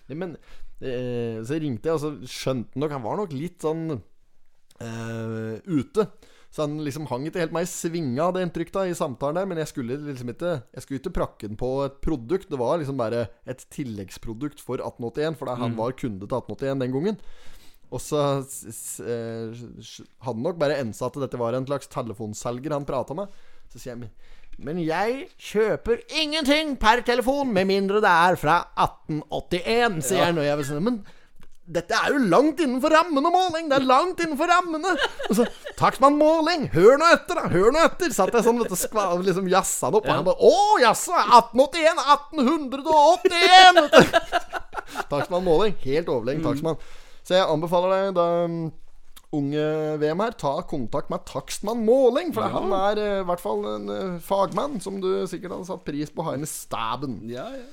[0.09, 0.37] Men
[0.81, 3.85] eh, så ringte jeg, og så skjønte han nok Han var nok litt sånn
[4.79, 6.07] eh, ute.
[6.49, 9.37] Så han liksom hang ikke helt meg i svinga, det inntrykket inntrykk av, i samtalen
[9.37, 9.45] der.
[9.51, 12.49] Men jeg skulle liksom ikke Jeg skulle ikke prakke den på et produkt.
[12.49, 16.81] Det var liksom bare et tilleggsprodukt for 1881, for da han var kunde til 1881
[16.81, 17.21] den gangen.
[17.89, 18.19] Og så
[19.01, 23.29] eh, hadde han nok bare ensa at dette var en slags telefonselger han prata med.
[23.69, 24.09] Så sier jeg
[24.59, 30.37] "Men- jeg kjøper ingenting per telefon med mindre det er fra 1881, sier han.
[30.37, 31.05] Og jeg vil si Men
[31.69, 33.67] dette er jo langt innenfor rammene, Måling!
[33.69, 34.95] Det er langt innenfor rammene!
[35.29, 35.45] Og så
[35.77, 37.51] Takstmann Måling, hør nå etter, da!
[37.53, 38.09] Hør nå etter!
[38.15, 41.13] Satt jeg sånn, vet du, skva, liksom jazza det opp, og han bare Å, jaså!
[41.13, 42.03] 1881!
[42.49, 43.81] 1881!
[43.85, 45.07] Vet.
[45.11, 45.77] Takstmann Måling.
[45.85, 46.79] Helt overlegen takstmann.
[47.21, 48.61] Så jeg anbefaler deg, da um,
[49.37, 49.65] unge
[50.01, 52.33] VM her, ta kontakt med takstmann Måling.
[52.33, 55.85] For han er eh, i hvert fall en eh, fagmann som du sikkert hadde satt
[55.85, 57.21] pris på å ha inn i staben.
[57.29, 57.67] ja, ja.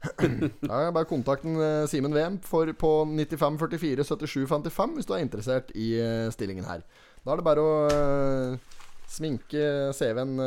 [0.70, 5.14] Ja, bare kontakt en, eh, Simen Wem for, på 95 44 77 55 hvis du
[5.16, 6.84] er interessert i eh, stillingen her.
[7.24, 8.80] Da er det bare å eh,
[9.10, 10.38] sminke CV-en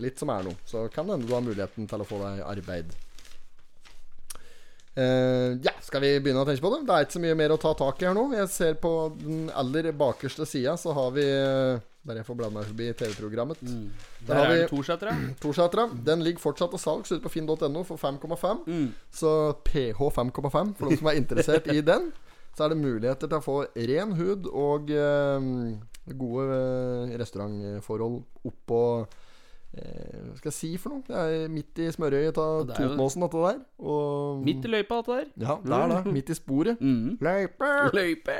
[0.00, 0.56] litt som er noe.
[0.64, 2.94] Så kan det hende du har muligheten til å få deg arbeid.
[4.98, 6.80] Uh, ja, skal vi begynne å tenke på det?
[6.88, 8.24] Det er ikke så mye mer å ta tak i her nå.
[8.34, 12.56] Jeg ser på den aller bakerste sida, så har vi eh, Bare jeg får blanda
[12.60, 13.60] meg forbi TV-programmet.
[14.26, 14.68] Der har er vi-
[15.42, 15.84] Torsætra.
[16.08, 18.62] Den ligger fortsatt til salgs ute på finn.no for 5,5.
[18.66, 18.86] Mm.
[19.12, 19.32] Så
[19.68, 22.12] PH 5,5 for de som er interessert i den.
[22.56, 25.44] Så er det muligheter til å få ren hud og eh,
[26.18, 28.16] gode eh, restaurantforhold
[28.48, 28.80] oppå
[29.76, 31.04] eh, Hva skal jeg si for noe?
[31.06, 33.60] Det er midt i smørøyet av Totenåsen, dette der.
[33.78, 35.30] Og, Midt i løypa, dette der.
[35.46, 36.14] Ja, det er det.
[36.16, 36.80] Midt i sporet.
[36.82, 37.18] Mm.
[37.22, 37.70] Løype!
[37.94, 38.38] Løype.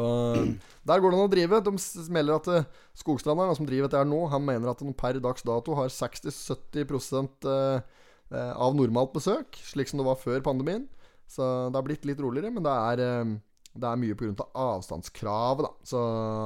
[0.00, 0.52] Og
[0.88, 1.60] der går det an å drive.
[1.66, 1.74] De
[2.14, 2.68] melder at eh,
[2.98, 7.82] som driver dette her nå, han mener at de per dags dato har 60-70 eh,
[8.32, 10.86] eh, av normalt besøk, slik som det var før pandemien.
[11.28, 13.00] Så det har blitt litt roligere, men det er,
[13.76, 14.46] det er mye pga.
[14.56, 15.88] avstandskravet, da.
[15.90, 16.04] Så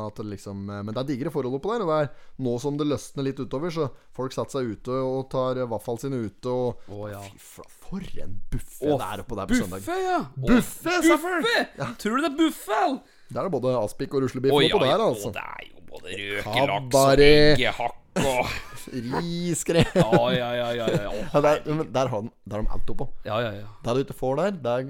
[0.08, 1.84] at det liksom, men det er digre forhold oppå der.
[1.84, 5.28] Og det er nå som det løsner litt utover, så folk setter seg ute og
[5.30, 7.22] tar vaffel sine ute og Å, ja.
[7.22, 9.82] Fy flate, for en buffé det er oppå der på søndag.
[9.82, 10.20] Buffé, ja!
[10.36, 11.58] Buffé, buffé!
[12.00, 12.84] Tror du det er buffé?
[13.32, 14.98] Der er det både aspik og ruslebiff Å, oppå ja, ja.
[14.98, 15.32] der, altså.
[15.34, 18.52] det er jo både røkelaks og eggehakk og
[18.92, 19.86] Riskrem.
[19.94, 20.68] Ja, ja, ja.
[20.74, 21.10] ja, ja.
[21.44, 21.60] Der,
[21.94, 23.06] der, har de, der har de alt oppå.
[23.24, 23.68] ja, ja, ja.
[23.84, 24.88] Det du ikke får der, der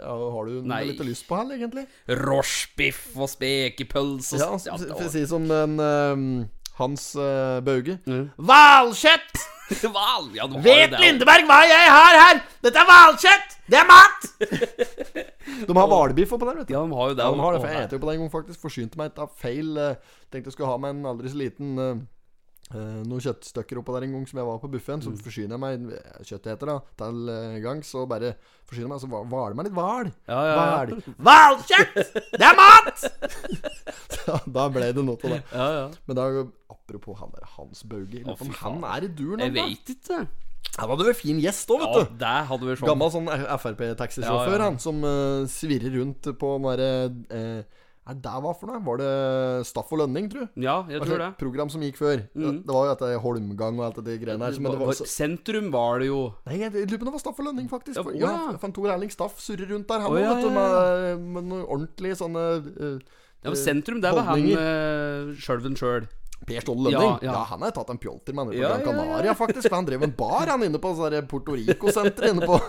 [0.00, 0.80] har du Nei.
[0.88, 1.84] litt lyst på her, egentlig.
[2.24, 6.24] Rorsbiff og spekepølse Ja, og Ja, det si som den, um,
[6.80, 8.00] Hans uh, Bauge.
[8.08, 8.30] Mm.
[9.96, 12.40] Val, ja, du Vet det, Lindeberg hva jeg har her?
[12.64, 13.54] Dette er hvalkjøtt!
[13.72, 14.26] Det er mat!
[15.68, 16.74] de har hvalbiff oppå der, vet du.
[16.74, 17.24] Ja, de har jo det.
[17.24, 18.60] Ja, de har det, for jeg spiste jo på den en gang, faktisk.
[18.60, 19.70] Forsynte meg ikke av feil.
[19.80, 22.02] eh, tenkte jeg skulle ha med en aldri så liten eh,
[22.72, 25.02] noen kjøttstykker oppå der en gang som jeg var på buffeen.
[25.02, 25.04] Mm.
[25.04, 28.32] Så forsyner jeg meg eh, kjøttet heter da til uh, gangs, og bare
[28.66, 29.02] forsyner meg.
[29.02, 30.10] Så hva- hvaler meg litt hval.
[30.30, 30.54] Ja, ja,
[30.88, 30.98] ja.
[31.28, 32.16] Hvalkjøtt!
[32.32, 33.04] Det er mat!
[34.56, 35.42] da ble det noe av det.
[35.52, 35.84] Ja, ja.
[36.08, 36.26] Men da,
[36.72, 38.24] apropos han der Hans Bauge.
[38.24, 40.24] om Han er i duren Jeg veit ikke.
[40.74, 42.14] Han hadde vært fin gjest òg, Ja, vet du.
[42.24, 42.88] det hadde vært sånn.
[42.90, 44.64] Gammel sånn Frp-taxisjåfør, Ja, ja.
[44.64, 46.88] han som uh, svirrer rundt på den derre
[47.30, 48.82] uh, Er det hva for noe?
[48.84, 49.10] Var det
[49.64, 50.42] Staff og Lønning, tro?
[50.60, 51.28] Ja, jeg Altså, tror det.
[51.40, 52.18] Program som gikk før.
[52.36, 54.52] Det, det var jo dette Holmgang og alt det greiene her.
[54.52, 56.34] så- Men det var så, Sentrum var det jo.
[56.46, 57.96] nei, jeg lurer på om det var Staff og Lønning, faktisk.
[57.96, 58.56] Ja, Ja, ja.
[58.58, 60.20] for Tor Erling Staff surrer rundt der, han òg, du.
[60.20, 63.00] ja, Med, med noen ordentlige sånne uh,
[63.44, 66.04] Ja, men eh, Sentrum, der var han uh, sjølven sjøl.
[66.44, 67.00] Per Ståle Lønning?
[67.00, 67.44] Ja, Ja, ja.
[67.44, 68.98] han har tatt en pjolter med nede på Ja, Gran.
[69.00, 69.64] Canaria, faktisk.
[69.70, 72.60] For han drev en bar, han inne på sånn Puerto Rico-senteret inne på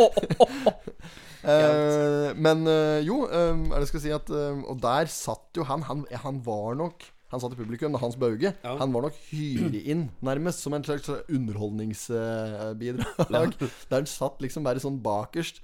[0.00, 5.56] Eh, Men eh, jo, eh, er det jeg skal si at eh, Og der satt
[5.56, 8.50] jo han Han, han var nok han satt i publikum, Hans Bauge.
[8.66, 13.52] Han var nok hyrig inn, nærmest, som en slags underholdningsbidrag.
[13.90, 15.60] Der han satt liksom bare sånn bakerst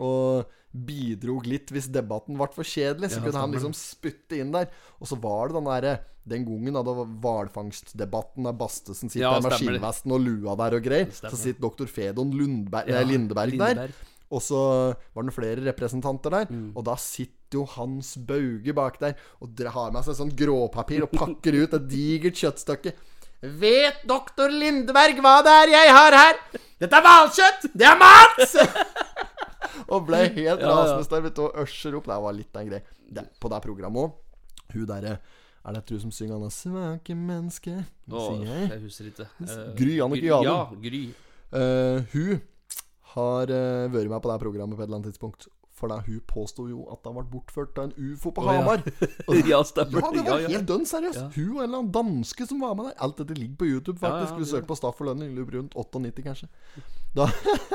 [0.00, 3.10] og bidrog litt hvis debatten ble for kjedelig.
[3.12, 4.70] Så kunne han liksom spytte inn der.
[4.96, 5.94] Og så var det den derre
[6.30, 10.54] Den gangen da det var hvalfangstdebatten der Bastesen sitter Ja, der med skinnvesten og lua
[10.60, 11.08] der og greier.
[11.16, 13.76] Så sitter doktor Fedon Lundberg, Ja, Lindeberg, Lindeberg.
[13.76, 13.90] der.
[14.30, 14.60] Og så
[15.14, 16.50] var det flere representanter der.
[16.50, 16.70] Mm.
[16.78, 21.14] Og da sitter jo Hans Bauge bak der og har med seg sånn gråpapir og
[21.14, 22.94] pakker ut et digert kjøttstykke.
[23.40, 26.40] Vet doktor Lindeberg hva det er jeg har her?
[26.80, 27.70] Dette er hvalkjøtt!
[27.74, 28.40] Det er mat!
[29.92, 30.74] og ble helt Ja, ja.
[30.76, 32.06] rasende du, og ørser opp.
[32.08, 32.98] Det var litt av en greie.
[33.10, 34.12] Det, på det programmet òg.
[34.76, 35.18] Hun derre
[35.60, 37.84] Er det du som synger han 'Svake menneske'?
[38.08, 38.70] Åh, jeg.
[38.70, 39.26] jeg husker ikke.
[39.76, 40.44] Gry Annike Jalum.
[40.46, 41.02] Ja, Gry.
[41.52, 42.40] Uh, hun
[43.14, 45.48] har uh, vært med på det programmet på et eller annet tidspunkt.
[45.80, 48.58] For da hun påsto jo at har vært bortført av en ufo på ja.
[48.58, 48.82] Hamar.
[49.48, 50.02] Ja, stemmer.
[50.04, 50.50] Ja, det var Ja, ja.
[50.58, 51.22] helt dønn seriøst.
[51.22, 51.28] Ja.
[51.38, 52.98] Hun og en eller annen danske som var med der.
[53.06, 54.34] Alt dette ligger på YouTube, Ja, faktisk.
[54.34, 56.50] ja, Du søker på Staff og Lønning, rundt 98, kanskje.
[57.16, 57.26] Da,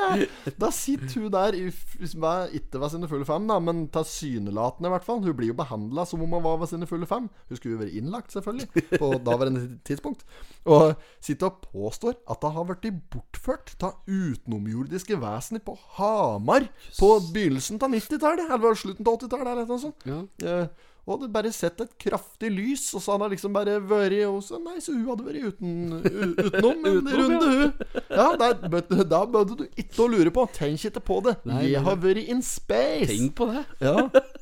[0.62, 5.04] da sitter hun der, i, ikke ved sine fulle fem, da, men tilsynelatende i hvert
[5.04, 5.20] fall.
[5.24, 7.28] Hun blir jo behandla som om hun var ved sine fulle fem.
[7.48, 10.24] Hun skulle jo være innlagt, selvfølgelig, på daværende tidspunkt.
[10.64, 17.12] Og sitter og påstår at det har blitt bortført av utenomjordiske vesener på Hamar på
[17.34, 18.52] begynnelsen av 90-tallet.
[18.56, 20.08] Eller slutten av 80-tallet, eller noe sånt.
[20.08, 20.22] Ja.
[20.48, 24.16] Eh, og hadde bare sett et kraftig lys, og så hadde hun liksom bare vært
[24.26, 27.72] og så, Nei, så hun hadde vært uten, utenom en runde, hun.
[28.10, 30.48] Ja, bød- da bødde du ikke å lure på.
[30.56, 31.36] Tenk ikke på det.
[31.46, 33.06] Nei, Jeg har vært in space.
[33.12, 33.62] Tenk på det.
[33.86, 33.96] Ja.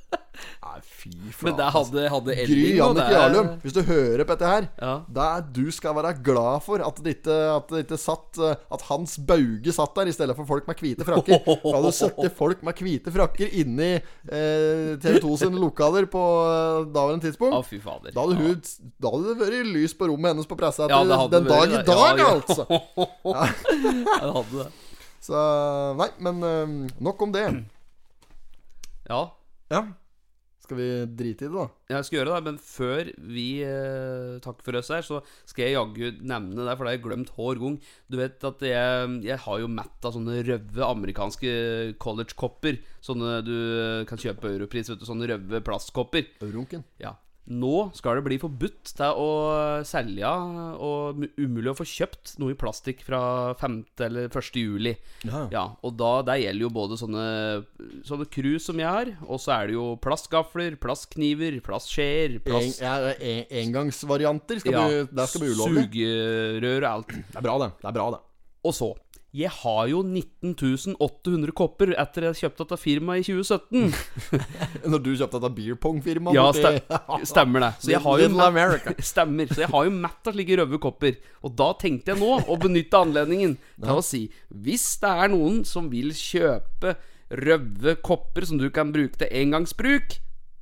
[0.64, 1.44] Nei, fy flate.
[1.46, 4.94] Men der hadde, hadde Gry Elling og Jarlum, hvis du hører på dette her Ja.
[5.16, 8.56] da er du skal være glad for at det ikke, at det ikke satt eh,
[8.74, 11.38] At Hans Bauge satt der i stedet for folk med hvite frakker.
[11.44, 16.24] Da hadde du sittet folk med hvite frakker inni eh, TV 2 sine lokaler på
[16.48, 17.54] eh, daværende tidspunkt.
[17.54, 18.10] Å, fy fader.
[18.16, 18.64] Da hadde, hun,
[18.98, 21.82] da hadde det vært lys på rommet hennes på pressa Ja, det den dag i
[21.86, 22.32] dag, Ja, ja.
[22.34, 22.66] altså.
[22.68, 23.46] Ja,
[24.24, 24.68] det hadde det.
[25.24, 25.40] Så
[26.02, 26.74] Nei, men eh,
[27.06, 27.44] nok om det.
[29.08, 29.22] Ja.
[29.72, 29.84] Ja.
[30.64, 31.64] Skal vi drite i det, da?
[31.90, 35.66] Ja, Jeg skal gjøre det, men før vi eh, takker for oss her, så skal
[35.66, 37.76] jeg jaggu nevne det, for det har jeg glemt hver gang.
[38.08, 41.52] Du vet at jeg, jeg har jo mett av sånne røve amerikanske
[42.00, 42.80] college-kopper.
[43.04, 43.56] Sånne du
[44.08, 45.06] kan kjøpe Europris, vet du.
[45.08, 46.32] Sånne røve plastkopper.
[46.48, 46.86] Eurunken.
[47.02, 47.12] Ja.
[47.44, 49.28] Nå skal det bli forbudt til å
[49.84, 50.30] selge
[50.80, 53.20] og umulig å få kjøpt noe i plastikk fra
[53.60, 53.74] 5.
[54.06, 54.56] eller 1.
[54.56, 54.94] juli.
[55.28, 55.42] Ja.
[55.52, 57.26] Ja, og da, det gjelder jo både sånne
[58.08, 62.80] Sånne krus som jeg har, og så er det jo plastgafler, plastkniver, plastskjeer, En, plast...
[62.80, 65.84] ja, en, engangsvarianter skal Ja, bli, det skal bli ulovlig.
[65.90, 67.12] Sugerør og alt.
[67.12, 67.70] Det er bra, det.
[67.82, 68.22] Det er bra, det.
[68.64, 68.94] Og så
[69.34, 73.88] Jeg har jo 19.800 kopper etter jeg kjøpte dette firmaet i 2017.
[74.92, 76.76] Når du kjøpte dette beer pong-firmaet Ja, stem,
[77.26, 77.70] stemmer det.
[77.82, 78.28] Så jeg har jo
[79.12, 79.50] Stemmer.
[79.50, 81.18] Så jeg har jo mett av slike røde kopper.
[81.42, 85.64] Og da tenkte jeg nå å benytte anledningen til å si Hvis det er noen
[85.66, 86.94] som vil kjøpe
[87.34, 90.20] røve kopper som du kan bruke til engangsbruk,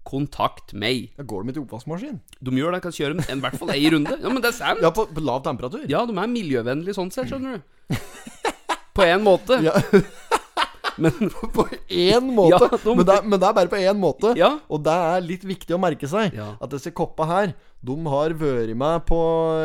[0.09, 1.11] kontakt meg.
[1.18, 2.23] Da går de i oppvaskmaskin?
[2.41, 4.16] De gjør det, kan kjøre en, en, hvert fall ei runde.
[4.16, 4.81] Ja, men det er sant.
[4.81, 5.85] Ja, på, på lav temperatur?
[5.91, 8.01] Ja, de er miljøvennlige sånn sett, skjønner du.
[8.95, 9.59] På en måte.
[9.64, 9.72] Ja.
[11.03, 11.12] Men
[11.55, 12.53] på én måte.
[12.53, 14.34] Ja, de- men, det er, men det er bare på én måte.
[14.36, 14.51] Ja.
[14.68, 16.36] Og det er litt viktig å merke seg.
[16.61, 19.18] At disse koppa her, de har vært med på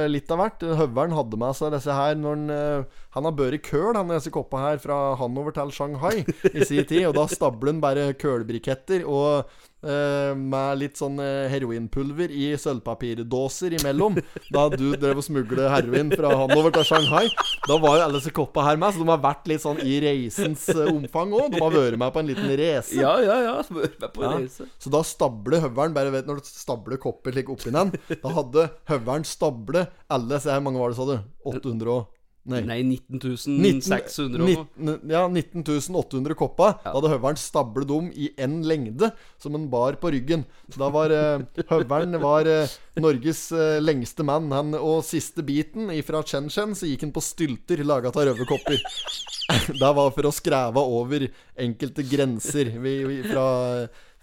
[0.09, 0.63] litt av hvert.
[0.79, 4.29] Høveren hadde med seg disse her når han eh, Han har båret køl, han disse
[4.33, 7.07] koppa her, fra Hanover til Shanghai i sin tid.
[7.09, 9.47] Og da stabler han bare kølbriketter og
[9.81, 14.19] eh, med litt sånn eh, heroinpulver i sølvpapirdåser imellom.
[14.53, 17.25] Da du drev og smugla heroin fra Hanover til Shanghai.
[17.67, 19.97] Da var jo alle disse koppa her med, så de har vært litt sånn i
[20.05, 21.49] reisens eh, omfang òg.
[21.55, 22.97] De har vært med på en liten reise.
[23.01, 23.55] Ja, ja, ja.
[23.77, 24.35] Vært på Ja.
[24.37, 24.69] reise.
[24.81, 28.69] Så da stabler høveren Bare vet når du stabler kopper slik oppi den Da hadde
[28.91, 31.17] høveren stable alle hvor mange var det, sa du?
[31.51, 32.05] 800 og
[32.47, 32.77] Nei, Nei,
[33.11, 34.65] 19.600 19 600 og noe.
[34.79, 39.09] 19 Ja, 19 800 Da hadde høveren stablet dem i en lengde
[39.41, 40.45] Som en bar på ryggen.
[40.77, 42.71] Da var eh, Høveren var eh,
[43.03, 44.47] Norges eh, lengste mann.
[44.55, 48.79] Han, Og siste biten Fra Chen-Chen Så gikk han på stylter Laget av røvekopper
[49.81, 51.23] Det var for å skreve over
[51.57, 52.71] Enkelte grenser.
[52.83, 53.45] Vi, vi, Fra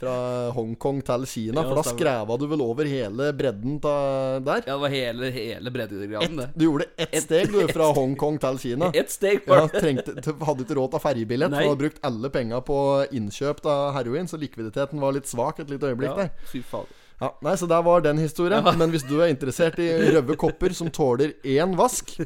[0.01, 0.15] fra
[0.57, 1.63] Hongkong til Kina.
[1.63, 3.93] Ja, For da skreva du vel over hele bredden ta,
[4.43, 4.65] der.
[4.67, 6.49] Ja, det var hele, hele breddegraden, det.
[6.59, 8.91] Du gjorde ett steg du fra Hongkong til Kina.
[8.95, 11.55] Ett steg Ja, trengte, hadde ikke råd til ferjebillett.
[11.55, 12.81] for hadde brukt alle penga på
[13.15, 16.51] innkjøp av heroin, så likviditeten var litt svak et lite øyeblikk Ja, der.
[16.51, 16.91] fy faen.
[17.23, 18.65] Ja, nei, Så der var den historien.
[18.77, 22.17] Men hvis du er interessert i røde kopper som tåler én vask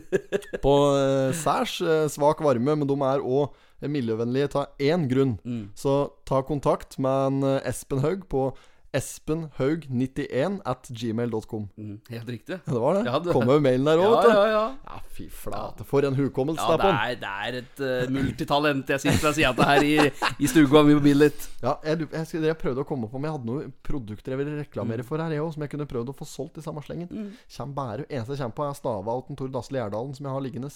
[0.64, 3.52] på eh, særs eh, svak varme, men de er òg
[3.82, 5.68] miljøvennlige av én grunn, Mm.
[5.74, 8.52] så ta kontakt med en eh, Espen Haug på
[8.94, 11.66] espenhaug91 at gmail.com.
[11.76, 12.56] Mm, helt riktig.
[12.66, 13.02] Ja, det var det.
[13.04, 14.30] Ja, det- Kom med mailen der òg, Ja, vet du.
[14.30, 14.74] ja, ja.
[14.86, 15.84] Ja, fy flate.
[15.84, 17.20] For en hukommelse Ja, det er på.
[17.20, 20.10] det er et uh, multitalent jeg sitter ved sida av her i,
[20.40, 21.48] i stua mi på Billit.
[21.62, 24.58] Ja, jeg, jeg, jeg prøvde å komme på om jeg hadde noen produkter jeg ville
[24.64, 27.34] reklamere for her, jeg òg, som jeg kunne prøvd å få solgt i samme slengen.
[27.48, 30.40] Kjem bare, eneste jeg kommer på, er stava av Tor Dasle Gjerdalen, som jeg har
[30.40, 30.72] liggende.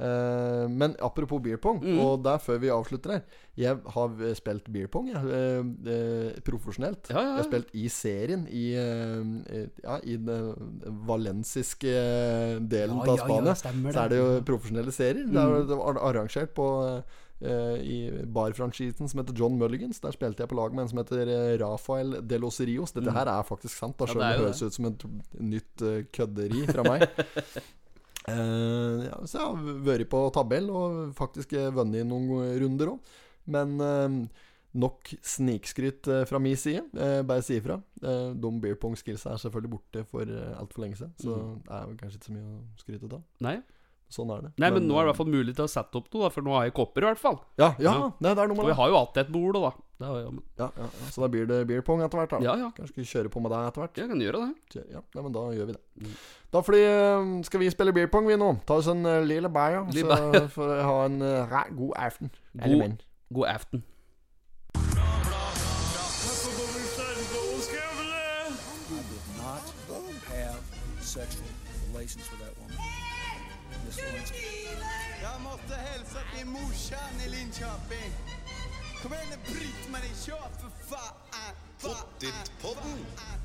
[0.00, 3.24] Eh, men apropos beer pong, og der før vi avslutter her
[3.60, 7.10] Jeg har spilt beer pong jeg, uh, uh, profesjonelt.
[7.12, 7.32] Ja, ja, ja.
[7.34, 8.62] Jeg har spilt i serien i,
[9.84, 10.54] Ja, i den
[11.06, 11.92] valensiske
[12.70, 13.50] delen Ja, av ja, Spania.
[13.52, 14.16] ja, stemmer så er det.
[14.16, 15.26] det jo profesjonelle serier.
[15.28, 16.68] Det er det var arrangert på
[17.40, 17.98] i
[18.28, 20.00] barfranchisen som heter John Mulligans.
[20.04, 21.30] Der spilte jeg på lag med en som heter
[21.62, 22.92] Rafael De Los Rios.
[22.92, 24.12] Dette her er faktisk sant, da, Mm.
[24.12, 25.04] Selv om det er det høres ut som et
[25.40, 27.06] nytt kødderi fra meg.
[28.30, 33.10] Eh, ja, så jeg har vært på tabell og faktisk eh, vunnet noen runder òg.
[33.50, 34.14] Men uh,
[34.78, 36.84] nok snikskryt fra min side.
[36.94, 37.80] Uh, bare si ifra.
[38.00, 41.14] De beer pong skillsa er selvfølgelig borte for uh, altfor lenge siden.
[41.18, 41.56] Så Mm.
[41.66, 43.22] det er kanskje ikke så mye å skryte av.
[43.42, 43.56] Nei.
[44.10, 44.52] Sånn er det.
[44.58, 46.30] Nei, men nå er det i hvert fall mulig til å sette opp noe, da,
[46.34, 47.36] for nå har jeg kopper, i hvert fall.
[47.58, 48.08] Ja, ja, Ja.
[48.18, 48.72] Nei, det er noe med det.
[48.72, 49.70] vi har jo alltid et bord, da.
[50.00, 50.44] Det er, ja, men...
[50.56, 51.08] Ja, ja, ja.
[51.12, 52.30] Så da blir det beer pong etter hvert.
[52.32, 52.70] da ja, ja.
[52.76, 53.98] Kanskje vi kjøre på med deg etter hvert.
[54.00, 54.84] Jeg kan gjøre det.
[54.94, 55.82] Ja, nei, men da gjør vi det.
[56.00, 56.14] Mm.
[56.56, 58.48] Da fordi, eh, skal vi spille beer pong, vi nå.
[58.64, 62.32] Ta oss en uh, lille bayer, så får å ha en uh, god aften.
[62.56, 63.04] God-.
[63.28, 63.84] God aften.
[71.10, 71.39] Not
[81.80, 83.39] Pottit-podden.